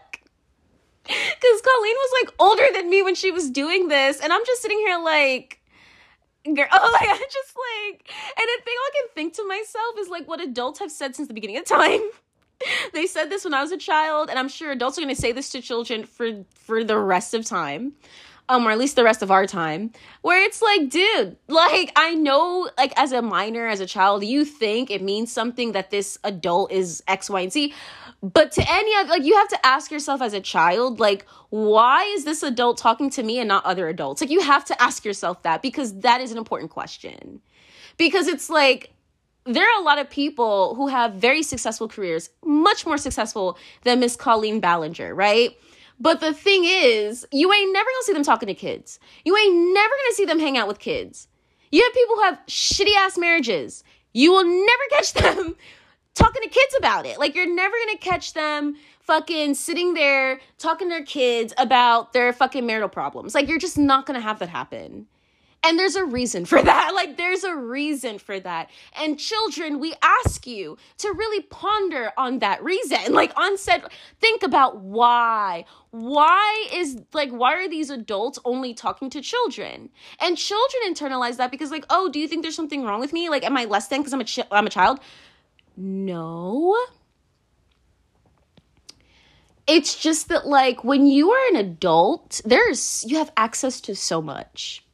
cuz 1.09 1.63
Colleen 1.63 1.95
was 1.95 2.13
like 2.21 2.35
older 2.41 2.67
than 2.73 2.91
me 2.91 3.01
when 3.01 3.15
she 3.15 3.31
was 3.31 3.49
doing 3.49 3.87
this 3.87 4.19
and 4.19 4.33
I'm 4.33 4.45
just 4.45 4.61
sitting 4.61 4.79
here 4.79 4.99
like 4.99 5.61
girl 6.55 6.67
oh 6.73 6.91
like 7.01 7.09
I 7.09 7.17
just 7.17 7.57
like 7.57 8.11
and 8.39 8.47
the 8.47 8.65
thing 8.65 8.75
I 8.77 8.91
can 8.95 9.09
think 9.15 9.35
to 9.35 9.47
myself 9.47 9.95
is 9.99 10.09
like 10.09 10.29
what 10.29 10.41
adults 10.41 10.79
have 10.81 10.91
said 10.91 11.17
since 11.17 11.29
the 11.29 11.35
beginning 11.35 11.59
of 11.59 11.65
time. 11.65 12.01
they 12.95 13.07
said 13.07 13.29
this 13.29 13.45
when 13.45 13.53
I 13.53 13.61
was 13.61 13.73
a 13.73 13.77
child 13.77 14.31
and 14.31 14.39
I'm 14.39 14.49
sure 14.49 14.71
adults 14.73 14.99
are 14.99 15.03
going 15.03 15.15
to 15.15 15.21
say 15.21 15.33
this 15.33 15.51
to 15.51 15.61
children 15.61 16.05
for 16.05 16.45
for 16.55 16.85
the 16.85 16.99
rest 16.99 17.35
of 17.35 17.45
time 17.45 17.93
um, 18.49 18.67
or 18.67 18.71
at 18.71 18.79
least 18.79 18.97
the 18.97 19.05
rest 19.05 19.23
of 19.23 19.31
our 19.31 19.47
time, 19.47 19.91
where 20.23 20.43
it's 20.43 20.63
like, 20.63 20.89
dude, 20.89 21.37
like 21.49 21.93
I 21.97 22.15
know, 22.15 22.71
like 22.79 22.93
as 22.97 23.13
a 23.13 23.23
minor, 23.23 23.67
as 23.67 23.81
a 23.81 23.87
child, 23.87 24.25
you 24.25 24.45
think 24.45 24.91
it 24.91 25.03
means 25.03 25.33
something 25.33 25.73
that 25.73 25.91
this 25.91 26.19
adult 26.25 26.73
is 26.73 27.03
X, 27.09 27.29
Y, 27.29 27.41
and 27.41 27.53
Z. 27.53 27.75
But 28.23 28.51
to 28.53 28.65
any 28.69 28.95
other, 28.97 29.11
like, 29.11 29.25
you 29.25 29.37
have 29.37 29.49
to 29.49 29.67
ask 29.67 29.91
yourself 29.91 30.23
as 30.23 30.33
a 30.33 30.41
child, 30.41 30.99
like, 30.99 31.27
why 31.51 32.05
is 32.05 32.25
this 32.25 32.43
adult 32.43 32.79
talking 32.79 33.11
to 33.11 33.23
me 33.23 33.39
and 33.39 33.47
not 33.47 33.65
other 33.65 33.89
adults? 33.89 34.21
Like, 34.21 34.31
you 34.31 34.41
have 34.41 34.65
to 34.67 34.83
ask 34.83 35.05
yourself 35.05 35.43
that 35.43 35.61
because 35.61 36.01
that 36.01 36.21
is 36.21 36.33
an 36.33 36.39
important 36.39 36.71
question. 36.71 37.41
Because 37.99 38.27
it's 38.27 38.49
like, 38.49 38.93
there 39.45 39.65
are 39.65 39.81
a 39.81 39.85
lot 39.85 39.99
of 39.99 40.11
people 40.11 40.75
who 40.75 40.89
have 40.89 41.15
very 41.15 41.43
successful 41.43 41.89
careers, 41.89 42.31
much 42.45 42.85
more 42.85 42.99
successful 42.99 43.59
than 43.85 44.01
Miss 44.01 44.17
Colleen 44.17 44.61
Ballinger, 44.61 45.15
right? 45.15 45.57
But 45.99 46.21
the 46.21 46.33
thing 46.33 46.65
is, 46.65 47.27
you 47.33 47.53
ain't 47.53 47.73
never 47.73 47.89
gonna 47.89 48.03
see 48.05 48.13
them 48.13 48.23
talking 48.23 48.49
to 48.49 48.55
kids. 48.55 48.99
You 49.25 49.37
ain't 49.37 49.75
never 49.75 49.89
gonna 49.89 50.15
see 50.15 50.25
them 50.25 50.39
hang 50.39 50.59
out 50.59 50.69
with 50.69 50.79
kids. 50.79 51.29
You 51.71 51.83
have 51.83 51.95
people 51.95 52.17
who 52.17 52.23
have 52.23 52.41
shitty 52.47 52.95
ass 52.97 53.19
marriages. 53.19 53.83
You 54.13 54.33
will 54.33 54.45
never 54.45 54.83
catch 54.91 55.15
them 55.15 55.57
talking 56.15 56.43
to 56.43 56.49
kids 56.49 56.75
about 56.79 57.07
it. 57.07 57.19
Like 57.19 57.35
you're 57.35 57.53
never 57.53 57.75
gonna 57.87 57.99
catch 57.99 58.35
them 58.35 58.77
fucking 59.01 59.55
sitting 59.55 59.95
there 59.95 60.41
talking 60.59 60.89
to 60.89 60.95
their 60.95 61.05
kids 61.05 61.55
about 61.59 62.13
their 62.13 62.33
fucking 62.33 62.67
marital 62.67 62.89
problems. 62.89 63.35
Like 63.35 63.49
you're 63.49 63.59
just 63.59 63.79
not 63.79 64.05
gonna 64.07 64.21
have 64.21 64.39
that 64.41 64.49
happen. 64.49 65.07
And 65.67 65.77
there's 65.77 65.97
a 65.97 66.05
reason 66.05 66.45
for 66.45 66.63
that. 66.71 66.93
Like, 66.95 67.17
there's 67.17 67.43
a 67.43 67.57
reason 67.57 68.19
for 68.21 68.39
that. 68.39 68.71
And 69.01 69.19
children, 69.19 69.81
we 69.81 69.95
ask 70.01 70.47
you 70.47 70.79
to 70.99 71.13
really 71.13 71.43
ponder 71.43 72.13
on 72.17 72.39
that 72.39 72.63
reason. 72.63 72.99
Like, 73.17 73.33
on 73.39 73.57
said, 73.57 73.83
think 74.21 74.43
about 74.43 74.81
why. 74.81 75.65
Why 75.91 76.67
is, 76.73 77.01
like, 77.15 77.31
why 77.31 77.55
are 77.55 77.69
these 77.69 77.89
adults 77.89 78.39
only 78.45 78.75
talking 78.75 79.09
to 79.11 79.23
children? 79.23 79.89
And 80.21 80.37
children 80.37 80.83
internalize 80.87 81.39
that 81.39 81.51
because, 81.51 81.71
like, 81.71 81.87
oh, 81.89 82.11
do 82.11 82.21
you 82.21 82.29
think 82.29 82.43
there's 82.43 82.55
something 82.55 82.85
wrong 82.85 83.01
with 83.01 83.15
me? 83.15 83.31
Like, 83.31 83.43
am 83.43 83.57
I 83.57 83.65
less 83.65 83.89
than 83.89 84.01
because 84.01 84.13
I'm 84.13 84.21
a, 84.21 84.25
ch- 84.25 84.41
I'm 84.53 84.67
a 84.67 84.71
child? 84.71 85.01
No. 85.79 86.77
It's 89.67 89.97
just 89.99 90.29
that, 90.29 90.47
like, 90.47 90.85
when 90.85 91.07
you 91.07 91.31
are 91.31 91.49
an 91.49 91.57
adult, 91.57 92.43
there's, 92.45 93.05
you 93.09 93.17
have 93.17 93.33
access 93.37 93.81
to 93.83 93.97
so 93.97 94.21
much 94.21 94.86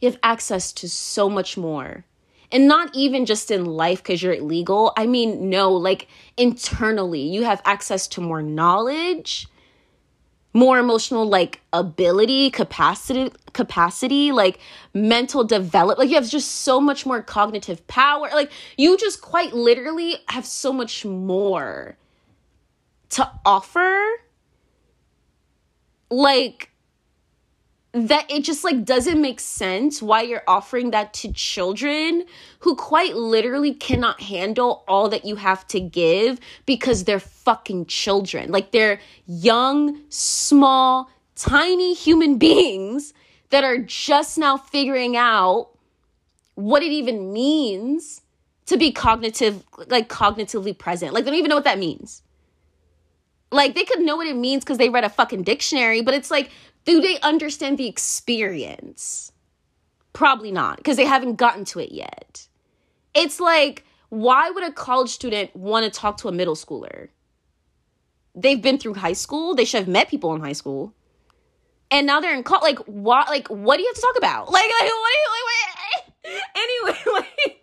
you 0.00 0.10
have 0.10 0.18
access 0.22 0.72
to 0.72 0.88
so 0.88 1.28
much 1.28 1.56
more. 1.56 2.04
And 2.52 2.68
not 2.68 2.94
even 2.94 3.26
just 3.26 3.50
in 3.50 3.64
life 3.64 4.02
because 4.02 4.22
you're 4.22 4.34
illegal. 4.34 4.92
I 4.96 5.06
mean, 5.06 5.50
no, 5.50 5.72
like 5.72 6.06
internally, 6.36 7.22
you 7.22 7.42
have 7.42 7.60
access 7.64 8.06
to 8.08 8.20
more 8.20 8.40
knowledge, 8.40 9.48
more 10.54 10.78
emotional 10.78 11.26
like 11.26 11.60
ability, 11.72 12.50
capacity, 12.50 13.32
capacity, 13.52 14.30
like 14.30 14.60
mental 14.94 15.42
develop. 15.42 15.98
Like 15.98 16.08
you 16.08 16.14
have 16.14 16.28
just 16.28 16.62
so 16.62 16.80
much 16.80 17.04
more 17.04 17.20
cognitive 17.20 17.84
power. 17.88 18.28
Like 18.32 18.52
you 18.78 18.96
just 18.96 19.20
quite 19.20 19.52
literally 19.52 20.16
have 20.28 20.46
so 20.46 20.72
much 20.72 21.04
more 21.04 21.96
to 23.10 23.30
offer. 23.44 24.02
Like 26.10 26.70
that 27.96 28.30
it 28.30 28.44
just 28.44 28.62
like 28.62 28.84
doesn't 28.84 29.20
make 29.22 29.40
sense 29.40 30.02
why 30.02 30.20
you're 30.20 30.42
offering 30.46 30.90
that 30.90 31.14
to 31.14 31.32
children 31.32 32.24
who 32.58 32.76
quite 32.76 33.16
literally 33.16 33.72
cannot 33.72 34.20
handle 34.20 34.84
all 34.86 35.08
that 35.08 35.24
you 35.24 35.36
have 35.36 35.66
to 35.68 35.80
give 35.80 36.38
because 36.66 37.04
they're 37.04 37.18
fucking 37.18 37.86
children. 37.86 38.50
Like 38.52 38.70
they're 38.70 39.00
young, 39.26 40.02
small, 40.10 41.10
tiny 41.36 41.94
human 41.94 42.36
beings 42.38 43.14
that 43.48 43.64
are 43.64 43.78
just 43.78 44.36
now 44.36 44.58
figuring 44.58 45.16
out 45.16 45.70
what 46.54 46.82
it 46.82 46.92
even 46.92 47.32
means 47.32 48.20
to 48.66 48.76
be 48.76 48.92
cognitive 48.92 49.64
like 49.86 50.10
cognitively 50.10 50.76
present. 50.76 51.14
Like 51.14 51.24
they 51.24 51.30
don't 51.30 51.38
even 51.38 51.48
know 51.48 51.56
what 51.56 51.64
that 51.64 51.78
means. 51.78 52.22
Like 53.50 53.74
they 53.74 53.84
could 53.84 54.00
know 54.00 54.16
what 54.16 54.26
it 54.26 54.36
means 54.36 54.64
because 54.64 54.76
they 54.76 54.90
read 54.90 55.04
a 55.04 55.08
fucking 55.08 55.44
dictionary, 55.44 56.02
but 56.02 56.12
it's 56.12 56.30
like 56.30 56.50
do 56.86 57.00
they 57.00 57.20
understand 57.20 57.76
the 57.76 57.86
experience? 57.86 59.32
Probably 60.12 60.50
not, 60.50 60.78
because 60.78 60.96
they 60.96 61.04
haven't 61.04 61.34
gotten 61.34 61.66
to 61.66 61.80
it 61.80 61.92
yet. 61.92 62.48
It's 63.14 63.38
like, 63.38 63.84
why 64.08 64.50
would 64.50 64.64
a 64.64 64.72
college 64.72 65.10
student 65.10 65.54
want 65.54 65.84
to 65.84 65.90
talk 65.90 66.16
to 66.18 66.28
a 66.28 66.32
middle 66.32 66.54
schooler? 66.54 67.08
They've 68.34 68.60
been 68.60 68.78
through 68.78 68.94
high 68.94 69.14
school. 69.14 69.54
They 69.54 69.64
should 69.64 69.80
have 69.80 69.88
met 69.88 70.08
people 70.08 70.34
in 70.34 70.40
high 70.40 70.52
school. 70.52 70.94
And 71.90 72.06
now 72.06 72.20
they're 72.20 72.34
in 72.34 72.42
college. 72.42 72.62
Like, 72.62 72.78
what? 72.86 73.28
Like, 73.28 73.48
what 73.48 73.76
do 73.76 73.82
you 73.82 73.88
have 73.88 73.96
to 73.96 74.00
talk 74.00 74.16
about? 74.16 74.50
Like, 74.50 74.64
like 74.64 74.90
what 74.90 75.12
do 75.12 75.18
you, 75.18 75.28
like, 75.34 75.44
what? 75.44 76.42
anyway, 76.56 77.24
like, 77.46 77.55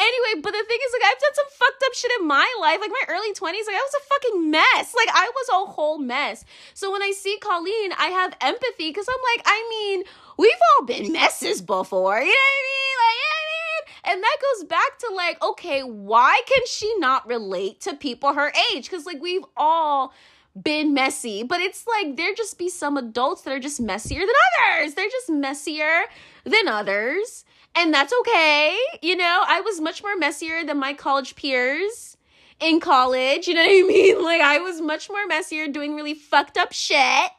Anyway, 0.00 0.40
but 0.42 0.52
the 0.52 0.64
thing 0.66 0.78
is, 0.86 0.92
like, 0.94 1.12
I've 1.12 1.20
done 1.20 1.34
some 1.34 1.50
fucked 1.50 1.82
up 1.84 1.94
shit 1.94 2.10
in 2.18 2.26
my 2.26 2.48
life. 2.60 2.78
Like, 2.80 2.90
my 2.90 3.04
early 3.08 3.32
20s, 3.32 3.66
like, 3.66 3.76
I 3.76 3.84
was 3.84 3.94
a 3.94 4.04
fucking 4.08 4.50
mess. 4.50 4.94
Like, 4.96 5.08
I 5.12 5.30
was 5.34 5.48
a 5.52 5.70
whole 5.70 5.98
mess. 5.98 6.44
So 6.72 6.90
when 6.90 7.02
I 7.02 7.10
see 7.10 7.36
Colleen, 7.38 7.92
I 7.98 8.06
have 8.06 8.34
empathy 8.40 8.88
because 8.88 9.06
I'm 9.08 9.22
like, 9.36 9.42
I 9.46 9.66
mean, 9.68 10.04
we've 10.38 10.52
all 10.78 10.86
been 10.86 11.12
messes 11.12 11.60
before. 11.60 12.18
You 12.18 12.24
know 12.24 12.30
what 12.30 12.60
I 12.60 12.64
mean? 12.72 12.96
Like, 13.04 13.16
you 13.20 13.26
know 13.28 13.36
I 13.36 13.46
mean? 13.52 14.14
And 14.14 14.22
that 14.22 14.36
goes 14.40 14.64
back 14.68 14.98
to, 15.00 15.14
like, 15.14 15.42
okay, 15.42 15.82
why 15.82 16.40
can 16.46 16.66
she 16.66 16.92
not 16.98 17.26
relate 17.26 17.80
to 17.82 17.94
people 17.94 18.32
her 18.32 18.52
age? 18.72 18.88
Because, 18.88 19.04
like, 19.04 19.20
we've 19.20 19.44
all 19.56 20.14
been 20.60 20.94
messy, 20.94 21.42
but 21.42 21.60
it's 21.60 21.86
like 21.86 22.16
there 22.16 22.34
just 22.34 22.58
be 22.58 22.68
some 22.68 22.96
adults 22.96 23.42
that 23.42 23.52
are 23.52 23.60
just 23.60 23.80
messier 23.80 24.20
than 24.20 24.34
others. 24.58 24.94
They're 24.94 25.08
just 25.08 25.30
messier 25.30 26.06
than 26.44 26.66
others. 26.66 27.44
And 27.74 27.94
that's 27.94 28.12
okay. 28.20 28.76
You 29.00 29.16
know, 29.16 29.44
I 29.46 29.60
was 29.60 29.80
much 29.80 30.02
more 30.02 30.16
messier 30.16 30.64
than 30.64 30.78
my 30.78 30.92
college 30.92 31.36
peers 31.36 32.16
in 32.58 32.80
college. 32.80 33.48
You 33.48 33.54
know 33.54 33.62
what 33.62 33.70
I 33.70 33.82
mean? 33.88 34.22
Like 34.22 34.40
I 34.40 34.58
was 34.58 34.80
much 34.80 35.08
more 35.08 35.26
messier 35.26 35.68
doing 35.68 35.94
really 35.94 36.14
fucked 36.14 36.58
up 36.58 36.72
shit. 36.72 37.30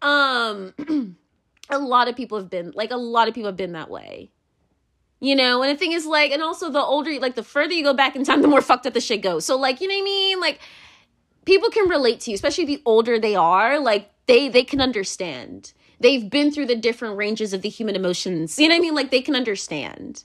Um 0.00 0.74
a 1.70 1.78
lot 1.78 2.08
of 2.08 2.16
people 2.16 2.38
have 2.38 2.50
been 2.50 2.72
like 2.74 2.90
a 2.90 2.96
lot 2.96 3.28
of 3.28 3.34
people 3.34 3.48
have 3.48 3.56
been 3.56 3.72
that 3.72 3.90
way. 3.90 4.30
You 5.20 5.36
know, 5.36 5.62
and 5.62 5.70
the 5.70 5.78
thing 5.78 5.92
is 5.92 6.04
like, 6.04 6.32
and 6.32 6.42
also 6.42 6.68
the 6.68 6.80
older, 6.80 7.12
like 7.20 7.36
the 7.36 7.44
further 7.44 7.72
you 7.72 7.84
go 7.84 7.94
back 7.94 8.16
in 8.16 8.24
time, 8.24 8.42
the 8.42 8.48
more 8.48 8.60
fucked 8.60 8.86
up 8.88 8.92
the 8.92 9.00
shit 9.00 9.22
goes. 9.22 9.44
So 9.44 9.56
like, 9.56 9.80
you 9.80 9.86
know 9.86 9.94
what 9.94 10.00
I 10.00 10.04
mean? 10.04 10.40
Like, 10.40 10.58
people 11.44 11.70
can 11.70 11.88
relate 11.88 12.18
to 12.20 12.32
you, 12.32 12.34
especially 12.34 12.64
the 12.64 12.82
older 12.84 13.20
they 13.20 13.36
are. 13.36 13.78
Like, 13.78 14.10
they 14.26 14.48
they 14.48 14.64
can 14.64 14.80
understand. 14.80 15.72
They've 16.02 16.28
been 16.28 16.50
through 16.50 16.66
the 16.66 16.76
different 16.76 17.16
ranges 17.16 17.52
of 17.52 17.62
the 17.62 17.68
human 17.68 17.96
emotions. 17.96 18.58
You 18.58 18.68
know 18.68 18.74
what 18.74 18.80
I 18.80 18.82
mean? 18.82 18.94
Like, 18.94 19.10
they 19.10 19.22
can 19.22 19.36
understand. 19.36 20.24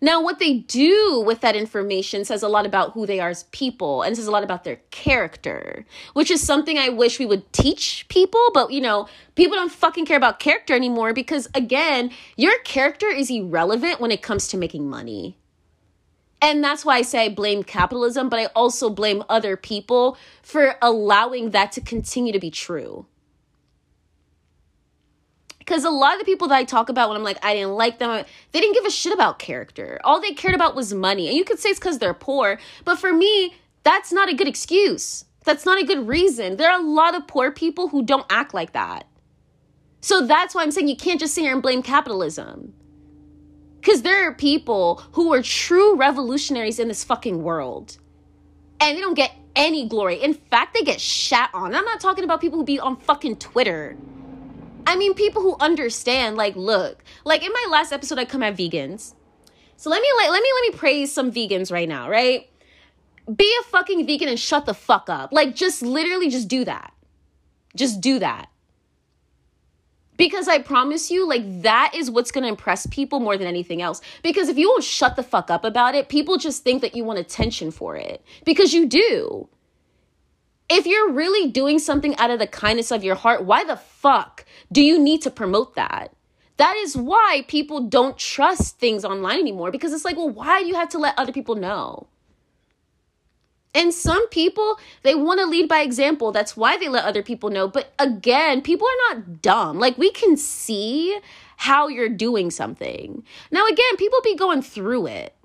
Now, 0.00 0.22
what 0.22 0.38
they 0.38 0.58
do 0.58 1.22
with 1.26 1.40
that 1.40 1.56
information 1.56 2.24
says 2.24 2.42
a 2.42 2.48
lot 2.48 2.66
about 2.66 2.92
who 2.92 3.06
they 3.06 3.18
are 3.18 3.30
as 3.30 3.44
people 3.44 4.02
and 4.02 4.14
says 4.14 4.26
a 4.26 4.30
lot 4.30 4.44
about 4.44 4.64
their 4.64 4.76
character, 4.90 5.86
which 6.12 6.30
is 6.30 6.42
something 6.42 6.78
I 6.78 6.90
wish 6.90 7.18
we 7.18 7.24
would 7.24 7.50
teach 7.52 8.06
people. 8.08 8.50
But, 8.52 8.72
you 8.72 8.80
know, 8.80 9.08
people 9.36 9.56
don't 9.56 9.72
fucking 9.72 10.04
care 10.04 10.18
about 10.18 10.38
character 10.38 10.74
anymore 10.74 11.14
because, 11.14 11.48
again, 11.54 12.10
your 12.36 12.58
character 12.60 13.08
is 13.08 13.30
irrelevant 13.30 14.00
when 14.00 14.10
it 14.10 14.22
comes 14.22 14.48
to 14.48 14.58
making 14.58 14.88
money. 14.88 15.38
And 16.42 16.62
that's 16.62 16.84
why 16.84 16.96
I 16.96 17.02
say 17.02 17.24
I 17.24 17.28
blame 17.30 17.62
capitalism, 17.62 18.28
but 18.28 18.38
I 18.38 18.46
also 18.54 18.90
blame 18.90 19.24
other 19.28 19.56
people 19.56 20.18
for 20.42 20.76
allowing 20.82 21.50
that 21.50 21.72
to 21.72 21.80
continue 21.80 22.32
to 22.34 22.38
be 22.38 22.50
true. 22.50 23.06
Because 25.66 25.84
a 25.84 25.90
lot 25.90 26.12
of 26.12 26.20
the 26.20 26.24
people 26.24 26.46
that 26.48 26.54
I 26.54 26.64
talk 26.64 26.88
about 26.88 27.08
when 27.08 27.18
I'm 27.18 27.24
like, 27.24 27.44
I 27.44 27.52
didn't 27.52 27.74
like 27.74 27.98
them, 27.98 28.24
they 28.52 28.60
didn't 28.60 28.74
give 28.74 28.84
a 28.84 28.90
shit 28.90 29.12
about 29.12 29.40
character. 29.40 29.98
All 30.04 30.20
they 30.20 30.30
cared 30.30 30.54
about 30.54 30.76
was 30.76 30.94
money. 30.94 31.26
And 31.26 31.36
you 31.36 31.44
could 31.44 31.58
say 31.58 31.70
it's 31.70 31.80
because 31.80 31.98
they're 31.98 32.14
poor, 32.14 32.60
but 32.84 33.00
for 33.00 33.12
me, 33.12 33.56
that's 33.82 34.12
not 34.12 34.28
a 34.28 34.34
good 34.34 34.46
excuse. 34.46 35.24
That's 35.44 35.66
not 35.66 35.80
a 35.80 35.84
good 35.84 36.06
reason. 36.06 36.56
There 36.56 36.70
are 36.70 36.80
a 36.80 36.84
lot 36.84 37.16
of 37.16 37.26
poor 37.26 37.50
people 37.50 37.88
who 37.88 38.04
don't 38.04 38.26
act 38.30 38.54
like 38.54 38.72
that. 38.74 39.08
So 40.00 40.24
that's 40.24 40.54
why 40.54 40.62
I'm 40.62 40.70
saying 40.70 40.86
you 40.86 40.96
can't 40.96 41.18
just 41.18 41.34
sit 41.34 41.42
here 41.42 41.52
and 41.52 41.62
blame 41.62 41.82
capitalism. 41.82 42.72
Because 43.80 44.02
there 44.02 44.28
are 44.28 44.34
people 44.34 45.02
who 45.12 45.32
are 45.32 45.42
true 45.42 45.96
revolutionaries 45.96 46.78
in 46.78 46.86
this 46.86 47.02
fucking 47.02 47.42
world. 47.42 47.98
And 48.80 48.96
they 48.96 49.00
don't 49.00 49.14
get 49.14 49.34
any 49.56 49.88
glory. 49.88 50.22
In 50.22 50.34
fact, 50.34 50.74
they 50.74 50.82
get 50.82 51.00
shat 51.00 51.50
on. 51.52 51.74
I'm 51.74 51.84
not 51.84 51.98
talking 51.98 52.22
about 52.22 52.40
people 52.40 52.58
who 52.58 52.64
be 52.64 52.78
on 52.78 52.96
fucking 52.98 53.36
Twitter 53.36 53.96
I 54.86 54.96
mean, 54.96 55.14
people 55.14 55.42
who 55.42 55.56
understand, 55.58 56.36
like, 56.36 56.54
look, 56.56 57.02
like 57.24 57.44
in 57.44 57.52
my 57.52 57.66
last 57.70 57.92
episode, 57.92 58.18
I 58.18 58.24
come 58.24 58.42
at 58.42 58.56
vegans. 58.56 59.14
So 59.76 59.90
let 59.90 60.00
me 60.00 60.08
let 60.16 60.42
me 60.42 60.48
let 60.54 60.72
me 60.72 60.78
praise 60.78 61.12
some 61.12 61.30
vegans 61.30 61.70
right 61.70 61.88
now, 61.88 62.08
right? 62.08 62.48
Be 63.34 63.56
a 63.60 63.64
fucking 63.64 64.06
vegan 64.06 64.28
and 64.28 64.38
shut 64.38 64.64
the 64.64 64.74
fuck 64.74 65.10
up. 65.10 65.32
Like 65.32 65.54
just 65.54 65.82
literally 65.82 66.30
just 66.30 66.48
do 66.48 66.64
that. 66.64 66.94
Just 67.74 68.00
do 68.00 68.18
that. 68.20 68.48
Because 70.16 70.48
I 70.48 70.60
promise 70.60 71.10
you, 71.10 71.28
like, 71.28 71.42
that 71.62 71.92
is 71.94 72.10
what's 72.10 72.30
gonna 72.30 72.46
impress 72.46 72.86
people 72.86 73.20
more 73.20 73.36
than 73.36 73.46
anything 73.46 73.82
else. 73.82 74.00
Because 74.22 74.48
if 74.48 74.56
you 74.56 74.70
won't 74.70 74.84
shut 74.84 75.14
the 75.14 75.22
fuck 75.22 75.50
up 75.50 75.62
about 75.62 75.94
it, 75.94 76.08
people 76.08 76.38
just 76.38 76.64
think 76.64 76.80
that 76.80 76.96
you 76.96 77.04
want 77.04 77.18
attention 77.18 77.70
for 77.70 77.96
it. 77.96 78.24
Because 78.44 78.72
you 78.72 78.86
do. 78.86 79.48
If 80.68 80.86
you're 80.86 81.12
really 81.12 81.50
doing 81.50 81.78
something 81.78 82.16
out 82.16 82.30
of 82.30 82.38
the 82.38 82.46
kindness 82.46 82.90
of 82.90 83.04
your 83.04 83.14
heart, 83.14 83.44
why 83.44 83.64
the 83.64 83.76
fuck 83.76 84.44
do 84.72 84.82
you 84.82 84.98
need 84.98 85.22
to 85.22 85.30
promote 85.30 85.76
that? 85.76 86.12
That 86.56 86.74
is 86.76 86.96
why 86.96 87.44
people 87.48 87.80
don't 87.82 88.16
trust 88.18 88.78
things 88.78 89.04
online 89.04 89.38
anymore 89.38 89.70
because 89.70 89.92
it's 89.92 90.04
like, 90.04 90.16
well, 90.16 90.30
why 90.30 90.60
do 90.60 90.66
you 90.66 90.74
have 90.74 90.88
to 90.90 90.98
let 90.98 91.18
other 91.18 91.32
people 91.32 91.54
know? 91.54 92.06
And 93.74 93.92
some 93.92 94.26
people, 94.30 94.78
they 95.02 95.14
want 95.14 95.38
to 95.38 95.46
lead 95.46 95.68
by 95.68 95.80
example. 95.80 96.32
That's 96.32 96.56
why 96.56 96.78
they 96.78 96.88
let 96.88 97.04
other 97.04 97.22
people 97.22 97.50
know. 97.50 97.68
But 97.68 97.92
again, 97.98 98.62
people 98.62 98.88
are 98.88 99.14
not 99.14 99.42
dumb. 99.42 99.78
Like, 99.78 99.98
we 99.98 100.10
can 100.10 100.38
see 100.38 101.18
how 101.58 101.86
you're 101.88 102.08
doing 102.08 102.50
something. 102.50 103.22
Now, 103.50 103.66
again, 103.66 103.96
people 103.98 104.18
be 104.24 104.34
going 104.34 104.62
through 104.62 105.08
it. 105.08 105.35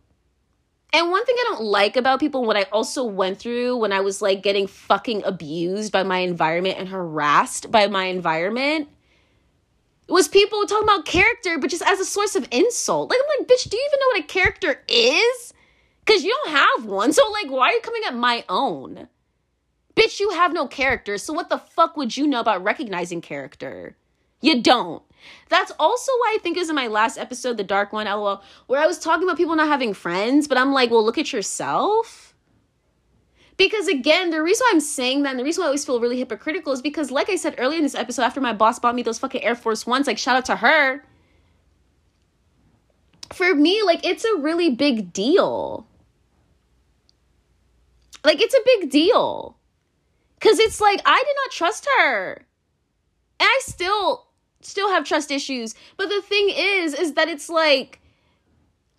And 0.93 1.09
one 1.09 1.25
thing 1.25 1.35
I 1.39 1.45
don't 1.49 1.63
like 1.63 1.95
about 1.95 2.19
people, 2.19 2.43
what 2.43 2.57
I 2.57 2.63
also 2.63 3.03
went 3.05 3.39
through 3.39 3.77
when 3.77 3.93
I 3.93 4.01
was 4.01 4.21
like 4.21 4.43
getting 4.43 4.67
fucking 4.67 5.23
abused 5.23 5.91
by 5.91 6.03
my 6.03 6.17
environment 6.19 6.77
and 6.77 6.89
harassed 6.89 7.71
by 7.71 7.87
my 7.87 8.05
environment, 8.05 8.89
was 10.09 10.27
people 10.27 10.65
talking 10.65 10.83
about 10.83 11.05
character, 11.05 11.57
but 11.57 11.69
just 11.69 11.83
as 11.83 11.99
a 12.01 12.05
source 12.05 12.35
of 12.35 12.47
insult. 12.51 13.09
Like, 13.09 13.19
I'm 13.19 13.39
like, 13.39 13.47
bitch, 13.47 13.69
do 13.69 13.77
you 13.77 13.89
even 13.89 13.99
know 13.99 14.07
what 14.07 14.23
a 14.23 14.27
character 14.27 14.83
is? 14.89 15.53
Because 16.05 16.23
you 16.23 16.35
don't 16.43 16.55
have 16.55 16.85
one. 16.85 17.13
So, 17.13 17.21
like, 17.31 17.49
why 17.49 17.69
are 17.69 17.73
you 17.73 17.81
coming 17.81 18.01
at 18.05 18.15
my 18.15 18.43
own? 18.49 19.07
Bitch, 19.95 20.19
you 20.19 20.31
have 20.31 20.51
no 20.51 20.67
character. 20.67 21.17
So, 21.17 21.31
what 21.31 21.49
the 21.49 21.57
fuck 21.57 21.95
would 21.95 22.17
you 22.17 22.27
know 22.27 22.41
about 22.41 22.63
recognizing 22.63 23.21
character? 23.21 23.95
You 24.41 24.61
don't. 24.61 25.03
That's 25.49 25.71
also 25.79 26.11
why 26.13 26.35
I 26.35 26.41
think 26.41 26.57
it 26.57 26.61
was 26.61 26.69
in 26.69 26.75
my 26.75 26.87
last 26.87 27.17
episode, 27.17 27.57
the 27.57 27.63
dark 27.63 27.93
one, 27.93 28.07
lol, 28.07 28.41
where 28.67 28.81
I 28.81 28.87
was 28.87 28.97
talking 28.97 29.23
about 29.23 29.37
people 29.37 29.55
not 29.55 29.67
having 29.67 29.93
friends, 29.93 30.47
but 30.47 30.57
I'm 30.57 30.73
like, 30.73 30.89
well, 30.89 31.05
look 31.05 31.17
at 31.17 31.31
yourself. 31.31 32.33
Because 33.57 33.87
again, 33.87 34.31
the 34.31 34.41
reason 34.41 34.65
I'm 34.71 34.79
saying 34.79 35.21
that 35.23 35.31
and 35.31 35.39
the 35.39 35.43
reason 35.43 35.61
why 35.61 35.65
I 35.65 35.67
always 35.67 35.85
feel 35.85 35.99
really 35.99 36.17
hypocritical 36.17 36.73
is 36.73 36.81
because, 36.81 37.11
like 37.11 37.29
I 37.29 37.35
said 37.35 37.55
earlier 37.59 37.77
in 37.77 37.83
this 37.83 37.93
episode, 37.95 38.23
after 38.23 38.41
my 38.41 38.53
boss 38.53 38.79
bought 38.79 38.95
me 38.95 39.03
those 39.03 39.19
fucking 39.19 39.43
Air 39.43 39.55
Force 39.55 39.85
Ones, 39.85 40.07
like, 40.07 40.17
shout 40.17 40.35
out 40.35 40.45
to 40.45 40.55
her. 40.55 41.03
For 43.31 43.53
me, 43.53 43.83
like, 43.83 44.03
it's 44.05 44.25
a 44.25 44.37
really 44.37 44.71
big 44.71 45.13
deal. 45.13 45.85
Like, 48.23 48.41
it's 48.41 48.55
a 48.55 48.63
big 48.65 48.89
deal. 48.89 49.57
Because 50.39 50.57
it's 50.57 50.81
like, 50.81 51.01
I 51.05 51.17
did 51.17 51.35
not 51.45 51.51
trust 51.51 51.87
her. 51.99 52.45
And 53.39 53.47
I 53.47 53.59
still 53.63 54.30
still 54.65 54.89
have 54.89 55.05
trust 55.05 55.31
issues. 55.31 55.75
But 55.97 56.09
the 56.09 56.21
thing 56.21 56.49
is, 56.49 56.93
is 56.93 57.13
that 57.13 57.27
it's 57.27 57.49
like, 57.49 57.99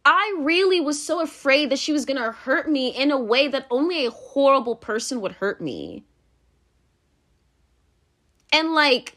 I 0.04 0.36
really 0.40 0.80
was 0.80 1.00
so 1.02 1.20
afraid 1.20 1.70
that 1.70 1.78
she 1.78 1.92
was 1.92 2.04
gonna 2.04 2.32
hurt 2.32 2.68
me 2.70 2.88
in 2.88 3.10
a 3.10 3.18
way 3.18 3.48
that 3.48 3.66
only 3.70 4.04
a 4.04 4.10
horrible 4.10 4.76
person 4.76 5.20
would 5.20 5.32
hurt 5.32 5.60
me. 5.60 6.04
And 8.52 8.74
like, 8.74 9.16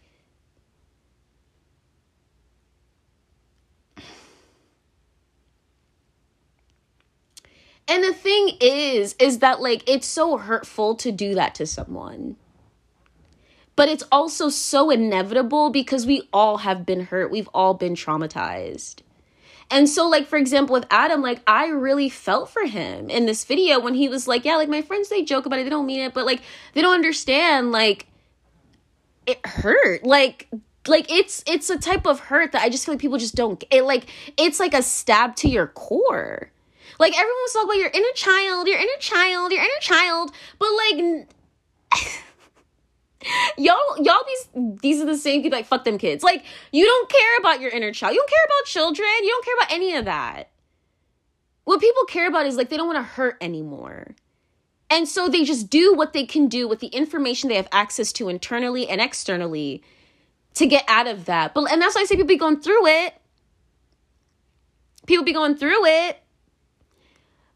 and 7.88 8.04
the 8.04 8.14
thing 8.14 8.52
is, 8.62 9.16
is 9.20 9.40
that 9.40 9.62
like, 9.62 9.90
it's 9.90 10.08
so 10.08 10.38
hurtful 10.38 10.96
to 10.96 11.12
do 11.12 11.34
that 11.36 11.56
to 11.56 11.66
someone 11.66 12.38
but 13.76 13.90
it's 13.90 14.04
also 14.12 14.50
so 14.50 14.90
inevitable 14.90 15.70
because 15.70 16.06
we 16.06 16.28
all 16.32 16.58
have 16.58 16.86
been 16.86 17.06
hurt. 17.06 17.32
We've 17.32 17.50
all 17.54 17.74
been 17.74 17.96
traumatized. 17.96 19.02
And 19.72 19.90
so, 19.90 20.08
like, 20.08 20.28
for 20.28 20.38
example, 20.38 20.74
with 20.74 20.86
Adam, 20.92 21.22
like, 21.22 21.42
I 21.48 21.68
really 21.68 22.08
felt 22.08 22.50
for 22.50 22.66
him 22.66 23.10
in 23.10 23.26
this 23.26 23.44
video 23.44 23.80
when 23.80 23.96
he 23.96 24.08
was 24.08 24.28
like, 24.28 24.46
Yeah, 24.46 24.58
like, 24.58 24.70
my 24.70 24.82
friends, 24.82 25.10
they 25.10 25.24
joke 25.24 25.46
about 25.46 25.60
it, 25.60 25.64
they 25.64 25.70
don't 25.70 25.88
mean 25.88 26.02
it, 26.02 26.14
but 26.14 26.26
like, 26.26 26.42
they 26.74 26.82
don't 26.82 26.94
understand, 26.94 27.72
like, 27.72 28.08
it 29.26 29.46
hurt. 29.46 30.06
Like, 30.06 30.48
like 30.88 31.12
it's 31.12 31.44
it's 31.48 31.70
a 31.70 31.78
type 31.78 32.06
of 32.06 32.20
hurt 32.20 32.52
that 32.52 32.62
I 32.62 32.70
just 32.70 32.86
feel 32.86 32.94
like 32.94 33.02
people 33.02 33.18
just 33.18 33.36
don't 33.36 33.64
it 33.72 33.84
like 33.84 34.06
it's 34.38 34.60
like 34.60 34.74
a 34.74 34.84
stab 34.84 35.36
to 35.38 35.50
your 35.50 35.68
core. 35.68 36.52
Like 37.00 37.14
everyone's 37.14 37.54
talking 37.54 37.70
about 37.70 37.78
your 37.78 37.90
inner 37.90 38.14
child, 38.14 38.68
your 38.68 38.78
inner 38.78 39.00
child, 39.00 39.52
your 39.52 39.62
inner 39.62 39.82
child, 39.82 40.32
but 40.60 40.70
like 40.70 41.28
y'all 43.58 43.98
y'all 44.00 44.24
these 44.28 44.80
these 44.82 45.02
are 45.02 45.06
the 45.06 45.18
same 45.18 45.42
people 45.42 45.58
like 45.58 45.68
fuck 45.68 45.84
them 45.84 45.98
kids. 45.98 46.24
Like 46.24 46.44
you 46.72 46.86
don't 46.86 47.10
care 47.10 47.38
about 47.40 47.62
your 47.62 47.72
inner 47.72 47.92
child. 47.92 48.14
You 48.14 48.20
don't 48.20 48.30
care 48.30 48.46
about 48.46 48.66
children. 48.68 49.08
You 49.24 49.30
don't 49.30 49.46
care 49.46 49.56
about 49.56 49.72
any 49.72 49.96
of 49.96 50.06
that. 50.06 50.52
What 51.64 51.82
people 51.82 52.06
care 52.06 52.28
about 52.28 52.46
is 52.46 52.58
like 52.58 52.70
they 52.70 52.78
don't 52.78 52.88
want 52.88 53.00
to 53.00 53.04
hurt 53.04 53.38
anymore. 53.42 54.16
And 54.90 55.08
so 55.08 55.28
they 55.28 55.44
just 55.44 55.70
do 55.70 55.94
what 55.94 56.14
they 56.14 56.26
can 56.26 56.48
do 56.48 56.68
with 56.68 56.80
the 56.80 56.88
information 56.88 57.50
they 57.50 57.56
have 57.56 57.68
access 57.72 58.12
to 58.14 58.30
internally 58.30 58.88
and 58.88 59.02
externally 59.02 59.84
to 60.54 60.68
get 60.68 60.86
out 60.88 61.08
of 61.08 61.26
that. 61.26 61.54
But 61.54 61.72
and 61.72 61.82
that's 61.82 61.96
why 61.96 62.02
i 62.02 62.06
say 62.06 62.16
people 62.16 62.28
be 62.28 62.38
going 62.38 62.62
through 62.62 62.88
it. 62.88 63.16
People 65.08 65.26
be 65.26 65.34
going 65.34 65.56
through 65.56 65.86
it. 65.86 66.20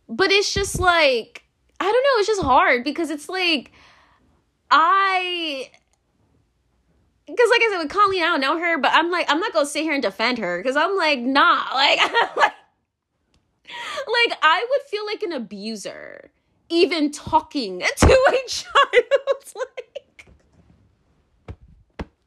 But 0.08 0.32
it's 0.32 0.54
just 0.54 0.80
like 0.80 1.44
i 1.80 1.86
don't 1.86 1.94
know 1.94 2.20
it's 2.20 2.28
just 2.28 2.42
hard 2.42 2.84
because 2.84 3.10
it's 3.10 3.30
like 3.30 3.72
I 4.72 5.70
because 7.26 7.50
like 7.52 7.62
I 7.62 7.70
said 7.72 7.80
with 7.80 7.92
Colleen, 7.92 8.24
I 8.24 8.28
don't 8.28 8.42
know 8.42 8.60
her, 8.60 8.78
but 8.78 8.92
I'm 8.94 9.12
like 9.12 9.26
I'm 9.30 9.40
not 9.40 9.54
gonna 9.54 9.66
sit 9.66 9.84
here 9.84 9.94
and 9.94 10.02
defend 10.02 10.38
her 10.40 10.58
because 10.58 10.76
I'm 10.76 10.96
like 10.96 11.20
nah, 11.20 11.66
like 11.76 12.00
like 13.70 14.38
I 14.42 14.66
would 14.70 14.82
feel 14.90 15.06
like 15.06 15.24
an 15.24 15.34
abuser 15.34 16.32
even 16.70 17.12
talking 17.12 17.80
to 17.98 18.08
a 18.08 18.48
child. 18.48 18.76
like 19.56 20.28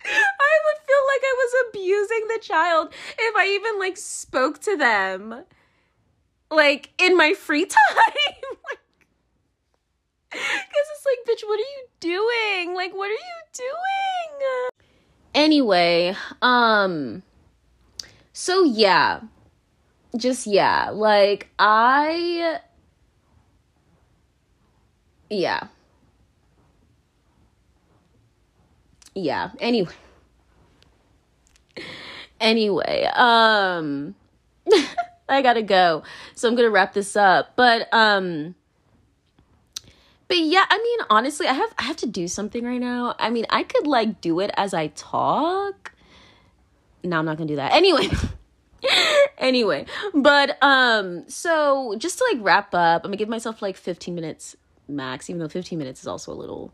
I 0.04 0.58
would 0.64 0.78
feel 0.86 1.04
like 1.06 1.22
I 1.22 1.34
was 1.36 1.54
abusing 1.68 2.26
the 2.28 2.38
child 2.42 2.92
if 3.18 3.36
I 3.36 3.48
even 3.54 3.78
like 3.78 3.96
spoke 3.96 4.60
to 4.62 4.76
them 4.76 5.44
like 6.50 6.90
in 6.98 7.16
my 7.16 7.34
free 7.34 7.64
time. 7.64 7.96
like, 7.96 8.80
it's 10.34 11.06
like, 11.06 11.36
bitch, 11.38 11.46
what 11.46 11.58
are 11.58 11.62
you 11.62 11.86
doing? 12.00 12.74
Like, 12.74 12.92
what 12.94 13.10
are 13.10 13.12
you 13.12 13.18
doing? 13.54 14.68
Anyway, 15.34 16.14
um, 16.42 17.22
so 18.32 18.64
yeah, 18.64 19.20
just 20.16 20.46
yeah, 20.46 20.90
like, 20.90 21.48
I, 21.58 22.60
yeah. 25.30 25.68
Yeah, 29.14 29.50
anyway. 29.60 29.92
Anyway, 32.40 33.08
um, 33.14 34.14
I 35.28 35.42
gotta 35.42 35.62
go. 35.62 36.02
So 36.34 36.48
I'm 36.48 36.54
gonna 36.56 36.70
wrap 36.70 36.92
this 36.94 37.14
up. 37.14 37.54
But, 37.56 37.88
um, 37.92 38.54
but 40.32 40.40
yeah, 40.40 40.64
I 40.66 40.78
mean, 40.78 41.06
honestly, 41.10 41.46
I 41.46 41.52
have 41.52 41.74
I 41.78 41.82
have 41.82 41.96
to 41.96 42.06
do 42.06 42.26
something 42.26 42.64
right 42.64 42.80
now. 42.80 43.14
I 43.18 43.28
mean, 43.28 43.44
I 43.50 43.64
could 43.64 43.86
like 43.86 44.22
do 44.22 44.40
it 44.40 44.50
as 44.56 44.72
I 44.72 44.86
talk. 44.86 45.92
No, 47.04 47.18
I'm 47.18 47.26
not 47.26 47.36
gonna 47.36 47.48
do 47.48 47.56
that. 47.56 47.72
Anyway. 47.72 48.08
anyway, 49.38 49.84
but 50.14 50.56
um, 50.62 51.28
so 51.28 51.96
just 51.98 52.16
to 52.16 52.24
like 52.32 52.42
wrap 52.42 52.72
up, 52.72 53.04
I'm 53.04 53.10
gonna 53.10 53.18
give 53.18 53.28
myself 53.28 53.60
like 53.60 53.76
15 53.76 54.14
minutes 54.14 54.56
max, 54.88 55.28
even 55.28 55.38
though 55.38 55.50
15 55.50 55.78
minutes 55.78 56.00
is 56.00 56.06
also 56.06 56.32
a 56.32 56.34
little 56.34 56.72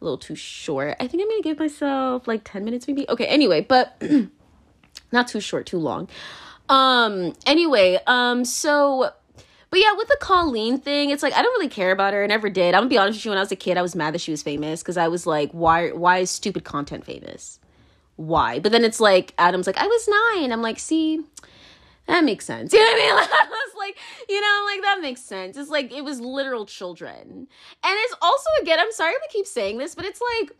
a 0.00 0.04
little 0.04 0.18
too 0.18 0.34
short. 0.34 0.96
I 0.98 1.06
think 1.06 1.22
I'm 1.22 1.28
gonna 1.28 1.42
give 1.42 1.60
myself 1.60 2.26
like 2.26 2.42
10 2.42 2.64
minutes 2.64 2.88
maybe. 2.88 3.06
Okay, 3.08 3.26
anyway, 3.26 3.60
but 3.60 4.02
not 5.12 5.28
too 5.28 5.38
short, 5.38 5.66
too 5.66 5.78
long. 5.78 6.08
Um, 6.68 7.34
anyway, 7.46 8.00
um, 8.08 8.44
so 8.44 9.12
but 9.70 9.80
yeah, 9.80 9.92
with 9.96 10.08
the 10.08 10.16
Colleen 10.20 10.78
thing, 10.78 11.10
it's 11.10 11.22
like 11.22 11.34
I 11.34 11.42
don't 11.42 11.52
really 11.52 11.68
care 11.68 11.90
about 11.90 12.14
her. 12.14 12.22
I 12.22 12.26
never 12.26 12.48
did. 12.48 12.74
I'm 12.74 12.82
gonna 12.82 12.88
be 12.88 12.98
honest 12.98 13.18
with 13.18 13.24
you. 13.24 13.30
When 13.30 13.38
I 13.38 13.42
was 13.42 13.52
a 13.52 13.56
kid, 13.56 13.76
I 13.76 13.82
was 13.82 13.94
mad 13.94 14.14
that 14.14 14.20
she 14.20 14.30
was 14.30 14.42
famous 14.42 14.82
because 14.82 14.96
I 14.96 15.08
was 15.08 15.26
like, 15.26 15.50
why? 15.52 15.90
Why 15.90 16.18
is 16.18 16.30
stupid 16.30 16.64
content 16.64 17.04
famous? 17.04 17.58
Why? 18.16 18.58
But 18.58 18.72
then 18.72 18.84
it's 18.84 19.00
like 19.00 19.34
Adam's 19.38 19.66
like, 19.66 19.76
I 19.76 19.86
was 19.86 20.08
nine. 20.08 20.52
I'm 20.52 20.62
like, 20.62 20.78
see, 20.78 21.20
that 22.06 22.24
makes 22.24 22.44
sense. 22.44 22.72
You 22.76 22.78
know 22.78 22.86
what 22.86 22.94
I 22.94 23.20
mean? 23.20 23.28
I 23.32 23.46
was 23.48 23.74
like, 23.76 23.98
you 24.28 24.40
know, 24.40 24.62
like 24.66 24.82
that 24.82 25.00
makes 25.02 25.20
sense. 25.20 25.56
It's 25.56 25.70
like 25.70 25.92
it 25.92 26.04
was 26.04 26.20
literal 26.20 26.64
children, 26.66 27.20
and 27.20 27.48
it's 27.84 28.14
also 28.22 28.48
again. 28.62 28.78
I'm 28.80 28.92
sorry 28.92 29.14
to 29.14 29.32
keep 29.32 29.46
saying 29.46 29.78
this, 29.78 29.94
but 29.94 30.04
it's 30.04 30.20
like 30.40 30.56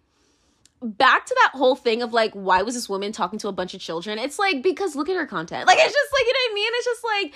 back 0.82 1.26
to 1.26 1.34
that 1.42 1.56
whole 1.56 1.74
thing 1.74 2.02
of 2.02 2.12
like 2.12 2.32
why 2.34 2.62
was 2.62 2.74
this 2.74 2.88
woman 2.88 3.10
talking 3.10 3.38
to 3.38 3.48
a 3.48 3.52
bunch 3.52 3.72
of 3.72 3.80
children 3.80 4.18
it's 4.18 4.38
like 4.38 4.62
because 4.62 4.94
look 4.94 5.08
at 5.08 5.16
her 5.16 5.26
content 5.26 5.66
like 5.66 5.78
it's 5.78 5.92
just 5.92 6.12
like 6.12 6.26
you 6.26 6.32
know 6.32 6.38
what 6.44 6.52
i 6.52 6.54
mean 6.54 6.70
it's 6.74 6.84
just 6.84 7.04
like 7.04 7.34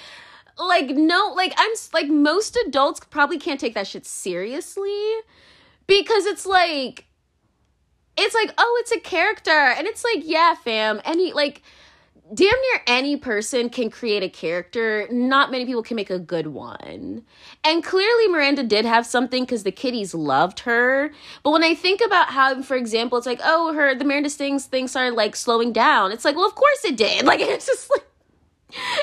like 0.61 0.90
no 0.90 1.32
like 1.36 1.54
i'm 1.56 1.72
like 1.92 2.08
most 2.08 2.56
adults 2.66 3.00
probably 3.11 3.38
can't 3.38 3.61
take 3.61 3.74
that 3.74 3.86
shit 3.86 4.04
seriously 4.06 5.12
because 5.86 6.26
it's 6.26 6.46
like 6.46 7.06
it's 8.16 8.34
like 8.34 8.52
oh 8.58 8.78
it's 8.80 8.92
a 8.92 9.00
character. 9.00 9.50
And 9.50 9.86
it's 9.86 10.04
like 10.04 10.22
yeah 10.24 10.54
fam. 10.54 11.00
Any 11.04 11.32
like 11.32 11.62
damn 12.32 12.48
near 12.48 12.82
any 12.86 13.16
person 13.16 13.68
can 13.68 13.90
create 13.90 14.22
a 14.22 14.28
character. 14.28 15.08
Not 15.11 15.50
many 15.50 15.66
people 15.66 15.82
can 15.82 15.96
make 15.96 16.11
a 16.11 16.18
good 16.18 16.48
one. 16.48 17.24
And 17.64 17.82
clearly 17.82 18.28
miranda 18.28 18.62
did 18.62 18.84
have 18.84 19.06
something 19.06 19.44
because 19.44 19.64
the 19.64 19.72
kiddies 19.72 20.14
loved 20.14 20.61
her. 20.61 21.11
But 21.42 21.50
when 21.50 21.64
i 21.64 21.74
think 21.74 22.00
about 22.00 22.28
how 22.30 22.62
for 22.62 22.76
example 22.76 23.18
it's 23.18 23.26
like 23.26 23.40
oh 23.42 23.72
her 23.74 23.94
the 23.94 24.04
Miranda 24.04 24.30
Sings 24.30 24.66
things 24.66 24.94
are 24.94 25.11
like 25.11 25.34
slowing 25.34 25.72
down 25.72 26.12
it's 26.12 26.24
like 26.24 26.36
well 26.36 26.46
of 26.46 26.54
course 26.54 26.84
it 26.84 26.96
did. 26.96 27.24
Like 27.30 27.40
it's 27.40 27.66
just 27.66 27.90
like 27.90 28.04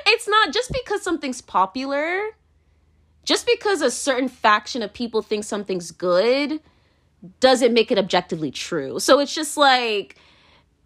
it's 0.05 0.27
not 0.27 0.53
just 0.53 0.71
because 0.71 1.01
something's 1.01 1.41
popular, 1.41 2.21
just 3.23 3.45
because 3.45 3.81
a 3.81 3.91
certain 3.91 4.27
faction 4.29 4.81
of 4.81 4.93
people 4.93 5.21
think 5.21 5.43
something's 5.43 5.91
good 5.91 6.59
doesn't 7.39 7.73
make 7.73 7.91
it 7.91 7.97
objectively 7.97 8.51
true. 8.51 8.99
So 8.99 9.19
it's 9.19 9.33
just 9.33 9.57
like 9.57 10.15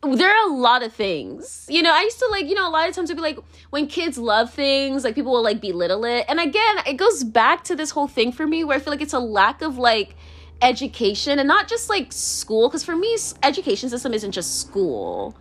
there 0.03 0.29
are 0.29 0.49
a 0.49 0.53
lot 0.53 0.81
of 0.81 0.91
things. 0.93 1.67
You 1.69 1.83
know, 1.83 1.93
I 1.93 2.01
used 2.01 2.17
to 2.19 2.27
like, 2.31 2.47
you 2.47 2.55
know, 2.55 2.67
a 2.67 2.71
lot 2.71 2.89
of 2.89 2.95
times 2.95 3.09
it'd 3.09 3.17
be 3.17 3.21
like 3.21 3.37
when 3.69 3.87
kids 3.87 4.17
love 4.17 4.51
things, 4.51 5.03
like 5.03 5.13
people 5.13 5.31
will 5.31 5.43
like 5.43 5.61
belittle 5.61 6.05
it. 6.05 6.25
And 6.27 6.39
again, 6.39 6.77
it 6.87 6.97
goes 6.97 7.23
back 7.23 7.63
to 7.65 7.75
this 7.75 7.91
whole 7.91 8.07
thing 8.07 8.31
for 8.31 8.47
me 8.47 8.63
where 8.63 8.77
I 8.77 8.79
feel 8.79 8.91
like 8.91 9.01
it's 9.01 9.13
a 9.13 9.19
lack 9.19 9.61
of 9.61 9.77
like 9.77 10.15
education 10.61 11.39
and 11.39 11.47
not 11.47 11.67
just 11.67 11.89
like 11.89 12.11
school 12.11 12.69
because 12.69 12.83
for 12.83 12.95
me 12.95 13.17
education 13.43 13.89
system 13.89 14.13
isn't 14.13 14.31
just 14.31 14.59
school. 14.59 15.35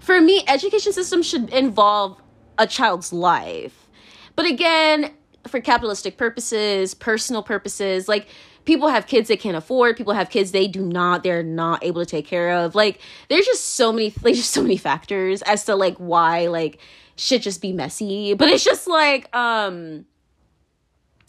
For 0.00 0.20
me, 0.20 0.44
education 0.48 0.92
system 0.92 1.22
should 1.22 1.48
involve 1.50 2.20
a 2.58 2.66
child's 2.66 3.12
life. 3.12 3.88
But 4.36 4.46
again, 4.46 5.12
for 5.46 5.60
capitalistic 5.60 6.16
purposes, 6.16 6.94
personal 6.94 7.42
purposes, 7.42 8.08
like 8.08 8.28
people 8.64 8.88
have 8.88 9.06
kids 9.06 9.28
they 9.28 9.36
can't 9.36 9.56
afford, 9.56 9.96
people 9.96 10.14
have 10.14 10.30
kids 10.30 10.52
they 10.52 10.66
do 10.66 10.84
not, 10.84 11.22
they're 11.22 11.42
not 11.42 11.84
able 11.84 12.00
to 12.00 12.06
take 12.06 12.26
care 12.26 12.50
of. 12.50 12.74
Like 12.74 13.00
there's 13.28 13.46
just 13.46 13.74
so 13.74 13.92
many 13.92 14.08
there's 14.22 14.38
just 14.38 14.50
so 14.50 14.62
many 14.62 14.76
factors 14.76 15.42
as 15.42 15.64
to 15.66 15.76
like 15.76 15.96
why 15.98 16.46
like 16.46 16.78
shit 17.16 17.42
just 17.42 17.60
be 17.60 17.72
messy. 17.72 18.34
But 18.34 18.48
it's 18.48 18.64
just 18.64 18.86
like 18.86 19.34
um 19.34 20.06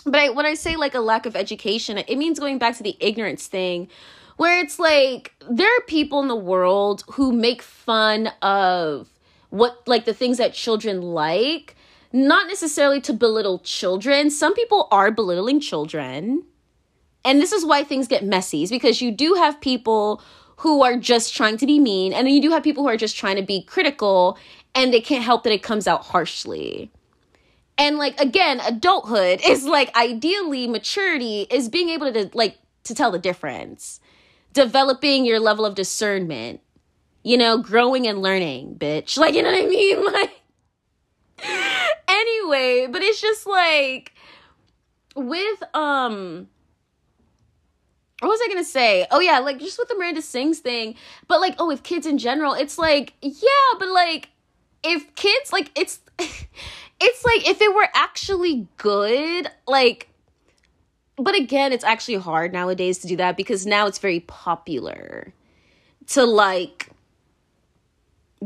but 0.06 0.20
I, 0.20 0.30
when 0.30 0.46
I 0.46 0.54
say 0.54 0.76
like 0.76 0.94
a 0.94 1.00
lack 1.00 1.26
of 1.26 1.36
education, 1.36 1.98
it 1.98 2.18
means 2.18 2.40
going 2.40 2.60
back 2.60 2.78
to 2.78 2.84
the 2.84 2.96
ignorance 3.00 3.48
thing 3.48 3.88
where 4.38 4.60
it's 4.60 4.80
like 4.80 5.34
there 5.50 5.68
are 5.68 5.82
people 5.88 6.22
in 6.22 6.28
the 6.28 6.36
world 6.36 7.04
who 7.12 7.32
make 7.32 7.62
fun 7.62 8.28
of 8.42 9.10
what 9.56 9.88
like 9.88 10.06
the 10.06 10.14
things 10.14 10.38
that 10.38 10.54
children 10.54 11.02
like 11.02 11.76
not 12.12 12.48
necessarily 12.48 13.02
to 13.02 13.14
belittle 13.14 13.60
children. 13.60 14.30
Some 14.30 14.54
people 14.54 14.88
are 14.92 15.12
belittling 15.12 15.60
children. 15.60 16.44
And 17.26 17.42
this 17.42 17.52
is 17.52 17.66
why 17.66 17.84
things 17.84 18.08
get 18.08 18.24
messy 18.24 18.64
is 18.64 18.70
because 18.70 19.02
you 19.02 19.12
do 19.12 19.34
have 19.34 19.60
people 19.60 20.22
who 20.58 20.84
are 20.84 20.96
just 20.96 21.36
trying 21.36 21.58
to 21.58 21.66
be 21.66 21.80
mean 21.80 22.14
and 22.14 22.26
then 22.26 22.34
you 22.34 22.42
do 22.42 22.52
have 22.52 22.64
people 22.64 22.84
who 22.84 22.90
are 22.90 22.98
just 22.98 23.18
trying 23.18 23.36
to 23.36 23.42
be 23.42 23.64
critical 23.64 24.38
and 24.74 24.94
they 24.94 25.02
can't 25.02 25.24
help 25.24 25.44
that 25.44 25.52
it 25.52 25.64
comes 25.64 25.88
out 25.88 26.06
harshly. 26.06 26.92
And 27.78 27.98
like 27.98 28.20
again 28.20 28.62
adulthood 28.62 29.42
is 29.46 29.66
like 29.66 29.96
ideally 29.96 30.68
maturity 30.68 31.48
is 31.50 31.70
being 31.70 31.90
able 31.90 32.12
to 32.12 32.30
like 32.34 32.58
to 32.84 32.96
tell 32.96 33.12
the 33.12 33.20
difference. 33.20 34.00
Developing 34.54 35.26
your 35.26 35.40
level 35.40 35.66
of 35.66 35.76
discernment 35.76 36.62
you 37.26 37.38
know, 37.38 37.58
growing 37.58 38.06
and 38.08 38.22
learning, 38.22 38.76
bitch. 38.78 39.18
Like, 39.18 39.34
you 39.34 39.42
know 39.42 39.52
what 39.52 39.64
I 39.64 39.68
mean? 39.68 40.06
Like, 40.14 40.32
anyway, 42.08 42.88
but 42.90 43.02
it's 43.02 43.20
just 43.20 43.46
like 43.48 44.14
with, 45.16 45.64
um, 45.74 46.48
what 48.20 48.30
was 48.30 48.40
I 48.44 48.48
gonna 48.48 48.64
say? 48.64 49.08
Oh 49.12 49.20
yeah, 49.20 49.40
like 49.40 49.60
just 49.60 49.78
with 49.80 49.90
the 49.90 49.96
Miranda 49.96 50.22
Sings 50.22 50.60
thing, 50.60 50.96
but 51.28 51.42
like, 51.42 51.56
oh, 51.58 51.68
with 51.68 51.84
kids 51.84 52.06
in 52.06 52.18
general, 52.20 52.54
it's 52.54 52.78
like, 52.78 53.14
yeah, 53.22 53.74
but 53.80 53.90
like, 53.90 54.30
if 54.84 55.14
kids, 55.16 55.52
like, 55.52 55.72
it's, 55.76 56.00
it's 56.20 57.26
like 57.26 57.50
if 57.50 57.60
it 57.60 57.74
were 57.76 57.90
actually 57.96 58.68
good, 58.78 59.50
like, 59.68 60.10
but 61.18 61.36
again, 61.36 61.74
it's 61.74 61.84
actually 61.84 62.16
hard 62.18 62.54
nowadays 62.54 63.00
to 63.00 63.08
do 63.08 63.18
that 63.18 63.36
because 63.36 63.66
now 63.66 63.88
it's 63.88 64.00
very 64.00 64.20
popular 64.22 65.34
to 66.08 66.24
like 66.24 66.92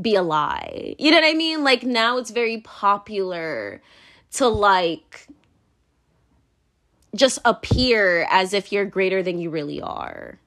be 0.02 0.16
a 0.16 0.22
lie. 0.22 0.96
You 0.98 1.12
know 1.12 1.18
what 1.18 1.30
I 1.30 1.34
mean? 1.34 1.64
Like 1.64 1.84
now 1.84 2.18
it's 2.18 2.32
very 2.32 2.62
popular 2.62 3.82
to 4.34 4.48
like 4.48 5.28
just 7.16 7.40
appear 7.46 8.28
as 8.30 8.54
if 8.54 8.72
you're 8.72 8.86
greater 8.86 9.24
than 9.24 9.40
you 9.40 9.50
really 9.50 9.82
are. 9.82 10.40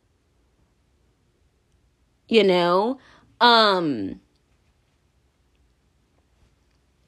You 2.28 2.44
know? 2.44 2.98
Um 3.40 4.20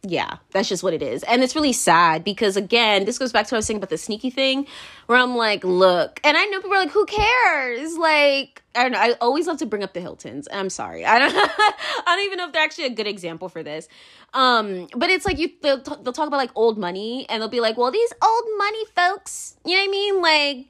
yeah, 0.06 0.36
that's 0.50 0.68
just 0.68 0.82
what 0.82 0.92
it 0.92 1.02
is. 1.02 1.22
And 1.24 1.42
it's 1.42 1.54
really 1.54 1.72
sad 1.72 2.24
because 2.24 2.56
again, 2.56 3.04
this 3.04 3.18
goes 3.18 3.32
back 3.32 3.46
to 3.46 3.54
what 3.54 3.56
I 3.56 3.58
was 3.58 3.66
saying 3.66 3.78
about 3.78 3.90
the 3.90 3.98
sneaky 3.98 4.30
thing, 4.30 4.66
where 5.06 5.18
I'm 5.18 5.36
like, 5.36 5.64
look, 5.64 6.20
and 6.22 6.36
I 6.36 6.44
know 6.46 6.60
people 6.60 6.74
are 6.74 6.80
like, 6.80 6.90
who 6.90 7.06
cares? 7.06 7.96
Like, 7.96 8.62
I 8.74 8.82
don't 8.82 8.92
know. 8.92 8.98
I 8.98 9.12
always 9.20 9.46
love 9.46 9.58
to 9.58 9.66
bring 9.66 9.82
up 9.82 9.94
the 9.94 10.00
Hiltons. 10.00 10.48
I'm 10.52 10.70
sorry. 10.70 11.04
I 11.06 11.18
don't 11.18 11.32
I 11.36 12.02
don't 12.06 12.26
even 12.26 12.38
know 12.38 12.46
if 12.46 12.52
they're 12.52 12.62
actually 12.62 12.86
a 12.86 12.90
good 12.90 13.06
example 13.06 13.48
for 13.48 13.62
this. 13.62 13.88
Um, 14.34 14.88
but 14.96 15.10
it's 15.10 15.24
like 15.24 15.38
you 15.38 15.50
they'll, 15.62 15.78
they'll 15.78 16.12
talk 16.12 16.26
about 16.26 16.38
like 16.38 16.50
old 16.54 16.76
money 16.76 17.26
and 17.28 17.40
they'll 17.40 17.48
be 17.48 17.60
like, 17.60 17.76
well, 17.76 17.90
these 17.90 18.12
old 18.22 18.44
money 18.58 18.84
folks, 18.94 19.56
you 19.64 19.74
know 19.74 19.80
what 19.80 19.88
I 19.88 19.90
mean? 19.90 20.22
Like 20.22 20.66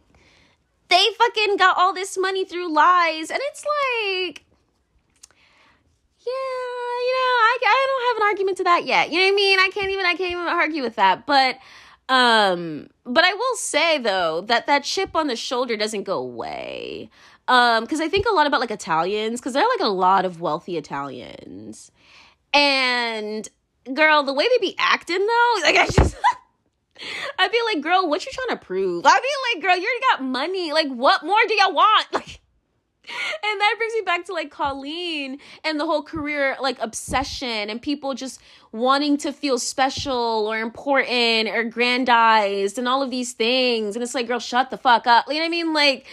they 0.89 1.07
fucking 1.19 1.57
got 1.57 1.77
all 1.79 1.93
this 1.95 2.17
money 2.19 2.45
through 2.45 2.73
lies. 2.73 3.31
And 3.31 3.41
it's 3.43 3.65
like 3.65 4.45
yeah, 6.27 7.01
you 7.07 7.15
know, 7.15 7.35
I, 7.45 7.59
I 7.67 7.87
don't 7.89 8.07
have 8.09 8.17
an 8.23 8.29
argument 8.31 8.57
to 8.59 8.65
that 8.65 8.85
yet. 8.87 9.11
You 9.11 9.19
know 9.19 9.27
what 9.27 9.33
I 9.33 9.37
mean? 9.37 9.59
I 9.59 9.71
can't 9.73 9.91
even 9.91 10.07
I 10.07 10.15
can't 10.15 10.33
even 10.33 10.47
argue 10.47 10.83
with 10.83 10.97
that. 10.97 11.27
But 11.27 11.59
Um, 12.09 12.89
but 13.05 13.25
I 13.25 13.33
will 13.35 13.57
say 13.57 13.99
though 13.99 14.43
that 14.43 14.67
that 14.67 14.85
chip 14.85 15.17
on 15.17 15.27
the 15.27 15.37
shoulder 15.37 15.77
doesn't 15.77 16.05
go 16.05 16.19
away. 16.19 17.11
Um, 17.49 17.85
because 17.85 18.01
I 18.01 18.09
think 18.09 18.27
a 18.27 18.35
lot 18.35 18.47
about 18.47 18.61
like 18.61 18.71
Italians, 18.71 19.41
because 19.41 19.53
there 19.53 19.63
are 19.63 19.69
like 19.79 19.87
a 19.87 19.93
lot 19.93 20.25
of 20.25 20.41
wealthy 20.41 20.79
Italians, 20.79 21.91
and 22.55 23.47
girl, 23.93 24.23
the 24.23 24.33
way 24.33 24.47
they 24.49 24.59
be 24.67 24.75
acting 24.79 25.19
though, 25.27 25.55
like 25.63 25.77
I 25.77 25.87
just. 25.87 26.17
I'd 27.39 27.51
be 27.51 27.59
like, 27.67 27.83
girl, 27.83 28.09
what 28.09 28.25
you 28.25 28.33
trying 28.33 28.57
to 28.57 28.65
prove? 28.65 29.05
I'd 29.05 29.21
be 29.21 29.59
like, 29.59 29.63
girl, 29.65 29.77
you 29.77 29.83
already 29.83 30.05
got 30.13 30.23
money. 30.23 30.73
Like, 30.73 30.89
what 30.89 31.25
more 31.25 31.37
do 31.49 31.55
y'all 31.55 31.75
want? 31.75 32.07
Like, 32.13 32.41
and 33.07 33.61
that 33.61 33.75
brings 33.77 33.93
me 33.95 34.01
back 34.01 34.25
to 34.27 34.33
like 34.33 34.51
Colleen 34.51 35.39
and 35.63 35.79
the 35.79 35.87
whole 35.87 36.03
career 36.03 36.57
like 36.61 36.79
obsession 36.81 37.71
and 37.71 37.81
people 37.81 38.15
just 38.15 38.41
wanting 38.73 39.17
to 39.19 39.33
feel 39.33 39.59
special 39.59 40.47
or 40.49 40.59
important 40.59 41.49
or 41.49 41.65
grandized 41.65 42.79
and 42.79 42.89
all 42.89 43.03
of 43.03 43.11
these 43.11 43.33
things. 43.33 43.95
And 43.95 44.03
it's 44.03 44.15
like, 44.15 44.27
girl, 44.27 44.39
shut 44.39 44.71
the 44.71 44.79
fuck 44.79 45.07
up. 45.07 45.27
You 45.29 45.35
know 45.35 45.41
what 45.41 45.47
I 45.47 45.49
mean? 45.51 45.73
Like, 45.73 46.07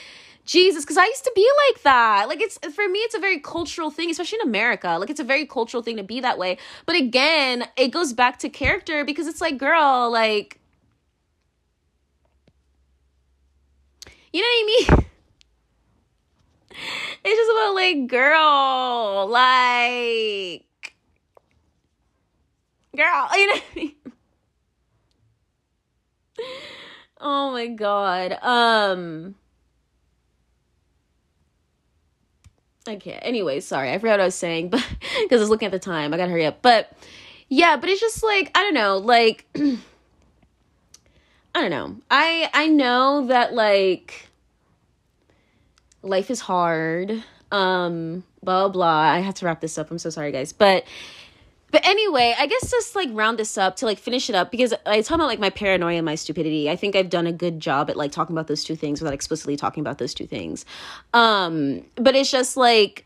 Jesus, 0.45 0.83
because 0.83 0.97
I 0.97 1.05
used 1.05 1.23
to 1.23 1.31
be 1.35 1.47
like 1.69 1.83
that. 1.83 2.27
Like, 2.27 2.41
it's 2.41 2.57
for 2.57 2.87
me, 2.87 2.99
it's 2.99 3.15
a 3.15 3.19
very 3.19 3.39
cultural 3.39 3.89
thing, 3.89 4.09
especially 4.09 4.39
in 4.41 4.47
America. 4.49 4.97
Like, 4.99 5.09
it's 5.09 5.19
a 5.19 5.23
very 5.23 5.45
cultural 5.45 5.81
thing 5.83 5.97
to 5.97 6.03
be 6.03 6.19
that 6.19 6.37
way. 6.37 6.57
But 6.85 6.95
again, 6.95 7.65
it 7.77 7.89
goes 7.89 8.11
back 8.11 8.39
to 8.39 8.49
character 8.49 9.05
because 9.05 9.27
it's 9.27 9.39
like, 9.41 9.57
girl, 9.57 10.11
like, 10.11 10.59
you 14.33 14.41
know 14.41 14.47
what 14.47 14.91
I 14.91 14.95
mean? 14.97 15.05
it's 17.23 17.37
just 17.37 17.51
about 17.51 17.75
like 17.75 18.07
girl, 18.07 19.27
like 19.29 20.65
girl, 22.95 23.29
you 23.35 23.47
know? 23.47 23.61
Oh 27.19 27.51
my 27.51 27.67
god. 27.67 28.37
Um 28.41 29.35
Okay. 32.87 33.19
Anyway, 33.21 33.59
sorry. 33.59 33.91
I 33.91 33.99
forgot 33.99 34.13
what 34.13 34.21
I 34.21 34.25
was 34.25 34.35
saying, 34.35 34.69
but 34.69 34.85
because 35.21 35.39
I 35.39 35.43
was 35.43 35.49
looking 35.49 35.67
at 35.67 35.71
the 35.71 35.79
time, 35.79 36.13
I 36.13 36.17
gotta 36.17 36.31
hurry 36.31 36.45
up. 36.45 36.61
But 36.61 36.91
yeah, 37.47 37.77
but 37.77 37.89
it's 37.89 38.01
just 38.01 38.23
like 38.23 38.51
I 38.55 38.63
don't 38.63 38.73
know, 38.73 38.97
like 38.97 39.45
I 39.55 39.77
don't 41.61 41.69
know. 41.69 41.97
I 42.09 42.49
I 42.53 42.67
know 42.67 43.27
that 43.27 43.53
like 43.53 44.30
life 46.01 46.31
is 46.31 46.39
hard. 46.39 47.23
Um, 47.51 48.23
blah 48.43 48.69
blah. 48.69 48.87
I 48.87 49.19
have 49.19 49.35
to 49.35 49.45
wrap 49.45 49.61
this 49.61 49.77
up. 49.77 49.91
I'm 49.91 49.99
so 49.99 50.09
sorry, 50.09 50.31
guys. 50.31 50.53
But 50.53 50.85
but 51.71 51.87
anyway, 51.87 52.35
I 52.37 52.47
guess 52.47 52.69
just 52.69 52.95
like 52.95 53.09
round 53.13 53.39
this 53.39 53.57
up 53.57 53.77
to 53.77 53.85
like 53.85 53.97
finish 53.97 54.29
it 54.29 54.35
up 54.35 54.51
because 54.51 54.73
I 54.85 55.01
talk 55.01 55.15
about 55.15 55.27
like 55.27 55.39
my 55.39 55.49
paranoia 55.49 55.95
and 55.95 56.05
my 56.05 56.15
stupidity. 56.15 56.69
I 56.69 56.75
think 56.75 56.95
I've 56.95 57.09
done 57.09 57.27
a 57.27 57.31
good 57.31 57.59
job 57.59 57.89
at 57.89 57.95
like 57.95 58.11
talking 58.11 58.35
about 58.35 58.47
those 58.47 58.63
two 58.63 58.75
things 58.75 59.01
without 59.01 59.13
explicitly 59.13 59.55
talking 59.55 59.81
about 59.81 59.97
those 59.97 60.13
two 60.13 60.27
things. 60.27 60.65
Um, 61.13 61.85
but 61.95 62.15
it's 62.15 62.29
just 62.29 62.57
like 62.57 63.05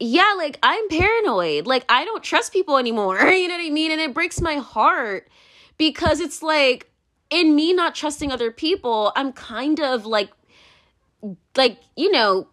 yeah, 0.00 0.34
like 0.36 0.58
I'm 0.62 0.88
paranoid. 0.88 1.66
Like 1.66 1.84
I 1.88 2.04
don't 2.04 2.22
trust 2.22 2.52
people 2.52 2.78
anymore. 2.78 3.18
You 3.38 3.48
know 3.48 3.56
what 3.56 3.66
I 3.66 3.70
mean? 3.70 3.92
And 3.92 4.00
it 4.00 4.14
breaks 4.14 4.40
my 4.40 4.56
heart 4.56 5.28
because 5.76 6.20
it's 6.20 6.42
like 6.42 6.90
in 7.30 7.54
me 7.54 7.72
not 7.72 7.94
trusting 7.94 8.32
other 8.32 8.50
people, 8.50 9.12
I'm 9.16 9.32
kind 9.32 9.80
of 9.80 10.06
like 10.06 10.30
like 11.56 11.80
you 11.96 12.10
know 12.10 12.46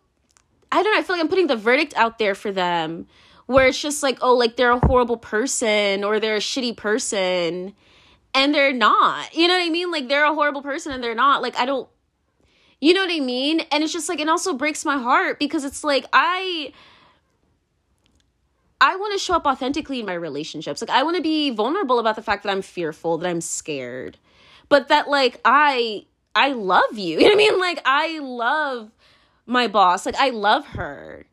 i 0.72 0.82
don't 0.82 0.94
know 0.94 1.00
i 1.00 1.04
feel 1.04 1.16
like 1.16 1.24
i'm 1.24 1.30
putting 1.30 1.48
the 1.48 1.56
verdict 1.56 1.94
out 1.96 2.18
there 2.20 2.36
for 2.36 2.52
them 2.52 3.08
where 3.46 3.68
it's 3.68 3.82
just 3.82 4.02
like 4.02 4.18
oh 4.22 4.36
like 4.36 4.56
they're 4.56 4.72
a 4.72 4.86
horrible 4.88 5.18
person 5.18 6.04
or 6.04 6.20
they're 6.20 6.36
a 6.36 6.40
shitty 6.40 6.76
person 6.76 7.74
and 8.34 8.54
they're 8.54 8.74
not 8.74 9.34
you 9.36 9.48
know 9.48 9.54
what 9.54 9.66
i 9.66 9.70
mean 9.70 9.92
like 9.92 10.08
they're 10.08 10.26
a 10.26 10.34
horrible 10.34 10.62
person 10.62 10.92
and 10.92 11.04
they're 11.04 11.16
not 11.16 11.42
like 11.42 11.58
i 11.58 11.66
don't 11.66 11.88
you 12.82 12.94
know 12.94 13.02
what 13.02 13.12
i 13.12 13.20
mean 13.20 13.60
and 13.72 13.84
it's 13.84 13.94
just 13.94 14.10
like 14.10 14.20
it 14.20 14.28
also 14.28 14.54
breaks 14.54 14.84
my 14.84 14.98
heart 14.98 15.40
because 15.40 15.64
it's 15.64 15.84
like 15.84 16.06
i 16.14 16.72
I 18.82 18.98
want 18.98 19.14
to 19.14 19.20
show 19.20 19.36
up 19.36 19.46
authentically 19.46 20.02
in 20.02 20.06
my 20.06 20.14
relationships. 20.14 20.82
Like 20.82 20.90
I 20.90 21.04
want 21.04 21.16
to 21.16 21.22
be 21.24 21.50
vulnerable 21.50 21.98
about 21.98 22.16
the 22.16 22.22
fact 22.22 22.44
that 22.44 22.52
I'm 22.52 22.62
fearful, 22.62 23.18
that 23.18 23.28
I'm 23.30 23.42
scared. 23.42 24.18
But 24.70 24.90
that 24.90 25.08
like 25.10 25.40
I 25.46 26.06
I 26.36 26.50
love 26.50 26.98
you. 26.98 27.20
You 27.20 27.24
know 27.24 27.30
what 27.30 27.34
I 27.34 27.38
mean? 27.38 27.60
Like 27.60 27.82
I 27.86 28.20
love 28.20 28.92
my 29.46 29.68
boss. 29.68 30.06
Like 30.06 30.16
I 30.16 30.30
love 30.30 30.66
her. 30.68 31.26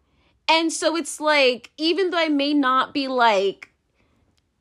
And 0.48 0.72
so 0.72 0.96
it's 0.96 1.20
like 1.20 1.70
even 1.76 2.11
though 2.11 2.18
I 2.18 2.28
may 2.28 2.55
not 2.55 2.94
be 2.94 3.09
like 3.09 3.70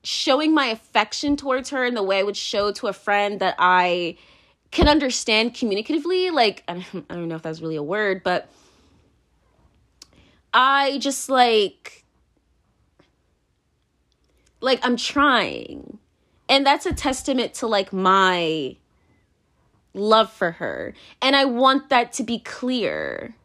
showing 0.03 0.53
my 0.53 0.67
affection 0.67 1.37
towards 1.37 1.69
her 1.69 1.85
in 1.85 1.93
the 1.93 2.03
way 2.03 2.19
I 2.19 2.23
would 2.23 2.37
show 2.37 2.71
to 2.71 2.87
a 2.87 2.93
friend 2.93 3.39
that 3.39 3.55
I 3.59 4.17
can 4.71 4.87
understand 4.87 5.53
communicatively, 5.53 6.31
like 6.31 6.63
I 6.67 6.73
don't, 6.91 7.05
I 7.09 7.15
don't 7.15 7.27
know 7.27 7.35
if 7.35 7.43
that's 7.43 7.61
really 7.61 7.75
a 7.75 7.83
word, 7.83 8.23
but 8.23 8.49
I 10.53 10.97
just 10.99 11.29
like 11.29 12.03
like 14.59 14.79
I'm 14.83 14.97
trying. 14.97 15.99
And 16.49 16.65
that's 16.65 16.85
a 16.85 16.93
testament 16.93 17.53
to 17.55 17.67
like 17.67 17.93
my 17.93 18.75
love 19.93 20.31
for 20.31 20.51
her. 20.51 20.93
And 21.21 21.35
I 21.35 21.45
want 21.45 21.89
that 21.89 22.13
to 22.13 22.23
be 22.23 22.39
clear 22.39 23.35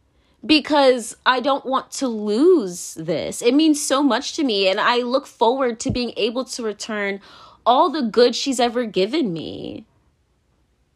because 0.45 1.17
I 1.27 1.41
don't 1.41 1.67
want 1.67 1.91
to 1.93 2.09
lose 2.09 2.95
this. 2.95 3.43
It 3.43 3.55
means 3.55 3.85
so 3.85 4.03
much 4.03 4.35
to 4.35 4.45
me. 4.45 4.69
And 4.69 4.81
I 4.81 4.99
look 4.99 5.27
forward 5.27 5.81
to 5.81 5.91
being 5.91 6.13
able 6.17 6.45
to 6.45 6.63
return 6.63 7.21
all 7.65 7.91
the 7.91 8.03
good 8.03 8.35
she's 8.37 8.61
ever 8.61 8.85
given 8.85 9.33
me. 9.33 9.87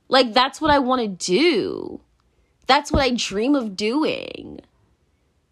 Like, 0.08 0.32
that's 0.32 0.60
what 0.60 0.70
I 0.70 0.78
want 0.78 1.02
to 1.02 1.08
do. 1.08 2.00
That's 2.66 2.92
what 2.92 3.02
I 3.02 3.10
dream 3.10 3.54
of 3.54 3.76
doing. 3.76 4.60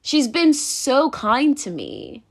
She's 0.02 0.28
been 0.28 0.54
so 0.54 1.10
kind 1.10 1.56
to 1.58 1.70
me. 1.70 2.22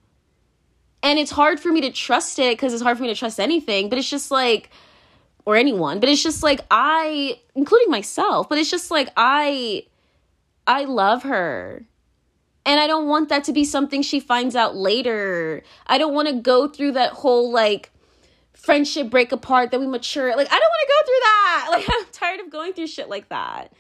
And 1.03 1.19
it's 1.19 1.31
hard 1.31 1.59
for 1.59 1.71
me 1.71 1.81
to 1.81 1.91
trust 1.91 2.39
it 2.39 2.53
because 2.53 2.73
it's 2.73 2.81
hard 2.81 2.97
for 2.97 3.03
me 3.03 3.09
to 3.09 3.15
trust 3.15 3.39
anything, 3.39 3.89
but 3.89 3.97
it's 3.97 4.09
just 4.09 4.31
like, 4.31 4.69
or 5.47 5.55
anyone, 5.55 6.01
but 6.01 6.09
it's 6.09 6.21
just 6.21 6.43
like 6.43 6.59
I, 6.69 7.39
including 7.55 7.89
myself, 7.89 8.49
but 8.49 8.57
it's 8.57 8.69
just 8.69 8.91
like 8.91 9.07
I, 9.15 9.85
I 10.67 10.83
love 10.83 11.23
her. 11.23 11.85
And 12.65 12.81
I 12.81 12.85
don't 12.85 13.07
want 13.07 13.29
that 13.29 13.45
to 13.45 13.53
be 13.53 13.63
something 13.63 14.01
she 14.01 14.19
finds 14.19 14.57
out 14.57 14.75
later. 14.75 15.63
I 15.87 15.99
don't 15.99 16.13
want 16.13 16.27
to 16.27 16.33
go 16.33 16.67
through 16.67 16.91
that 16.91 17.13
whole 17.13 17.49
like 17.49 17.93
friendship 18.51 19.09
break 19.09 19.31
apart, 19.31 19.71
that 19.71 19.79
we 19.79 19.87
mature. 19.87 20.35
Like, 20.35 20.51
I 20.51 20.59
don't 20.59 20.69
want 20.69 20.81
to 20.81 20.93
go 20.93 21.05
through 21.05 21.19
that. 21.21 21.67
Like, 21.71 21.85
I'm 21.89 22.05
tired 22.11 22.39
of 22.41 22.49
going 22.51 22.73
through 22.73 22.87
shit 22.87 23.07
like 23.07 23.29
that. 23.29 23.71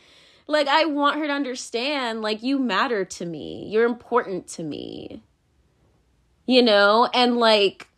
Like, 0.47 0.69
I 0.69 0.85
want 0.85 1.19
her 1.19 1.27
to 1.27 1.33
understand, 1.33 2.21
like, 2.21 2.43
you 2.43 2.59
matter 2.59 3.03
to 3.03 3.25
me. 3.25 3.67
You're 3.67 3.85
important 3.85 4.47
to 4.49 4.63
me. 4.63 5.21
You 6.45 6.61
know? 6.61 7.09
And 7.13 7.35
like, 7.35 7.89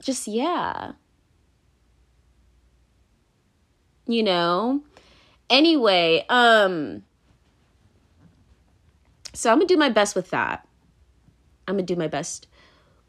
just 0.00 0.26
yeah. 0.26 0.92
You 4.06 4.22
know? 4.22 4.82
Anyway, 5.48 6.24
um 6.28 7.04
so 9.32 9.50
I'm 9.50 9.58
going 9.58 9.68
to 9.68 9.74
do 9.74 9.78
my 9.78 9.88
best 9.88 10.16
with 10.16 10.30
that. 10.30 10.66
I'm 11.68 11.76
going 11.76 11.86
to 11.86 11.94
do 11.94 11.98
my 11.98 12.08
best 12.08 12.46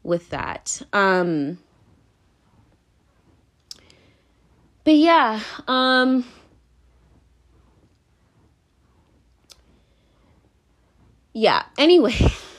with 0.02 0.30
that. 0.30 0.80
Um 0.92 1.58
But 4.84 4.94
yeah, 4.94 5.40
um 5.68 6.24
Yeah, 11.34 11.64
anyway, 11.78 12.14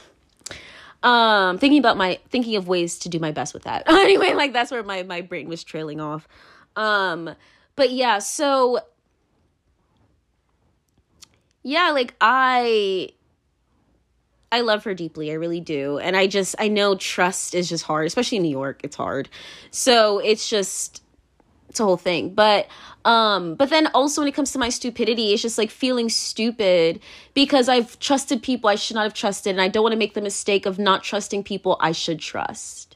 um 1.04 1.58
thinking 1.58 1.80
about 1.80 1.98
my 1.98 2.20
thinking 2.30 2.56
of 2.56 2.68
ways 2.68 3.00
to 3.00 3.10
do 3.10 3.20
my 3.20 3.32
best 3.32 3.54
with 3.54 3.64
that. 3.64 3.84
Anyway 3.90 4.34
like 4.34 4.54
that's 4.54 4.72
where 4.72 4.84
my 4.84 5.04
my 5.04 5.22
brain 5.22 5.48
was 5.48 5.64
trailing 5.64 6.00
off. 6.02 6.28
Um 6.76 7.36
but 7.76 7.92
yeah 7.92 8.20
so 8.20 8.80
yeah 11.64 11.92
like 11.92 12.16
i 12.22 13.10
i 14.52 14.62
love 14.62 14.84
her 14.86 14.94
deeply. 14.94 15.32
I 15.32 15.36
really 15.36 15.60
do. 15.60 16.00
And 16.00 16.16
i 16.16 16.28
just 16.28 16.56
i 16.60 16.68
know 16.68 16.96
trust 16.96 17.54
is 17.54 17.70
just 17.70 17.84
hard 17.84 18.08
especially 18.08 18.38
in 18.38 18.44
new 18.44 18.50
york. 18.50 18.82
It's 18.84 18.96
hard. 18.96 19.30
So 19.72 20.20
it's 20.20 20.50
just 20.50 21.04
it's 21.70 21.80
a 21.80 21.84
whole 21.84 21.98
thing. 21.98 22.34
But 22.34 22.68
um 23.06 23.56
but 23.56 23.70
then 23.70 23.88
also 23.94 24.22
when 24.22 24.28
it 24.28 24.34
comes 24.34 24.52
to 24.52 24.60
my 24.60 24.70
stupidity 24.70 25.34
it's 25.34 25.42
just 25.42 25.58
like 25.58 25.70
feeling 25.70 26.10
stupid 26.10 27.00
because 27.34 27.68
i've 27.68 28.00
trusted 28.00 28.42
people 28.42 28.70
i 28.70 28.76
should 28.76 28.96
not 28.96 29.04
have 29.04 29.14
trusted 29.14 29.52
and 29.52 29.62
i 29.62 29.68
don't 29.68 29.84
want 29.84 29.94
to 29.94 30.00
make 30.00 30.14
the 30.14 30.22
mistake 30.22 30.66
of 30.66 30.80
not 30.80 31.04
trusting 31.04 31.44
people 31.44 31.78
i 31.80 31.92
should 31.92 32.20
trust. 32.20 32.96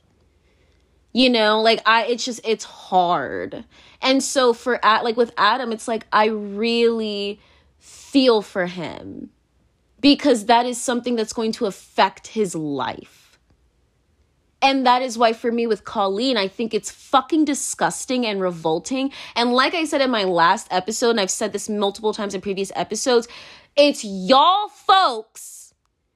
You 1.14 1.30
know 1.30 1.62
like 1.62 1.82
i 1.86 2.06
it's 2.06 2.26
just 2.26 2.42
it's 2.44 2.64
hard. 2.64 3.66
And 4.02 4.22
so 4.24 4.54
for 4.54 4.84
at 4.86 5.04
like 5.04 5.18
with 5.18 5.34
adam 5.38 5.72
it's 5.72 5.88
like 5.88 6.06
i 6.12 6.26
really 6.26 7.40
feel 7.80 8.42
for 8.42 8.68
him 8.68 9.32
because 10.00 10.46
that 10.46 10.66
is 10.66 10.80
something 10.80 11.16
that's 11.16 11.34
going 11.34 11.52
to 11.54 11.66
affect 11.66 12.28
his 12.28 12.54
life 12.56 13.17
And 14.62 14.86
that 14.88 15.02
is 15.02 15.18
why, 15.18 15.34
for 15.34 15.52
me, 15.52 15.68
with 15.68 15.84
Colleen, 15.84 16.36
I 16.36 16.48
think 16.48 16.74
it's 16.74 16.90
fucking 16.90 17.46
disgusting 17.46 18.26
and 18.26 18.42
revolting. 18.42 19.12
And 19.36 19.54
like 19.54 19.76
I 19.76 19.86
said 19.86 20.02
in 20.02 20.10
my 20.10 20.24
last 20.24 20.68
episode, 20.72 21.12
and 21.12 21.20
I've 21.20 21.30
said 21.30 21.54
this 21.54 21.70
multiple 21.70 22.14
times 22.14 22.34
in 22.34 22.42
previous 22.42 22.72
episodes, 22.76 23.28
it's 23.76 24.04
y'all 24.04 24.70
folks 24.70 25.74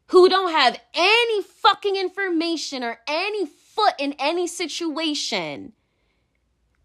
who 0.08 0.28
don't 0.28 0.52
have 0.52 0.80
any 0.94 1.44
fucking 1.44 1.96
information 1.96 2.84
or 2.84 3.00
any 3.08 3.46
foot 3.46 3.94
in 4.00 4.14
any 4.20 4.48
situation 4.48 5.74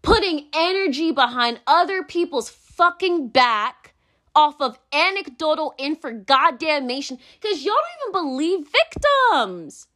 putting 0.07 0.47
energy 0.53 1.11
behind 1.11 1.59
other 1.67 2.01
people's 2.01 2.49
fucking 2.49 3.27
back 3.27 3.93
off 4.33 4.55
of 4.61 4.79
anecdotal 4.93 5.73
info 5.77 6.13
goddamn 6.13 6.87
nation 6.87 7.17
because 7.41 7.65
y'all 7.65 7.73
don't 7.73 8.15
even 8.15 8.29
believe 8.29 8.67
victims. 8.71 9.87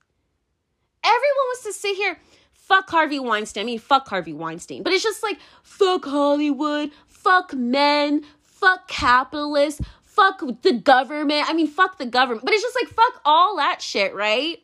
Everyone 1.03 1.45
wants 1.47 1.63
to 1.63 1.73
sit 1.73 1.95
here, 1.95 2.19
fuck 2.53 2.89
Harvey 2.89 3.19
Weinstein. 3.19 3.63
I 3.63 3.65
mean, 3.65 3.79
fuck 3.79 4.07
Harvey 4.07 4.33
Weinstein. 4.33 4.83
But 4.83 4.93
it's 4.93 5.03
just 5.03 5.23
like, 5.23 5.37
fuck 5.63 6.05
Hollywood, 6.05 6.91
fuck 7.07 7.53
men, 7.53 8.23
fuck 8.41 8.87
capitalists, 8.87 9.81
fuck 10.03 10.41
the 10.61 10.73
government. 10.73 11.49
I 11.49 11.53
mean, 11.53 11.67
fuck 11.67 11.97
the 11.97 12.05
government. 12.05 12.45
But 12.45 12.53
it's 12.53 12.63
just 12.63 12.77
like, 12.81 12.93
fuck 12.93 13.21
all 13.25 13.57
that 13.57 13.81
shit, 13.81 14.13
right? 14.13 14.59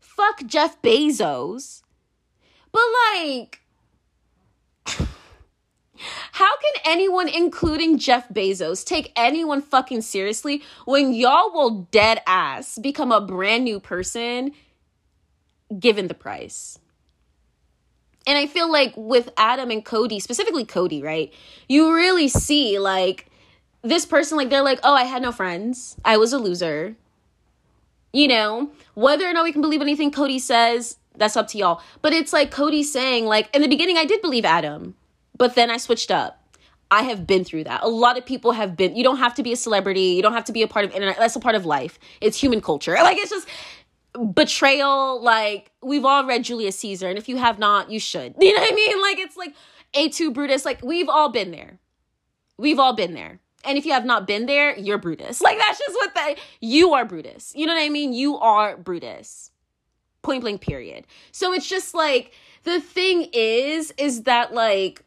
Fuck 0.00 0.46
Jeff 0.46 0.80
Bezos. 0.82 1.82
But 2.70 2.82
like, 3.14 3.60
how 6.32 6.56
can 6.56 6.82
anyone, 6.84 7.28
including 7.28 7.98
Jeff 7.98 8.28
Bezos, 8.28 8.84
take 8.84 9.12
anyone 9.16 9.62
fucking 9.62 10.02
seriously 10.02 10.62
when 10.84 11.12
y'all 11.12 11.52
will 11.52 11.88
dead 11.90 12.20
ass 12.26 12.78
become 12.78 13.10
a 13.10 13.20
brand 13.20 13.64
new 13.64 13.80
person 13.80 14.52
given 15.78 16.08
the 16.08 16.14
price? 16.14 16.78
And 18.26 18.38
I 18.38 18.46
feel 18.46 18.70
like 18.70 18.94
with 18.96 19.30
Adam 19.36 19.70
and 19.70 19.84
Cody, 19.84 20.18
specifically 20.18 20.64
Cody, 20.64 21.02
right? 21.02 21.32
You 21.68 21.94
really 21.94 22.28
see 22.28 22.78
like 22.78 23.30
this 23.82 24.06
person, 24.06 24.38
like 24.38 24.50
they're 24.50 24.62
like, 24.62 24.80
oh, 24.82 24.94
I 24.94 25.04
had 25.04 25.22
no 25.22 25.30
friends. 25.30 25.96
I 26.04 26.16
was 26.16 26.32
a 26.32 26.38
loser. 26.38 26.96
You 28.12 28.28
know, 28.28 28.70
whether 28.94 29.28
or 29.28 29.32
not 29.32 29.44
we 29.44 29.52
can 29.52 29.60
believe 29.60 29.82
anything 29.82 30.10
Cody 30.10 30.38
says, 30.38 30.96
that's 31.16 31.36
up 31.36 31.48
to 31.48 31.58
y'all. 31.58 31.82
But 32.00 32.12
it's 32.12 32.32
like 32.32 32.50
Cody 32.50 32.82
saying, 32.82 33.26
like, 33.26 33.54
in 33.54 33.60
the 33.60 33.68
beginning, 33.68 33.98
I 33.98 34.04
did 34.04 34.22
believe 34.22 34.44
Adam, 34.44 34.94
but 35.36 35.54
then 35.54 35.70
I 35.70 35.76
switched 35.76 36.10
up. 36.10 36.40
I 36.90 37.02
have 37.02 37.26
been 37.26 37.44
through 37.44 37.64
that. 37.64 37.82
A 37.82 37.88
lot 37.88 38.16
of 38.16 38.24
people 38.24 38.52
have 38.52 38.76
been. 38.76 38.94
You 38.94 39.02
don't 39.02 39.16
have 39.16 39.34
to 39.34 39.42
be 39.42 39.52
a 39.52 39.56
celebrity. 39.56 40.00
You 40.00 40.22
don't 40.22 40.32
have 40.32 40.44
to 40.44 40.52
be 40.52 40.62
a 40.62 40.68
part 40.68 40.84
of 40.84 40.92
internet. 40.92 41.16
That's 41.18 41.34
a 41.34 41.40
part 41.40 41.56
of 41.56 41.66
life. 41.66 41.98
It's 42.20 42.40
human 42.40 42.60
culture. 42.60 42.96
Like 43.04 43.18
it's 43.18 43.30
just 43.30 43.48
betrayal. 44.34 45.22
Like 45.22 45.72
we've 45.82 46.04
all 46.04 46.24
read 46.24 46.44
Julius 46.44 46.78
Caesar, 46.78 47.08
and 47.08 47.18
if 47.18 47.28
you 47.28 47.36
have 47.36 47.58
not, 47.58 47.90
you 47.90 47.98
should. 47.98 48.34
You 48.40 48.54
know 48.54 48.60
what 48.60 48.72
I 48.72 48.74
mean? 48.74 49.00
Like 49.00 49.18
it's 49.18 49.36
like 49.36 49.54
Et 49.94 50.12
tu 50.12 50.30
Brutus. 50.30 50.64
Like 50.64 50.82
we've 50.82 51.08
all 51.08 51.28
been 51.28 51.50
there. 51.50 51.78
We've 52.56 52.78
all 52.78 52.92
been 52.94 53.14
there. 53.14 53.40
And 53.64 53.78
if 53.78 53.86
you 53.86 53.92
have 53.92 54.04
not 54.04 54.26
been 54.26 54.46
there, 54.46 54.76
you're 54.78 54.98
Brutus. 54.98 55.40
Like 55.42 55.58
that's 55.58 55.78
just 55.78 55.94
what 55.94 56.14
that 56.14 56.34
you 56.60 56.94
are 56.94 57.04
Brutus. 57.04 57.52
You 57.56 57.66
know 57.66 57.74
what 57.74 57.82
I 57.82 57.88
mean? 57.88 58.12
You 58.12 58.38
are 58.38 58.76
Brutus. 58.76 59.50
Point 60.22 60.42
blank 60.42 60.60
period. 60.60 61.06
So 61.32 61.52
it's 61.52 61.66
just 61.66 61.94
like 61.94 62.32
the 62.64 62.80
thing 62.80 63.28
is 63.32 63.92
is 63.98 64.22
that 64.22 64.54
like 64.54 65.04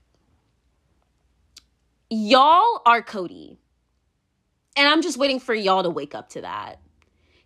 y'all 2.09 2.81
are 2.85 3.01
Cody. 3.01 3.59
And 4.75 4.87
I'm 4.87 5.01
just 5.01 5.17
waiting 5.17 5.39
for 5.39 5.55
y'all 5.55 5.81
to 5.81 5.89
wake 5.89 6.13
up 6.13 6.29
to 6.29 6.41
that. 6.41 6.79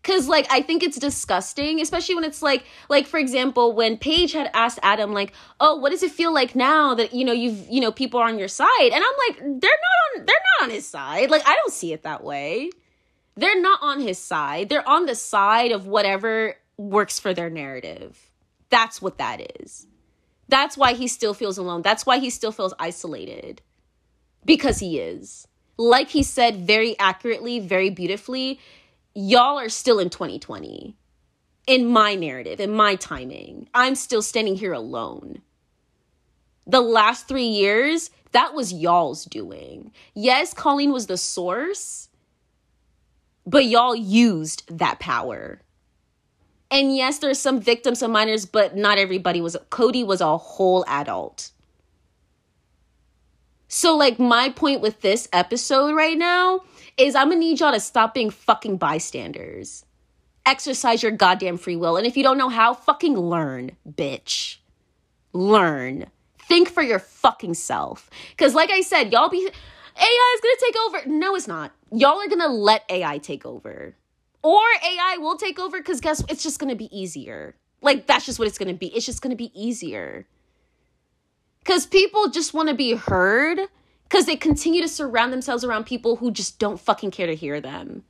Cause 0.03 0.27
like 0.27 0.47
I 0.49 0.63
think 0.63 0.81
it's 0.81 0.97
disgusting, 0.97 1.79
especially 1.79 2.15
when 2.15 2.23
it's 2.23 2.41
like 2.41 2.63
like 2.89 3.05
for 3.05 3.19
example, 3.19 3.73
when 3.73 3.97
Paige 3.97 4.31
had 4.33 4.49
asked 4.53 4.79
Adam 4.81 5.13
like, 5.13 5.31
"Oh, 5.59 5.75
what 5.75 5.91
does 5.91 6.01
it 6.01 6.11
feel 6.11 6.33
like 6.33 6.55
now 6.55 6.95
that 6.95 7.13
you 7.13 7.23
know 7.23 7.33
you've 7.33 7.69
you 7.69 7.79
know 7.79 7.91
people 7.91 8.19
are 8.19 8.27
on 8.27 8.39
your 8.39 8.47
side?" 8.47 8.89
And 8.91 8.95
I'm 8.95 9.13
like, 9.27 9.37
"They're 9.61 9.69
not 9.69 10.19
on 10.19 10.25
they're 10.25 10.35
not 10.59 10.63
on 10.63 10.69
his 10.71 10.87
side. 10.87 11.29
Like 11.29 11.43
I 11.47 11.55
don't 11.55 11.71
see 11.71 11.93
it 11.93 12.01
that 12.01 12.23
way. 12.23 12.71
They're 13.35 13.61
not 13.61 13.79
on 13.83 14.01
his 14.01 14.17
side. 14.17 14.69
They're 14.69 14.87
on 14.87 15.05
the 15.05 15.15
side 15.15 15.71
of 15.71 15.85
whatever 15.85 16.55
works 16.77 17.19
for 17.19 17.33
their 17.33 17.49
narrative. 17.51 18.31
That's 18.69 19.01
what 19.01 19.19
that 19.19 19.59
is. 19.59 19.85
That's 20.47 20.77
why 20.77 20.93
he 20.93 21.07
still 21.07 21.33
feels 21.33 21.57
alone. 21.57 21.81
That's 21.81 22.05
why 22.05 22.17
he 22.17 22.29
still 22.29 22.51
feels 22.51 22.73
isolated. 22.79 23.61
Because 24.45 24.79
he 24.79 24.99
is. 24.99 25.47
Like 25.77 26.09
he 26.09 26.23
said 26.23 26.57
very 26.57 26.97
accurately, 26.99 27.59
very 27.59 27.89
beautifully, 27.89 28.59
y'all 29.14 29.59
are 29.59 29.70
still 29.70 29.99
in 29.99 30.09
2020 30.09 30.95
in 31.68 31.88
my 31.88 32.16
narrative, 32.16 32.59
in 32.59 32.72
my 32.72 32.95
timing. 32.95 33.68
I'm 33.74 33.95
still 33.95 34.22
standing 34.22 34.55
here 34.55 34.74
alone. 34.74 35.41
The 36.68 36.82
last 36.82 37.28
three 37.28 37.45
years, 37.45 38.12
that 38.32 38.53
was 38.53 38.74
y'all's 38.74 39.26
doing. 39.26 39.91
Yes, 40.14 40.53
Colleen 40.53 40.91
was 40.91 41.07
the 41.07 41.18
source, 41.18 42.09
but 43.45 43.66
y'all 43.66 43.95
used 43.95 44.64
that 44.78 44.99
power. 44.99 45.62
And 46.70 46.95
yes, 46.95 47.20
there's 47.20 47.39
some 47.39 47.59
victims, 47.59 47.99
some 47.99 48.12
minors, 48.12 48.45
but 48.45 48.78
not 48.78 48.97
everybody 48.97 49.41
was. 49.41 49.57
Cody 49.70 50.03
was 50.03 50.22
a 50.22 50.38
whole 50.38 50.86
adult. 50.88 51.51
So, 53.68 53.95
like, 53.95 54.20
my 54.20 54.49
point 54.49 54.82
with 54.82 55.01
this 55.01 55.28
episode 55.34 55.93
right 55.95 56.18
now 56.18 56.62
is 56.97 57.15
I'm 57.15 57.29
gonna 57.29 57.39
need 57.39 57.59
y'all 57.59 57.73
to 57.73 57.79
stop 57.79 58.13
being 58.13 58.29
fucking 58.29 58.77
bystanders. 58.77 59.85
Exercise 60.45 61.03
your 61.03 61.11
goddamn 61.11 61.57
free 61.57 61.75
will. 61.75 61.97
And 61.97 62.07
if 62.07 62.17
you 62.17 62.23
don't 62.23 62.37
know 62.37 62.49
how, 62.49 62.73
fucking 62.73 63.17
learn, 63.17 63.71
bitch. 63.87 64.57
Learn. 65.33 66.07
Think 66.39 66.69
for 66.69 66.83
your 66.83 66.99
fucking 66.99 67.53
self. 67.53 68.09
Because, 68.31 68.55
like 68.55 68.71
I 68.71 68.81
said, 68.81 69.11
y'all 69.11 69.29
be. 69.29 69.49
AI 69.97 70.35
is 70.35 70.41
gonna 70.41 70.55
take 70.59 70.75
over. 70.85 71.17
No, 71.17 71.35
it's 71.35 71.47
not. 71.47 71.71
Y'all 71.91 72.19
are 72.19 72.27
gonna 72.27 72.47
let 72.47 72.83
AI 72.89 73.17
take 73.19 73.45
over. 73.45 73.95
Or 74.43 74.61
AI 74.83 75.17
will 75.19 75.37
take 75.37 75.59
over 75.59 75.77
because 75.77 76.01
guess 76.01 76.21
what? 76.21 76.31
it's 76.31 76.43
just 76.43 76.59
gonna 76.59 76.75
be 76.75 76.89
easier. 76.97 77.55
Like, 77.81 78.07
that's 78.07 78.25
just 78.25 78.39
what 78.39 78.47
it's 78.47 78.57
gonna 78.57 78.73
be. 78.73 78.87
It's 78.87 79.05
just 79.05 79.21
gonna 79.21 79.35
be 79.35 79.51
easier. 79.53 80.25
Because 81.59 81.85
people 81.85 82.29
just 82.29 82.53
wanna 82.53 82.73
be 82.73 82.93
heard 82.93 83.59
because 84.12 84.26
they 84.26 84.36
continue 84.36 84.82
to 84.82 84.89
surround 84.89 85.32
themselves 85.32 85.64
around 85.64 85.86
people 85.86 86.18
who 86.18 86.32
just 86.32 86.59
don't 86.59 86.82
fucking 86.82 87.12
care 87.12 87.28
to 87.28 87.36
hear 87.36 87.62
them. 87.62 88.03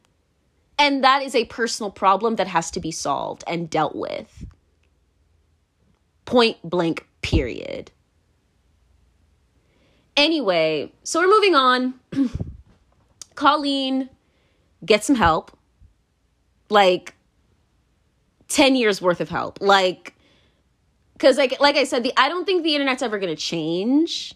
And 0.80 1.04
that 1.04 1.22
is 1.22 1.36
a 1.36 1.46
personal 1.46 1.92
problem 1.92 2.38
that 2.38 2.48
has 2.48 2.72
to 2.72 2.80
be 2.80 2.90
solved 2.90 3.44
and 3.46 3.70
dealt 3.70 3.96
with. 3.96 4.46
Point 6.26 6.58
blank, 6.64 7.08
period. 7.22 7.92
Anyway, 10.18 10.92
so 11.04 11.20
we're 11.20 11.28
moving 11.28 11.54
on. 11.54 11.94
Colleen 13.36 14.10
get 14.84 15.04
some 15.04 15.16
help. 15.16 15.56
Like 16.70 17.14
10 18.48 18.76
years 18.76 19.04
worth 19.04 19.22
of 19.22 19.30
help. 19.30 19.62
Like 19.62 20.16
cuz 21.20 21.38
like 21.38 21.60
like 21.60 21.76
I 21.76 21.84
said 21.84 22.02
the 22.02 22.12
I 22.18 22.28
don't 22.28 22.46
think 22.46 22.64
the 22.64 22.74
internet's 22.74 23.04
ever 23.04 23.20
going 23.20 23.36
to 23.36 23.40
change 23.40 24.34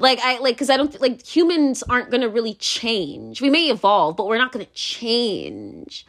like 0.00 0.18
i 0.22 0.38
like 0.38 0.56
because 0.56 0.70
i 0.70 0.76
don't 0.76 1.00
like 1.00 1.24
humans 1.24 1.82
aren't 1.84 2.10
gonna 2.10 2.28
really 2.28 2.54
change 2.54 3.40
we 3.40 3.50
may 3.50 3.66
evolve 3.70 4.16
but 4.16 4.26
we're 4.26 4.38
not 4.38 4.52
gonna 4.52 4.64
change 4.74 6.06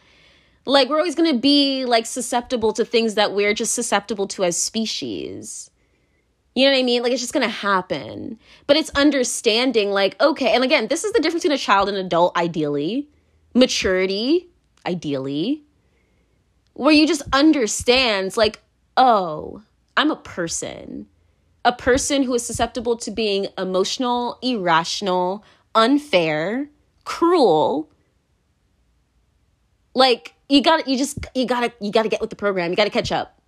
like 0.65 0.89
we're 0.89 0.97
always 0.97 1.15
gonna 1.15 1.37
be 1.37 1.85
like 1.85 2.05
susceptible 2.05 2.73
to 2.73 2.85
things 2.85 3.15
that 3.15 3.33
we're 3.33 3.53
just 3.53 3.73
susceptible 3.73 4.27
to 4.27 4.43
as 4.43 4.57
species 4.57 5.71
you 6.55 6.65
know 6.65 6.73
what 6.73 6.79
I 6.79 6.83
mean? 6.83 7.01
Like 7.01 7.13
it's 7.13 7.21
just 7.21 7.33
gonna 7.33 7.47
happen. 7.47 8.37
But 8.67 8.77
it's 8.77 8.89
understanding, 8.91 9.91
like, 9.91 10.21
okay, 10.21 10.53
and 10.53 10.63
again, 10.63 10.87
this 10.87 11.03
is 11.03 11.13
the 11.13 11.19
difference 11.19 11.43
between 11.43 11.55
a 11.55 11.57
child 11.57 11.87
and 11.87 11.97
an 11.97 12.05
adult, 12.05 12.35
ideally. 12.35 13.07
Maturity, 13.53 14.49
ideally. 14.85 15.63
Where 16.73 16.93
you 16.93 17.07
just 17.07 17.21
understands, 17.31 18.37
like, 18.37 18.61
oh, 18.97 19.61
I'm 19.95 20.11
a 20.11 20.15
person 20.15 21.07
a 21.63 21.71
person 21.71 22.23
who 22.23 22.33
is 22.33 22.45
susceptible 22.45 22.97
to 22.97 23.11
being 23.11 23.47
emotional, 23.57 24.37
irrational, 24.41 25.43
unfair, 25.75 26.69
cruel. 27.03 27.89
Like 29.93 30.33
you 30.49 30.61
got 30.61 30.87
you 30.87 30.97
just 30.97 31.19
you 31.35 31.45
got 31.45 31.61
to 31.61 31.73
you 31.79 31.91
got 31.91 32.03
to 32.03 32.09
get 32.09 32.21
with 32.21 32.29
the 32.29 32.35
program. 32.35 32.71
You 32.71 32.75
got 32.75 32.85
to 32.85 32.89
catch 32.89 33.11
up. 33.11 33.39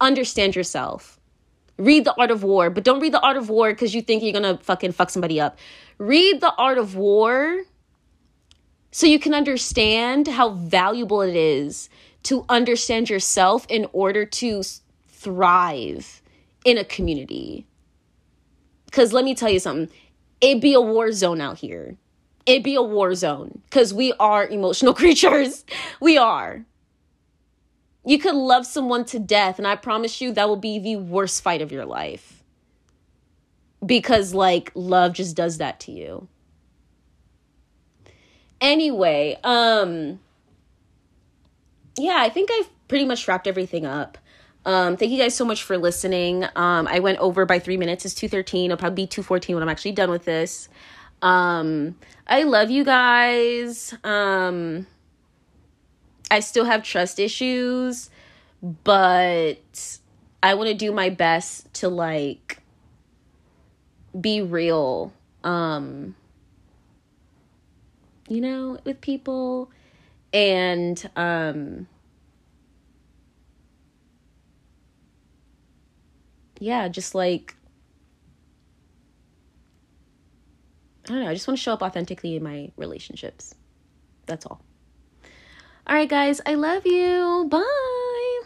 Understand 0.00 0.56
yourself. 0.56 1.18
Read 1.78 2.04
The 2.04 2.14
Art 2.18 2.30
of 2.30 2.42
War, 2.42 2.70
but 2.70 2.84
don't 2.84 3.00
read 3.00 3.12
The 3.12 3.20
Art 3.20 3.36
of 3.36 3.48
War 3.50 3.74
cuz 3.74 3.94
you 3.94 4.02
think 4.02 4.22
you're 4.22 4.32
going 4.32 4.56
to 4.56 4.62
fucking 4.62 4.92
fuck 4.92 5.10
somebody 5.10 5.40
up. 5.40 5.58
Read 5.98 6.40
The 6.40 6.54
Art 6.54 6.78
of 6.78 6.96
War 6.96 7.64
so 8.90 9.06
you 9.06 9.18
can 9.18 9.34
understand 9.34 10.26
how 10.26 10.50
valuable 10.50 11.20
it 11.20 11.36
is 11.36 11.90
to 12.24 12.46
understand 12.48 13.10
yourself 13.10 13.66
in 13.68 13.86
order 13.92 14.24
to 14.24 14.62
thrive 15.06 16.22
in 16.66 16.76
a 16.76 16.84
community. 16.84 17.64
Because 18.86 19.12
let 19.12 19.24
me 19.24 19.34
tell 19.34 19.48
you 19.48 19.60
something, 19.60 19.88
it'd 20.40 20.60
be 20.60 20.74
a 20.74 20.80
war 20.80 21.12
zone 21.12 21.40
out 21.40 21.58
here. 21.58 21.96
It'd 22.44 22.64
be 22.64 22.74
a 22.74 22.82
war 22.82 23.14
zone 23.14 23.62
because 23.64 23.94
we 23.94 24.12
are 24.14 24.46
emotional 24.46 24.92
creatures. 25.02 25.64
We 26.00 26.18
are. 26.18 26.66
You 28.04 28.18
could 28.18 28.34
love 28.34 28.66
someone 28.66 29.04
to 29.06 29.18
death, 29.18 29.58
and 29.58 29.66
I 29.66 29.76
promise 29.76 30.20
you 30.20 30.32
that 30.32 30.48
will 30.48 30.56
be 30.56 30.78
the 30.78 30.96
worst 30.96 31.42
fight 31.42 31.62
of 31.62 31.72
your 31.72 31.86
life. 31.86 32.42
Because, 33.84 34.34
like, 34.34 34.72
love 34.74 35.12
just 35.12 35.36
does 35.36 35.58
that 35.58 35.80
to 35.80 35.92
you. 35.92 36.28
Anyway, 38.60 39.38
um, 39.44 40.18
yeah, 41.98 42.16
I 42.18 42.28
think 42.28 42.50
I've 42.52 42.70
pretty 42.88 43.04
much 43.04 43.26
wrapped 43.28 43.46
everything 43.46 43.86
up. 43.86 44.18
Um, 44.66 44.96
thank 44.96 45.12
you 45.12 45.18
guys 45.18 45.36
so 45.36 45.44
much 45.44 45.62
for 45.62 45.78
listening. 45.78 46.44
Um, 46.56 46.88
I 46.88 46.98
went 46.98 47.18
over 47.20 47.46
by 47.46 47.60
three 47.60 47.76
minutes. 47.76 48.04
It's 48.04 48.14
213. 48.14 48.66
It'll 48.66 48.76
probably 48.76 49.04
be 49.04 49.06
214 49.06 49.54
when 49.54 49.62
I'm 49.62 49.68
actually 49.68 49.92
done 49.92 50.10
with 50.10 50.24
this. 50.24 50.68
Um, 51.22 51.96
I 52.26 52.42
love 52.42 52.68
you 52.68 52.84
guys. 52.84 53.94
Um, 54.02 54.88
I 56.32 56.40
still 56.40 56.64
have 56.64 56.82
trust 56.82 57.20
issues, 57.20 58.10
but 58.60 59.98
I 60.42 60.54
want 60.54 60.68
to 60.68 60.74
do 60.74 60.92
my 60.92 61.10
best 61.10 61.72
to 61.74 61.88
like 61.88 62.60
be 64.20 64.42
real. 64.42 65.12
Um, 65.44 66.16
you 68.28 68.40
know, 68.40 68.78
with 68.84 69.00
people 69.00 69.70
and 70.32 71.08
um 71.14 71.86
yeah, 76.60 76.88
just 76.88 77.14
like 77.14 77.56
I 81.06 81.12
don't 81.12 81.24
know, 81.24 81.30
I 81.30 81.34
just 81.34 81.46
want 81.46 81.58
to 81.58 81.62
show 81.62 81.72
up 81.72 81.82
authentically 81.82 82.34
in 82.34 82.42
my 82.42 82.72
relationships. 82.76 83.54
That's 84.26 84.44
all. 84.44 84.60
All 85.86 85.94
right, 85.94 86.08
guys, 86.08 86.40
I 86.44 86.54
love 86.54 86.84
you. 86.84 87.46
Bye. 87.48 88.40